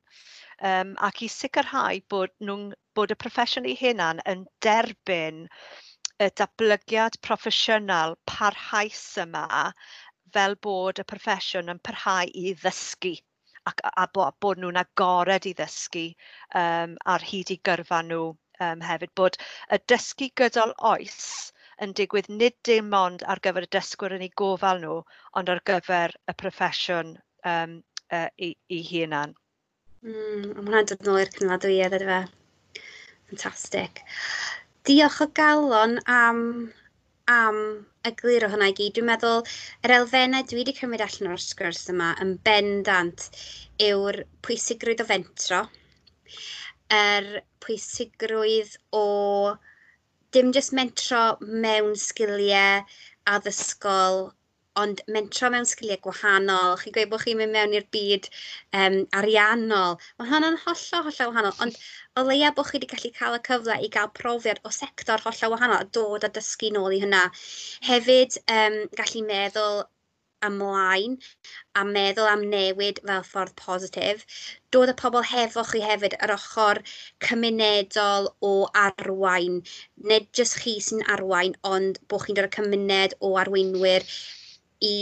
um, 0.61 0.95
ac 1.09 1.23
i 1.27 1.29
sicrhau 1.33 2.01
bod, 2.11 2.33
nhw'n, 2.41 2.71
bod 2.97 3.13
y 3.13 3.19
proffesiwn 3.21 3.69
ei 3.69 3.77
hunan 3.81 4.23
yn 4.31 4.47
derbyn 4.65 5.45
y 6.23 6.31
datblygiad 6.41 7.19
proffesiynol 7.27 8.17
parhaus 8.31 9.05
yma 9.25 9.47
fel 10.35 10.57
bod 10.67 11.03
y 11.03 11.07
proffesiwn 11.11 11.73
yn 11.75 11.83
parhau 11.89 12.31
i 12.33 12.55
ddysgu 12.63 13.17
ac 13.71 13.81
a, 13.89 14.07
a 14.07 14.31
bod 14.45 14.61
nhw'n 14.61 14.81
agored 14.81 15.47
i 15.49 15.55
ddysgu 15.59 16.07
um, 16.61 16.97
ar 17.15 17.25
hyd 17.33 17.53
i 17.55 17.59
gyrfa 17.69 18.01
nhw 18.09 18.31
um, 18.61 18.83
hefyd. 18.85 19.13
Bod 19.17 19.39
y 19.73 19.81
dysgu 19.93 20.31
gydol 20.41 20.75
oes 20.93 21.21
yn 21.83 21.95
digwydd 21.99 22.31
nid 22.31 22.57
dim 22.69 22.93
ond 22.99 23.25
ar 23.27 23.41
gyfer 23.45 23.67
y 23.67 23.71
dysgwyr 23.77 24.15
yn 24.17 24.25
ei 24.27 24.33
gofal 24.43 24.83
nhw, 24.83 25.01
ond 25.41 25.51
ar 25.55 25.63
gyfer 25.71 26.15
y 26.31 26.35
proffesiwn 26.43 27.17
um, 27.51 27.81
uh, 28.13 28.29
i, 28.39 28.55
i 28.69 28.81
hunan. 28.91 29.35
Mm, 30.05 30.51
Mae 30.53 30.63
hwnna'n 30.63 30.89
dod 30.91 31.03
yn 31.05 31.13
ôl 31.15 31.23
i'r 31.23 31.35
cynladwyedd 31.35 31.99
ydy 31.99 32.09
fe? 32.11 32.21
Fantastic. 33.31 34.03
Diolch 34.85 35.21
o 35.25 35.29
galon 35.39 35.97
am, 36.13 36.41
am 37.33 37.61
y 38.05 38.13
glir 38.19 38.45
o 38.45 38.51
hwnna 38.53 38.69
i 38.71 38.77
gyd. 38.77 38.95
Dwi'n 38.99 39.09
meddwl, 39.09 39.41
yr 39.87 39.95
elfennau 39.97 40.45
dwi 40.45 40.61
wedi 40.61 40.77
cymryd 40.77 41.05
allan 41.07 41.33
o'r 41.33 41.43
sgwrs 41.43 41.87
yma 41.95 42.11
yn 42.23 42.35
bendant 42.47 43.31
yw'r 43.87 44.21
pwysigrwydd 44.45 45.01
o 45.03 45.09
fentro, 45.09 45.63
yr 46.93 47.31
pwysigrwydd 47.65 48.77
o 48.93 49.07
dim 50.35 50.53
jyst 50.57 50.73
mentro 50.77 51.25
mewn 51.65 51.93
sgiliau 52.05 52.83
addysgol, 53.35 54.25
ond 54.83 55.03
mentro 55.17 55.51
mewn 55.55 55.69
sgiliau 55.71 56.01
gwahanol. 56.07 56.75
Chi'n 56.81 56.95
gweud 56.97 57.11
bod 57.13 57.23
chi'n 57.25 57.39
mynd 57.41 57.55
mewn 57.55 57.77
i'r 57.79 57.87
byd 57.95 58.27
um, 58.81 58.97
ariannol. 59.21 59.99
Mae 60.19 60.31
hwnna'n 60.33 60.59
hollol, 60.65 61.07
hollol 61.07 61.31
wahanol. 61.31 61.57
Ond 61.67 61.79
o 62.19 62.27
leia 62.27 62.51
bod 62.57 62.71
chi 62.71 62.81
wedi 62.81 62.91
gallu 62.91 63.13
cael 63.19 63.39
y 63.39 63.43
cyfle 63.51 63.79
i 63.87 63.91
gael 63.97 64.11
profiad 64.19 64.63
o 64.67 64.75
sector 64.81 65.23
hollol 65.27 65.55
wahanol 65.55 65.79
a 65.85 65.91
dod 65.99 66.27
a 66.27 66.33
dysgu 66.39 66.73
nôl 66.75 66.97
i 66.97 67.03
hynna. 67.05 67.23
Hefyd, 67.91 68.41
um, 68.59 68.81
gallu 68.99 69.27
meddwl 69.31 69.85
ymlaen 70.49 71.17
a 71.81 71.85
meddwl 71.91 72.31
am 72.31 72.47
newid 72.55 73.01
fel 73.11 73.27
ffordd 73.29 73.55
positif. 73.61 74.25
Dod 74.77 74.93
y 74.93 74.97
pobl 75.03 75.27
hefo 75.33 75.67
chi 75.71 75.83
hefyd 75.85 76.17
yr 76.27 76.35
ochr 76.37 76.83
cymunedol 77.27 78.31
o 78.51 78.55
arwain. 78.87 79.61
Nid 80.11 80.31
jyst 80.41 80.61
chi 80.65 80.79
sy'n 80.89 81.07
arwain, 81.17 81.55
ond 81.75 82.03
bod 82.09 82.27
chi'n 82.27 82.41
dod 82.41 82.51
y 82.51 82.55
cymuned 82.59 83.17
o 83.21 83.35
arweinwyr 83.45 84.09
i 84.91 84.97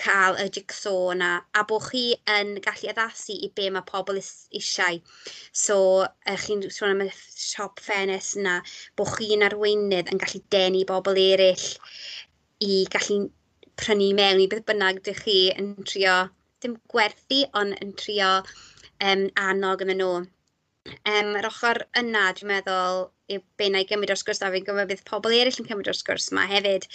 cael 0.00 0.36
y 0.42 0.46
jigsaw 0.56 1.12
yna 1.12 1.30
a 1.58 1.62
bod 1.70 1.84
chi 1.86 2.02
yn 2.36 2.56
gallu 2.64 2.90
addasu 2.90 3.36
i 3.46 3.50
be 3.58 3.68
mae 3.74 3.86
pobl 3.90 4.18
is, 4.20 4.30
eisiau. 4.58 4.98
So, 5.64 5.76
uh, 6.04 6.38
chi'n 6.44 6.64
sôn 6.76 6.94
am 6.94 7.04
y 7.06 7.08
siop 7.14 7.82
ffenes 7.84 8.32
yna, 8.40 8.58
bod 8.98 9.12
chi'n 9.14 9.46
arweinydd 9.48 10.10
yn 10.12 10.22
gallu 10.24 10.42
denu 10.56 10.82
bobl 10.90 11.20
eraill 11.26 11.68
i 12.68 12.84
gallu 12.96 13.20
prynu 13.80 14.12
mewn 14.18 14.42
i 14.42 14.46
beth 14.50 14.64
bynnag 14.68 15.00
dych 15.06 15.24
chi 15.26 15.38
yn 15.54 15.72
trio, 15.88 16.14
dim 16.62 16.76
gwerthu, 16.92 17.42
ond 17.60 17.76
yn 17.84 17.92
trio 18.00 18.30
um, 18.42 19.26
annog 19.48 19.84
yn 19.84 19.94
nhw. 19.98 20.12
Um, 21.08 21.32
yr 21.40 21.48
ochr 21.48 21.80
yna, 22.00 22.28
dwi'n 22.36 22.50
meddwl, 22.52 23.06
yw 23.32 23.42
be 23.58 23.70
na 23.72 23.82
i 23.82 23.88
gymryd 23.88 24.12
o'r 24.12 24.20
sgwrs 24.20 24.42
a 24.44 24.52
fi'n 24.52 24.66
gwybod 24.66 24.90
bydd 24.92 25.04
pobl 25.08 25.32
eraill 25.32 25.60
yn 25.62 25.68
cymryd 25.70 25.90
o'r 25.92 25.98
sgwrs 25.98 26.30
yma 26.32 26.44
hefyd. 26.50 26.86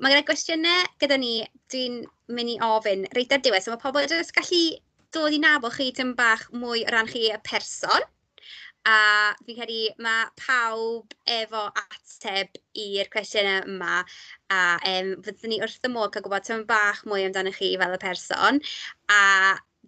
Mae 0.00 0.14
gyda 0.14 0.26
gwestiynau 0.28 0.86
gyda 1.02 1.18
ni, 1.20 1.34
dwi'n 1.72 2.02
mynd 2.36 2.54
i 2.54 2.58
ofyn 2.64 3.06
reit 3.16 3.32
ar 3.36 3.42
diwedd, 3.44 3.64
so 3.64 3.72
mae 3.72 3.82
pobl 3.82 4.06
jyst 4.08 4.34
gallu 4.36 4.62
dod 5.16 5.34
i 5.34 5.40
nabod 5.42 5.74
chi 5.74 5.90
tym 5.96 6.14
bach 6.18 6.46
mwy 6.54 6.84
o 6.86 6.94
ran 6.94 7.08
chi 7.10 7.26
y 7.32 7.38
person, 7.48 8.06
A 8.88 8.98
fi'n 9.44 9.58
credu 9.58 9.80
mae 10.00 10.28
pawb 10.40 11.12
efo 11.28 11.66
ateb 11.82 12.56
i'r 12.80 13.10
cwestiynau 13.12 13.66
yma, 13.68 13.98
a 14.56 14.60
um, 14.92 15.10
fyddwn 15.26 15.52
ni 15.52 15.58
wrth 15.60 15.84
y 15.84 15.90
modd 15.92 16.14
cael 16.14 16.24
gwybod 16.24 16.46
tipyn 16.46 16.64
bach 16.70 17.02
mwy 17.08 17.26
amdano 17.26 17.52
chi 17.56 17.74
fel 17.80 17.96
y 17.96 18.00
person. 18.00 18.62
A 19.12 19.20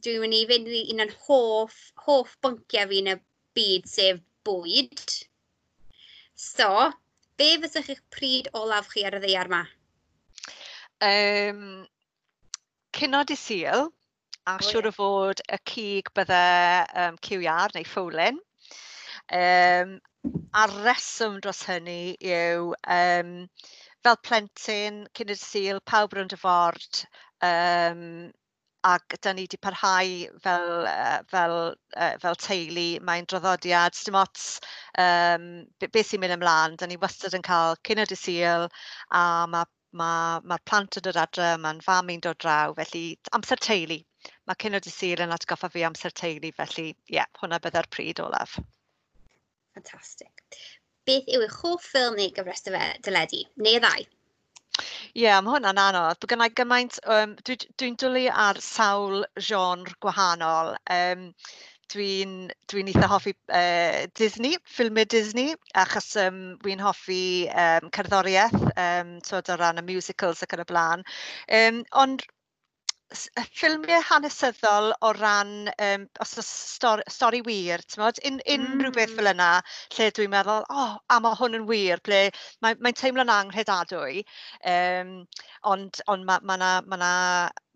dwi'n 0.05 0.21
mynd 0.25 0.37
i 0.37 0.43
fynd 0.51 0.69
i 0.69 0.83
un 0.93 1.05
o'n 1.07 1.15
hoff, 1.25 1.79
hoff 2.05 2.37
bynciau 2.45 2.91
fi 2.91 3.01
yn 3.05 3.15
y 3.15 3.17
byd, 3.57 3.89
sef 3.89 4.21
bwyd. 4.45 5.17
So, 6.43 6.69
be 7.39 7.55
fysych 7.63 7.91
eich 7.95 8.05
pryd 8.13 8.53
olaf 8.59 8.93
chi 8.93 9.07
ar 9.09 9.17
y 9.17 9.23
ddeiar 9.25 9.51
yma? 9.51 9.65
Um, 11.03 11.83
cynod 12.95 13.33
i 13.33 13.37
Sul, 13.39 13.89
a 14.47 14.57
oh, 14.59 14.65
siŵr 14.69 14.91
o 14.91 14.95
fod 14.95 15.41
y 15.49 15.59
cig 15.71 16.11
bydde 16.19 16.47
um, 17.07 17.21
cywiar 17.25 17.75
neu 17.77 17.87
ffowlin. 17.89 18.41
Um, 19.41 19.97
a'r 20.61 20.73
reswm 20.87 21.39
dros 21.45 21.63
hynny 21.69 22.15
yw 22.35 22.73
um, 22.97 23.33
fel 24.05 24.19
plentyn 24.29 25.01
cyn 25.19 25.33
y 25.35 25.37
Sul 25.41 25.81
pawb 25.93 26.17
rownd 26.19 26.35
y 26.37 26.39
ford 26.43 27.03
yym 27.47 28.03
ac 28.91 29.17
'da 29.23 29.33
ni 29.33 29.45
wedi 29.47 29.59
parhau 29.65 30.13
fel 30.45 30.69
yy 30.91 31.19
fel 31.33 31.55
yy 31.97 32.09
fel 32.25 32.39
teulu, 32.45 32.87
mae'n 33.09 33.29
droddodiad, 33.33 33.99
dim 34.09 34.19
ots 34.23 34.47
um, 35.05 35.47
beth 35.85 36.11
sy'n 36.11 36.23
mynd 36.25 36.37
ymlaen, 36.37 36.75
'da 36.77 36.91
ni 36.91 36.99
wastad 37.05 37.39
yn 37.39 37.47
cael 37.49 37.79
cyn 37.89 38.03
y 38.05 38.09
dydd 38.13 38.67
a 39.21 39.23
a 39.23 39.65
ma' 40.01 40.41
ma' 40.51 40.59
plant 40.71 40.99
yn 40.99 41.07
dod 41.07 41.21
adre, 41.25 41.49
mae'n 41.65 41.81
fam 41.89 42.11
i'n 42.13 42.23
dod 42.27 42.41
draw, 42.45 42.75
felly 42.81 43.05
amser 43.39 43.65
teulu. 43.69 43.99
Mae 44.47 44.61
cyn 44.65 44.79
y 44.79 44.85
dydd 44.89 45.25
yn 45.27 45.35
atgoffa 45.39 45.71
fi 45.77 45.87
amser 45.89 46.15
teulu, 46.23 46.53
felly 46.61 46.89
ie, 46.91 46.97
yeah, 47.21 47.29
hwnna 47.41 47.63
bydde'r 47.65 47.91
pryd 47.97 48.25
olaf. 48.27 48.59
Ffantastig. 49.73 50.33
Beth 51.09 51.31
yw 51.35 51.45
eich 51.47 51.61
hoff 51.65 51.87
ffilm 51.89 52.19
neu 52.19 52.33
gyfres 52.37 52.63
dyfe- 52.67 52.99
deledu, 53.07 53.41
neu 53.57 53.79
y 53.79 53.81
ddau? 53.83 54.05
Ie, 54.79 55.25
yeah, 55.25 55.41
mae 55.45 55.57
hwnna'n 55.57 55.81
anodd. 55.81 56.21
Bydd 56.21 56.31
gennau 56.33 56.53
gymaint, 56.61 56.99
um, 57.17 57.35
dwi'n 57.45 57.67
dwi, 57.81 57.91
dwlu 58.03 58.23
ar 58.45 58.61
sawl 58.65 59.25
genre 59.49 59.97
gwahanol. 60.05 60.73
Um, 60.95 61.27
dwi'n 61.93 62.37
dwi 62.73 62.85
eitha 62.89 63.09
hoffi 63.11 63.35
uh, 63.53 64.07
Disney, 64.17 64.57
ffilmiau 64.77 65.09
Disney, 65.15 65.57
achos 65.83 66.13
um, 66.23 66.39
dwi'n 66.63 66.81
hoffi 66.85 67.49
um, 67.65 67.91
cerddoriaeth, 67.97 68.61
um, 68.87 69.17
tod 69.29 69.51
o 69.53 69.59
ran 69.61 69.83
y 69.83 69.87
musicals 69.91 70.45
ac 70.47 70.57
yn 70.57 70.65
y 70.65 70.69
blaen. 70.71 71.05
Um, 71.61 71.83
ond 72.05 72.25
ffilmiau 73.15 74.03
hanesyddol 74.09 74.93
o 75.05 75.13
ran, 75.17 75.53
um, 75.87 76.07
os 76.25 76.35
oes 76.41 76.49
stori, 76.49 77.05
stori 77.11 77.43
wir, 77.47 77.83
timod, 77.91 78.21
un, 78.29 78.41
unrhyw 78.55 78.91
mm. 78.91 78.97
beth 78.97 79.15
fel 79.19 79.31
yna, 79.33 79.49
lle 79.97 80.09
dwi'n 80.17 80.33
meddwl, 80.33 80.65
o, 80.65 80.85
oh, 80.85 80.95
a 81.13 81.19
mae 81.25 81.39
hwn 81.41 81.59
yn 81.61 81.67
wir, 81.69 82.03
ble 82.09 82.23
mae'n 82.65 82.81
mae 82.85 82.97
teimlo'n 82.99 83.33
anghredadwy, 83.33 84.25
um, 84.75 85.15
ond, 85.75 86.03
ond 86.13 86.29
ma' 86.29 86.41
ma' 86.43 86.59
'na, 86.61 86.73
ma' 86.87 87.01
'na, 87.01 87.13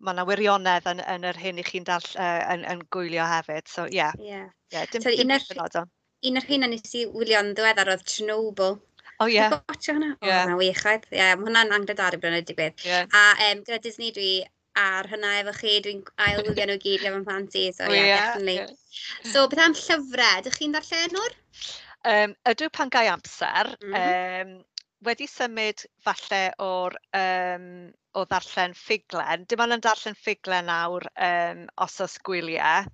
ma' 0.07 0.17
'na 0.17 0.27
wirionedd 0.29 0.89
yn, 0.95 1.05
yn 1.17 1.29
yr 1.33 1.43
hyn 1.45 1.63
i 1.63 1.67
chi'n 1.67 1.87
dall 1.89 2.11
uh, 2.17 2.43
yn, 2.55 2.67
yn 2.73 2.83
gwylio 2.95 3.29
hefyd, 3.31 3.69
so 3.71 3.87
ie. 3.87 4.01
Yeah. 4.01 4.19
Yeah. 4.23 4.49
Yeah, 4.73 4.87
dim, 4.91 5.03
so, 5.03 5.13
dim 5.13 5.29
un 5.29 5.37
o'r- 5.37 5.47
beth 5.53 5.81
yn. 5.83 5.95
Un 6.27 6.41
o'r 6.41 6.49
rheina 6.49 6.69
nes 6.71 6.95
i 6.99 7.07
wylio'n 7.13 7.55
ddiweddar 7.55 7.93
oedd 7.93 8.05
Chernobyl. 8.09 8.81
O 9.23 9.27
ie, 9.31 9.39
Dwi'n 9.39 9.53
gotio 9.71 9.95
hwnna. 9.95 10.11
Ie. 10.11 10.17
O, 10.19 10.27
yeah. 10.29 10.43
hwnna'n 10.43 10.59
wych 10.61 10.83
oedd. 10.91 11.07
Ie, 11.15 11.29
ma' 11.39 11.47
hwnna'n 11.47 11.75
angredadwy 11.77 12.21
bod 12.21 12.33
hwnna 12.33 12.47
digwydd. 12.49 12.83
Yeah. 12.85 13.07
A 13.17 13.51
um, 13.51 13.63
gyda 13.65 13.79
Disney 13.85 14.13
dwi 14.17 14.31
ar 14.83 15.09
hynna 15.11 15.33
efo 15.41 15.57
chi. 15.59 15.75
Dwi'n 15.85 16.05
ailwylio 16.29 16.69
nhw 16.69 16.79
gyd 16.85 17.09
efo'n 17.09 17.27
plant 17.27 17.59
i, 17.59 17.67
so 17.77 17.89
yeah, 17.91 18.07
yeah, 18.11 18.23
definitely. 18.27 18.57
Yeah. 18.63 19.33
So, 19.33 19.49
beth 19.49 19.65
am 19.67 19.77
llyfrau? 19.81 20.41
ydych 20.43 20.59
chi'n 20.61 20.77
darllenwr? 20.77 21.37
Um, 22.07 22.35
ydw 22.47 22.71
pan 22.71 22.93
gai 22.95 23.07
amser, 23.11 23.73
mm 23.83 23.95
-hmm. 23.95 24.43
um, 24.43 24.57
wedi 25.07 25.27
symud 25.31 25.83
falle 26.05 26.43
o'r 26.63 26.97
um, 27.19 27.67
o 28.17 28.25
ddarllen 28.29 28.77
ffuglen. 28.79 29.45
Dim 29.49 29.63
ond 29.65 29.77
yn 29.77 29.83
darllen 29.85 30.17
ffuglen 30.19 30.71
nawr 30.71 31.09
um, 31.29 31.67
os 31.85 31.99
oes 32.05 32.17
gwyliau, 32.29 32.87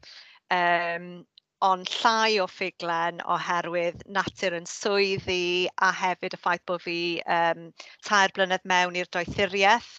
um, 0.56 1.12
ond 1.62 1.92
llai 2.00 2.40
o 2.42 2.48
ffuglen 2.50 3.20
oherwydd 3.36 4.02
natur 4.16 4.56
yn 4.58 4.66
swyddi 4.66 5.68
a 5.86 5.92
hefyd 5.94 6.34
y 6.34 6.40
ffaith 6.42 6.64
bod 6.66 6.82
fi 6.82 6.98
um, 7.36 7.68
tair 8.08 8.34
blynedd 8.34 8.66
mewn 8.72 8.98
i'r 8.98 9.10
doethuriaeth. 9.14 9.92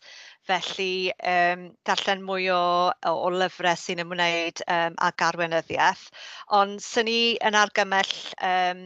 Felly 0.47 1.13
um, 1.33 1.65
darllen 1.87 2.23
mwy 2.27 2.49
o 2.51 2.63
o 2.91 3.13
o 3.25 3.29
lyfrau 3.31 3.79
sy'n 3.79 4.03
ymwneud 4.03 4.63
um, 4.75 4.97
ag 5.07 5.25
arweinyddiaeth. 5.27 6.05
Ond 6.59 6.83
sy'n 6.83 7.07
ni 7.07 7.19
yn 7.49 7.57
argymell 7.59 8.15
um, 8.49 8.81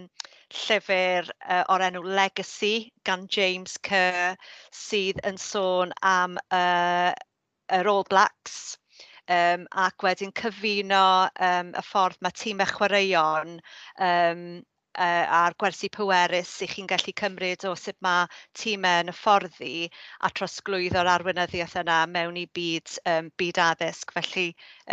llyfr 0.53 1.31
uh, 1.33 1.63
o'r 1.73 1.85
enw 1.89 2.03
Legacy 2.19 2.75
gan 3.09 3.25
James 3.37 3.77
Kerr 3.89 4.37
sydd 4.83 5.23
yn 5.27 5.41
sôn 5.41 5.95
am 6.11 6.37
uh, 6.53 7.11
yr 7.79 7.89
All 7.93 8.05
Blacks 8.07 8.77
um, 9.27 9.65
ac 9.87 10.05
wedyn 10.05 10.31
cyfuno 10.39 11.03
um, 11.49 11.73
y 11.75 11.83
ffordd 11.89 12.21
ma' 12.23 12.33
timau 12.43 12.69
chwaraeon 12.71 13.57
um, 14.09 14.43
uh, 14.97 15.25
a'r 15.39 15.55
gwersi 15.61 15.89
pwerus 15.93 16.51
'y 16.63 16.67
chi'n 16.73 16.89
gallu 16.91 17.13
cymryd 17.21 17.65
o 17.69 17.73
sut 17.77 17.97
mae 18.07 18.25
tîmau 18.61 19.03
yn 19.03 19.11
hyfforddi 19.13 19.73
a 20.25 20.31
trosglwyddo'r 20.39 21.11
arweinyddiaeth 21.13 21.77
yna 21.83 21.99
mewn 22.13 22.39
i 22.41 22.45
byd 22.59 22.95
um, 23.13 23.29
byd 23.41 23.61
addysg. 23.67 24.13
Felly 24.17 24.47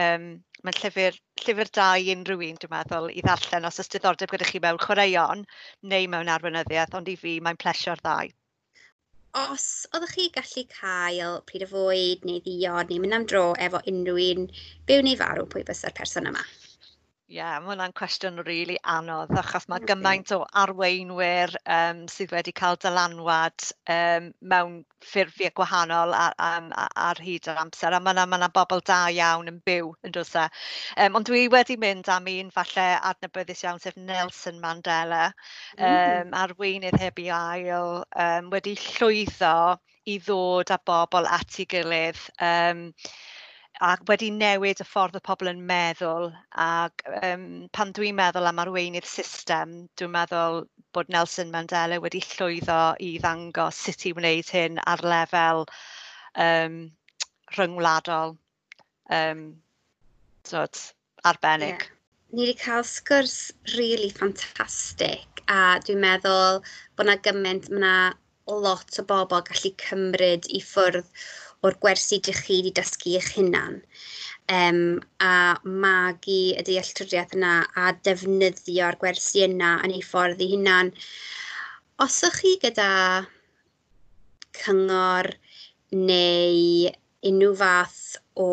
um, 0.07 0.29
mae'n 0.65 0.81
llyfr 0.81 1.19
llyfr 1.45 1.71
da 1.81 1.89
i 2.01 2.13
unrhyw 2.15 2.47
un 2.51 2.61
dwi'n 2.61 2.75
meddwl 2.77 3.11
i 3.13 3.25
ddarllen 3.25 3.69
os 3.69 3.81
ys 3.83 3.93
diddordeb 3.95 4.33
gyda 4.35 4.49
chi 4.51 4.63
mewn 4.65 4.81
chwaraeon 4.85 5.45
neu 5.95 6.09
mewn 6.15 6.33
arweinyddiaeth, 6.37 6.97
ond 7.01 7.13
i 7.13 7.17
fi 7.25 7.39
mae'n 7.45 7.61
plesio'r 7.65 8.05
ddau. 8.05 8.33
Os 9.41 9.67
oeddech 9.97 10.15
chi 10.15 10.29
gallu 10.37 10.63
cael 10.73 11.41
pryd 11.49 11.65
y 11.67 11.71
fwyd 11.73 12.29
neu 12.29 12.45
ddiod 12.45 12.93
neu 12.93 13.03
mynd 13.03 13.17
am 13.19 13.25
dro 13.33 13.47
efo 13.67 13.81
unrhyw 13.91 14.21
un, 14.27 14.47
byw 14.91 15.03
neu 15.09 15.19
farw, 15.25 15.49
pwy 15.55 15.65
bysa'r 15.73 15.97
person 15.99 16.31
yma? 16.31 16.45
Ie, 17.25 17.39
yeah, 17.39 17.55
mae 17.57 17.71
hwnna'n 17.71 17.93
cwestiwn 17.97 18.43
rili 18.45 18.75
anodd, 18.95 19.31
achos 19.41 19.65
mae 19.73 19.81
gymaint 19.89 20.29
o 20.37 20.43
arweinwyr 20.61 21.55
um, 21.77 22.03
sydd 22.13 22.35
wedi 22.37 22.53
cael 22.59 22.77
dylanwad 22.83 23.65
um, 23.95 24.27
mewn 24.53 24.75
ffurfiau 25.07 25.55
gwahanol 25.57 26.13
ar, 26.19 26.37
ar, 26.49 26.69
ar 27.07 27.23
hyd 27.25 27.49
yr 27.49 27.63
amser, 27.63 27.97
a 27.97 28.03
mae 28.05 28.13
yna, 28.13 28.27
ma 28.29 28.51
bobl 28.59 28.85
da 28.91 28.99
iawn 29.17 29.49
yn 29.55 29.63
byw 29.65 29.89
yn 30.05 30.13
dod 30.19 30.37
e. 30.37 30.45
Um, 31.07 31.17
ond 31.17 31.31
dwi 31.31 31.47
wedi 31.55 31.79
mynd 31.81 32.13
am 32.13 32.29
un 32.35 32.53
falle 32.59 32.87
adnabyddus 33.13 33.65
iawn 33.65 33.81
sef 33.81 33.97
Nelson 33.97 34.61
Mandela, 34.61 35.25
um, 35.79 35.89
mm 35.89 36.39
arweinydd 36.45 37.01
heb 37.01 37.25
i 37.25 37.31
ail, 37.33 38.03
um, 38.29 38.53
wedi 38.53 38.77
llwyddo 38.85 39.57
i 40.13 40.21
ddod 40.29 40.77
â 40.77 40.83
bobl 40.93 41.33
at 41.41 41.57
ei 41.57 41.71
gilydd. 41.73 42.21
Um, 42.53 42.91
ac 43.85 44.05
wedi 44.09 44.31
newid 44.33 44.81
y 44.81 44.87
ffordd 44.89 45.19
y 45.19 45.23
pobl 45.29 45.51
yn 45.51 45.63
meddwl. 45.69 46.31
Ac 46.65 47.05
um, 47.21 47.47
pan 47.77 47.93
dwi'n 47.97 48.17
meddwl 48.19 48.49
am 48.51 48.63
arweinydd 48.63 49.09
system, 49.09 49.75
dwi'n 50.01 50.15
meddwl 50.15 50.63
bod 50.97 51.11
Nelson 51.13 51.53
Mandela 51.53 51.99
wedi 52.03 52.23
llwyddo 52.25 52.79
i 53.03 53.17
ddangos 53.23 53.83
sut 53.87 54.07
i 54.09 54.15
wneud 54.17 54.53
hyn 54.55 54.81
ar 54.93 55.05
lefel 55.05 55.65
um, 56.47 56.79
rhyngwladol. 57.57 58.37
Um, 59.13 59.45
so, 60.45 60.65
arbennig. 61.29 61.85
Yeah. 61.85 61.91
Ni 62.35 62.49
wedi 62.49 62.59
cael 62.59 62.85
sgwrs 62.89 63.39
really 63.77 64.11
ffantastig 64.11 65.45
a 65.53 65.79
dwi'n 65.85 66.01
meddwl 66.03 66.63
bod 66.97 67.07
yna 67.07 67.19
gymaint, 67.27 67.69
mae 67.71 67.79
yna 67.79 67.97
lot 68.65 68.99
o 69.01 69.05
bobl 69.09 69.45
gallu 69.49 69.71
cymryd 69.81 70.49
i 70.53 70.61
ffwrdd 70.65 71.07
o'r 71.65 71.79
gwersi 71.83 72.21
ydych 72.21 72.45
chi 72.47 72.59
wedi 72.61 72.75
dysgu 72.77 73.17
eich 73.19 73.31
hunan 73.39 73.81
um, 74.53 75.01
a 75.21 75.57
magu 75.65 76.41
y 76.59 76.65
dealltwriaeth 76.67 77.37
yna 77.39 77.55
a 77.81 77.93
defnyddio'r 78.07 78.99
gwersi 79.01 79.45
yna 79.49 79.77
yn 79.87 79.95
ei 79.95 80.05
ffordd 80.05 80.43
ei 80.45 80.53
hunan. 80.55 80.93
Os 82.05 82.19
ych 82.29 82.41
chi 82.43 82.53
gyda 82.63 82.91
cyngor 84.59 85.31
neu 85.95 86.93
unrhyw 87.25 87.57
fath 87.57 88.19
o 88.37 88.51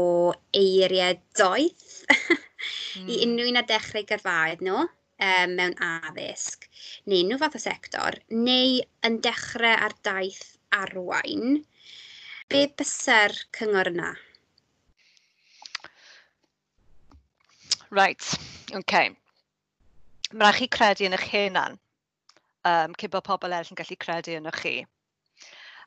eiriau 0.55 1.17
doeth 1.37 2.05
mm. 2.07 3.09
i 3.11 3.17
hmm. 3.17 3.23
unrhyw 3.25 3.51
un 3.51 3.59
a 3.59 3.65
dechrau 3.67 4.05
gyrfaoedd 4.07 4.63
nhw 4.65 4.85
um, 4.85 5.55
mewn 5.57 5.75
addysg 5.83 6.69
neu 7.09 7.25
unrhyw 7.25 7.41
fath 7.41 7.57
o 7.57 7.61
sector, 7.61 8.17
neu 8.31 8.79
yn 9.07 9.19
dechrau 9.25 9.75
ar 9.87 9.95
daith 10.05 10.55
arwain, 10.71 11.61
be 12.51 12.65
bysa'r 12.79 13.33
cyngor 13.55 13.87
yna? 13.93 14.11
Right, 17.91 18.23
okay. 18.75 19.11
Mae 20.31 20.51
rhaid 20.51 20.59
chi 20.59 20.67
credu 20.75 21.07
yn 21.07 21.15
eich 21.15 21.29
hunan 21.31 21.77
um, 22.67 22.95
cyn 22.99 23.11
bod 23.13 23.25
pobl 23.27 23.51
eraill 23.51 23.71
yn 23.71 23.79
gallu 23.79 23.97
credu 23.99 24.35
yn 24.37 24.49
chi. 24.57 24.73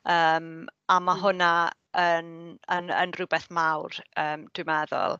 Um, 0.05 0.67
a 0.89 0.99
mae 1.01 1.17
hmm. 1.17 1.23
hwnna 1.23 1.51
yn, 2.01 2.31
yn, 2.75 2.89
yn 2.93 3.13
rhywbeth 3.17 3.47
mawr, 3.57 3.97
um, 4.21 4.45
dwi'n 4.57 4.69
meddwl. 4.69 5.17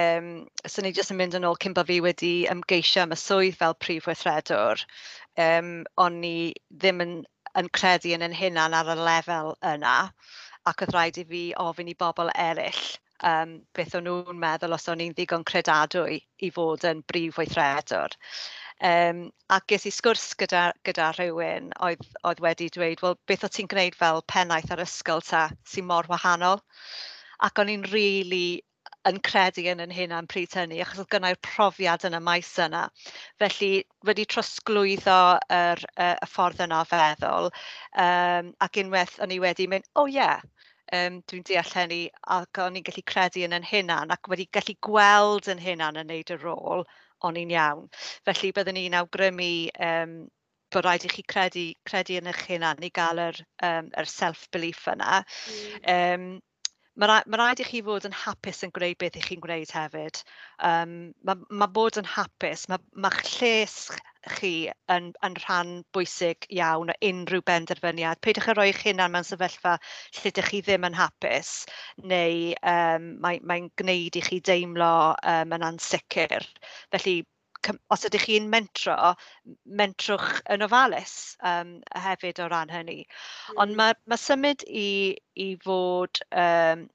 Um, 0.00 0.28
so 0.66 0.84
ni 0.84 0.92
jyst 0.96 1.12
yn 1.12 1.20
mynd 1.20 1.36
yn 1.38 1.48
ôl 1.48 1.58
cyn 1.64 1.76
bod 1.76 1.88
fi 1.90 1.98
wedi 2.04 2.34
ymgeisio 2.52 3.04
am 3.04 3.16
y 3.16 3.20
swydd 3.20 3.58
fel 3.60 3.76
prif 3.84 4.08
weithredwr, 4.08 4.84
um, 5.44 5.72
ond 6.00 6.22
ni 6.24 6.36
ddim 6.70 7.04
yn, 7.04 7.16
yn 7.58 7.72
credu 7.76 8.14
yn 8.16 8.24
yn 8.28 8.36
hunan 8.36 8.76
ar 8.76 8.92
y 8.94 8.98
lefel 9.00 9.56
yna 9.74 9.96
ac 10.70 10.84
oedd 10.84 10.94
rhaid 10.94 11.20
i 11.22 11.26
fi 11.32 11.42
ofyn 11.64 11.90
i 11.92 11.96
bobl 11.98 12.32
eraill 12.34 12.86
um, 13.30 13.58
beth 13.74 13.96
o'n 13.98 14.06
nhw'n 14.06 14.40
meddwl 14.42 14.76
os 14.76 14.88
o'n 14.92 15.02
i'n 15.04 15.14
ddigon 15.16 15.46
credadwy 15.48 16.18
i 16.44 16.50
fod 16.54 16.86
yn 16.88 17.02
brif 17.10 17.38
weithredwr. 17.40 18.14
Um, 18.88 19.24
ac 19.50 19.66
ges 19.72 19.88
i 19.90 19.92
sgwrs 19.94 20.28
gyda, 20.38 20.68
gyda 20.86 21.10
rhywun 21.16 21.72
oedd, 21.82 22.04
oedd 22.30 22.42
wedi 22.44 22.68
dweud, 22.74 23.02
wel, 23.02 23.18
beth 23.26 23.48
o 23.48 23.50
ti'n 23.50 23.70
gwneud 23.72 23.98
fel 23.98 24.22
pennaeth 24.30 24.70
ar 24.74 24.84
ysgol 24.84 25.24
ta 25.26 25.48
sy'n 25.66 25.88
mor 25.88 26.06
wahanol? 26.12 26.62
Ac 27.42 27.58
o'n 27.62 27.72
i'n 27.74 27.86
rili 27.90 28.22
really 28.28 28.46
yn 29.08 29.18
credu 29.24 29.64
yn 29.70 29.80
yn 29.82 29.92
hyn 29.94 30.12
am 30.14 30.26
pryd 30.30 30.54
hynny, 30.58 30.78
achos 30.82 31.00
oedd 31.02 31.10
gynnau'r 31.14 31.38
profiad 31.44 32.04
yn 32.08 32.16
y 32.18 32.20
maes 32.24 32.50
yna. 32.64 32.84
Felly, 33.42 33.70
wedi 34.08 34.26
trosglwyddo 34.32 35.18
yr, 35.58 35.82
y, 35.94 36.08
y 36.12 36.28
ffordd 36.32 36.62
yna 36.66 36.82
feddwl, 36.88 37.50
um, 38.04 38.50
ac 38.66 38.80
unwaith 38.82 39.16
o'n 39.24 39.34
i 39.34 39.40
wedi 39.44 39.68
mynd, 39.70 39.88
o 39.94 40.04
oh, 40.04 40.10
ie, 40.10 40.18
yeah, 40.18 40.42
um, 40.96 41.20
dwi'n 41.30 41.44
deall 41.48 41.74
hynny, 41.74 42.00
ac 42.38 42.62
o'n 42.64 42.78
i'n 42.80 42.86
gallu 42.86 43.04
credu 43.12 43.44
yn 43.46 43.56
'yn 43.58 43.68
hunan 43.70 44.14
ac 44.14 44.30
wedi 44.32 44.48
gallu 44.56 44.74
gweld 44.88 45.50
'yn 45.52 45.62
hunan 45.64 46.00
yn 46.02 46.10
neud 46.12 46.32
y 46.34 46.40
rôl, 46.40 46.84
o'n 47.26 47.38
i'n 47.42 47.54
iawn. 47.54 47.86
Felly 48.28 48.52
byddwn 48.56 48.80
i'n 48.82 48.98
awgrymu 49.02 49.52
um, 49.90 50.18
bod 50.74 50.84
rhaid 50.84 51.06
i 51.08 51.12
chi 51.12 51.24
credu 51.32 51.64
credu 51.88 52.18
yn 52.20 52.28
eich 52.32 52.44
hunan 52.50 52.84
i 52.84 52.92
gael 53.00 53.22
yr 53.28 53.40
um, 53.70 53.88
yr 54.02 54.12
self-belief 54.18 54.84
yna. 54.94 55.22
um 55.94 56.28
ma' 56.98 57.06
rai- 57.06 57.26
ma' 57.30 57.38
rhaid 57.38 57.60
i 57.62 57.64
chi 57.66 57.80
fod 57.86 58.08
yn 58.08 58.16
hapus 58.24 58.64
yn 58.66 58.72
gwneud 58.74 58.98
beth 58.98 59.16
'y 59.18 59.22
chi'n 59.22 59.42
gwneud 59.44 59.70
hefyd. 59.70 60.18
Um, 60.68 60.94
mae 61.22 61.44
ma' 61.60 61.70
bod 61.78 61.98
yn 62.00 62.08
hapus, 62.16 62.64
ma' 62.72 62.80
ma'ch 63.04 63.20
lles 63.36 63.76
chi 64.32 64.52
yn, 64.94 65.10
yn 65.26 65.38
rhan 65.42 65.72
bwysig 65.96 66.46
iawn 66.58 66.92
o 66.92 66.96
unrhyw 67.10 67.44
benderfyniad. 67.50 68.20
Peidiwch 68.24 68.50
â 68.52 68.56
rhoi 68.56 68.68
eich 68.72 68.84
hunan 68.86 69.14
mewn 69.14 69.26
sefyllfa 69.28 69.76
lle 70.18 70.32
ydych 70.32 70.52
chi 70.52 70.60
ddim 70.66 70.86
yn 70.88 70.98
hapus 70.98 71.54
neu 72.12 72.52
um, 72.74 73.08
mae'n 73.24 73.48
mae 73.50 73.66
gwneud 73.80 74.20
i 74.20 74.24
chi 74.28 74.40
deimlo 74.50 74.92
um, 75.34 75.56
yn 75.56 75.66
ansicr. 75.70 76.46
Felly, 76.94 77.18
os 77.94 78.04
ydych 78.06 78.26
chi'n 78.28 78.50
mentro, 78.52 78.96
mentrwch 79.80 80.42
yn 80.54 80.64
ofalus 80.66 81.16
um, 81.52 81.78
hefyd 82.06 82.40
o 82.44 82.46
ran 82.52 82.70
hynny. 82.72 83.00
Mm. 83.02 83.56
Ond 83.56 83.72
hmm. 83.72 83.80
mae 83.80 83.98
mae 84.12 84.22
symud 84.22 84.64
i, 84.68 85.16
i 85.34 85.48
fod 85.64 86.22
um, 86.30 86.86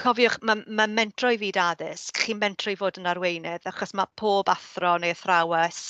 Cofiwch 0.00 0.38
ma' 0.48 0.86
mentro 0.88 1.30
i 1.34 1.38
fyd 1.40 1.58
addysg, 1.60 2.16
chi'n 2.24 2.38
mentro 2.40 2.72
i 2.72 2.76
fod 2.80 2.98
yn 3.00 3.08
arweinydd, 3.10 3.66
achos 3.68 3.92
mae 3.98 4.08
pob 4.20 4.48
athro 4.52 4.94
neu 5.02 5.12
athrawes 5.14 5.80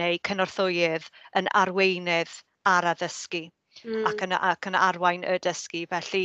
neu 0.00 0.20
cynorthwydd 0.28 1.08
yn 1.40 1.50
arweinydd 1.62 2.32
ar 2.72 2.88
addysgu... 2.94 3.42
mm. 3.84 4.06
...ac 4.08 4.24
yn 4.26 4.32
ac 4.38 4.70
yn 4.70 4.78
arwain 4.80 5.26
y 5.28 5.36
dysgu. 5.46 5.84
Felly 5.92 6.24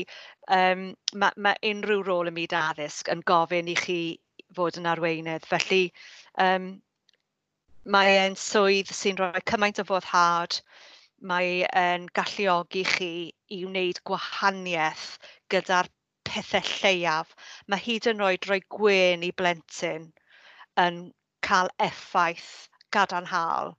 um, 0.59 0.87
mae 1.23 1.43
ma' 1.47 1.55
unrhyw 1.71 2.05
rôl 2.07 2.31
y 2.31 2.35
myd 2.39 2.55
addysg 2.61 3.11
yn 3.15 3.25
gofyn 3.33 3.73
i 3.73 3.75
chi 3.81 4.01
fod 4.55 4.79
yn 4.79 4.87
arweinydd. 4.93 5.47
Felly 5.51 5.83
um, 6.47 6.69
mae 7.97 8.15
e'n 8.21 8.39
swydd 8.39 8.95
sy'n 9.01 9.19
rhoi 9.19 9.43
cymaint 9.51 9.83
o 9.83 9.87
foddhad, 9.91 10.61
mae 11.31 11.61
e'n 11.83 12.07
galluogi 12.19 12.87
chi 12.95 13.11
i 13.57 13.61
wneud 13.67 13.99
gwahaniaeth 14.07 15.05
gyda'r 15.53 15.91
pethau 16.27 16.71
lleiaf, 16.81 17.33
mae 17.67 17.83
hyd 17.83 18.09
yn 18.11 18.23
oed 18.27 18.47
rhoi 18.47 18.61
gwen 18.77 19.25
i 19.27 19.31
blentyn 19.41 20.07
yn 20.83 21.01
cael 21.47 21.71
effaith 21.87 22.51
gadarnhaol. 22.95 23.73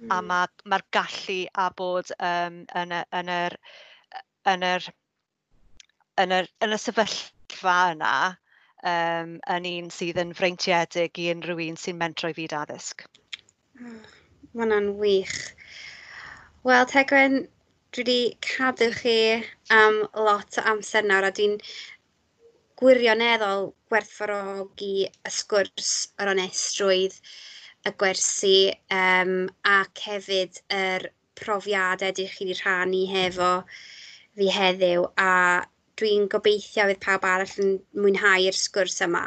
Mm. 0.00 0.12
A 0.16 0.20
mae'r 0.28 0.52
ma 0.72 0.80
gallu 0.96 1.38
a 1.64 1.68
bod 1.78 2.12
um, 2.18 2.62
yn, 2.82 2.94
y, 2.98 3.02
yn, 3.20 3.32
yr, 3.36 3.58
yn, 4.52 4.66
yr, 4.68 4.88
yn, 6.24 6.36
yr, 6.38 6.48
yn 6.64 6.76
y 6.76 6.80
sefyllfa 6.80 7.76
yna 7.94 8.14
um, 8.82 9.36
yn 9.56 9.68
un 9.72 9.90
sydd 9.94 10.20
yn 10.22 10.34
freintiedig 10.38 11.20
i 11.22 11.28
unrhyw 11.34 11.62
un 11.68 11.78
sy'n 11.78 12.00
mentroi 12.00 12.32
fyd 12.38 12.56
addysg. 12.58 13.04
Ah, 13.78 13.98
mae 14.52 14.64
hwnna'n 14.64 14.92
wych. 15.00 15.36
Wel, 16.66 16.86
Tegwen, 16.90 17.42
dwi 17.92 18.02
wedi 18.02 18.36
cadw 18.40 18.86
chi 18.96 19.16
am 19.78 19.98
lot 20.26 20.56
o 20.60 20.62
amser 20.70 21.04
nawr 21.04 21.26
a 21.28 21.30
dwi'n 21.36 21.58
gwirioneddol 22.80 23.66
gwerthfawrogi 23.92 24.94
y 25.06 25.32
sgwrs 25.38 25.90
yr 26.22 26.30
onestrwydd, 26.32 27.18
y 27.84 27.92
gwersi 28.00 28.54
um, 28.96 29.34
ac 29.74 30.02
hefyd 30.06 30.62
yr 30.78 31.04
profiadau 31.42 32.14
ydych 32.14 32.38
chi 32.38 32.46
wedi 32.46 32.56
rhannu 32.62 33.02
hefo 33.10 33.50
fi 34.38 34.48
heddiw 34.56 35.04
a 35.26 35.34
dwi'n 36.00 36.24
gobeithio 36.32 36.88
fydd 36.88 37.02
pawb 37.04 37.28
arall 37.28 37.54
yn 37.66 37.76
mwynhau'r 38.00 38.60
sgwrs 38.62 39.04
yma. 39.04 39.26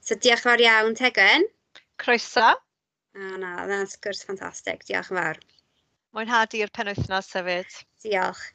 So 0.00 0.16
diolch 0.16 0.40
yn 0.40 0.48
fawr 0.48 0.64
iawn 0.64 0.98
Tegwen. 1.02 1.44
Croeso. 2.00 2.48
O 3.18 3.28
na, 3.36 3.52
oedd 3.58 3.68
hwnna'n 3.68 3.92
sgwrs 3.92 4.24
ffantastig, 4.24 4.88
diolch 4.88 5.12
yn 5.12 5.20
fawr 5.20 5.44
mwynhad 6.18 6.54
i'r 6.58 6.70
penwythnos 6.74 7.28
hefyd. 7.36 7.74
Diolch. 8.02 8.46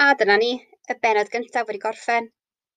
A 0.00 0.14
dyna 0.20 0.36
ni, 0.40 0.52
y 0.88 0.94
benod 1.04 1.28
gyntaf 1.34 1.66
wedi 1.68 1.80
gorffen. 1.82 2.28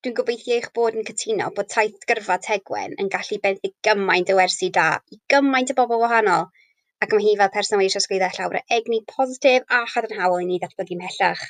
Dwi'n 0.04 0.16
gobeithio 0.18 0.58
eich 0.58 0.68
bod 0.76 0.98
yn 1.00 1.06
cytuno 1.08 1.46
bod 1.56 1.70
taith 1.72 2.04
gyrfa 2.10 2.36
Tegwen 2.48 2.98
yn 3.00 3.12
gallu 3.14 3.38
benthu 3.46 3.72
gymaint 3.88 4.34
o 4.34 4.36
wersi 4.42 4.68
da 4.78 4.88
i 5.16 5.22
gymaint 5.32 5.72
o 5.72 5.78
bobl 5.78 6.02
wahanol, 6.02 6.50
ac 7.06 7.16
mae 7.16 7.24
hi 7.30 7.38
fel 7.42 7.54
person 7.54 7.80
wedi 7.80 7.94
trosglwyddo 7.94 8.30
llawer 8.36 8.60
o 8.60 8.64
egni 8.80 9.00
positif 9.14 9.78
a 9.78 9.80
chadarnhaol 9.94 10.44
i 10.44 10.50
ni 10.50 10.60
ddatblygu 10.60 11.00
mhellach. 11.00 11.46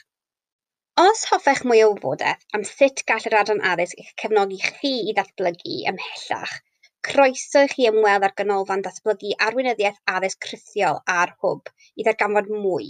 Os 1.07 1.25
hoffech 1.31 1.63
mwy 1.71 1.81
o 1.87 1.89
wybodaeth 1.95 2.45
am 2.59 2.67
sut 2.69 3.01
gall 3.09 3.25
yr 3.31 3.39
adran 3.41 3.65
addysg 3.71 4.05
eich 4.05 4.13
cefnogi 4.21 4.61
chi 4.67 4.93
i 5.09 5.17
ddatblygu 5.17 5.79
ymhellach, 5.93 6.53
Croeso 7.05 7.61
i 7.65 7.69
chi 7.71 7.85
ymweld 7.87 8.23
â'r 8.25 8.33
Ganolfan 8.39 8.81
Datblygu 8.83 9.33
Arweinyddiaeth 9.45 9.97
Addysg 10.11 10.45
Rhithiol 10.49 11.01
a'r 11.13 11.33
hwb 11.43 11.71
i 11.99 12.05
ddarganfod 12.07 12.47
mwy. 12.65 12.85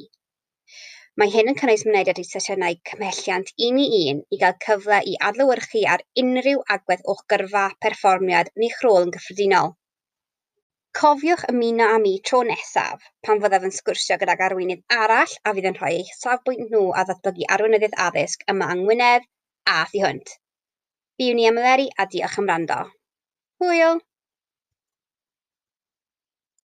Mae 1.21 1.31
hyn 1.35 1.49
yn 1.51 1.57
cynnwys 1.61 1.83
mynediad 1.87 2.21
i 2.21 2.25
sesiynau 2.27 2.77
cymhelliant 2.89 3.49
un 3.69 3.79
i 3.81 3.87
un 4.11 4.21
i 4.37 4.39
gael 4.43 4.55
cyfle 4.67 4.99
i 5.13 5.17
adlywyrchu 5.31 5.81
ar 5.95 6.05
unrhyw 6.23 6.61
agwedd 6.77 7.03
o'ch 7.15 7.25
gyrfa, 7.33 7.65
perfformiad 7.87 8.53
neu 8.63 8.71
chrôl 8.77 9.01
yn 9.07 9.15
gyffredinol. 9.17 9.73
Cofiwch 11.01 11.49
ymuno 11.55 11.89
â 11.97 11.99
mi 12.05 12.15
tro 12.29 12.45
nesaf 12.53 13.11
pan 13.25 13.41
fyddaf 13.43 13.69
yn 13.69 13.77
sgwrsio 13.81 14.21
gydag 14.21 14.47
arweinydd 14.49 14.87
arall 15.03 15.37
a 15.41 15.57
fydd 15.57 15.71
yn 15.73 15.79
rhoi 15.81 15.95
eich 16.03 16.15
safbwynt 16.21 16.67
nhw 16.69 16.87
a 16.93 17.09
ddatblygu 17.09 17.49
arweinyddiaeth 17.57 18.01
addysg 18.09 18.45
yma 18.53 18.69
yng 18.75 18.85
Ngwynedd 18.85 19.29
a 19.77 19.83
thu 19.89 20.05
hwnt. 20.05 20.37
Byw 21.17 21.39
ni 21.39 21.49
am 21.49 21.63
a 21.65 22.11
diolch 22.13 22.43
am 22.43 22.53
rando. 22.53 22.83
Julio. 23.63 24.01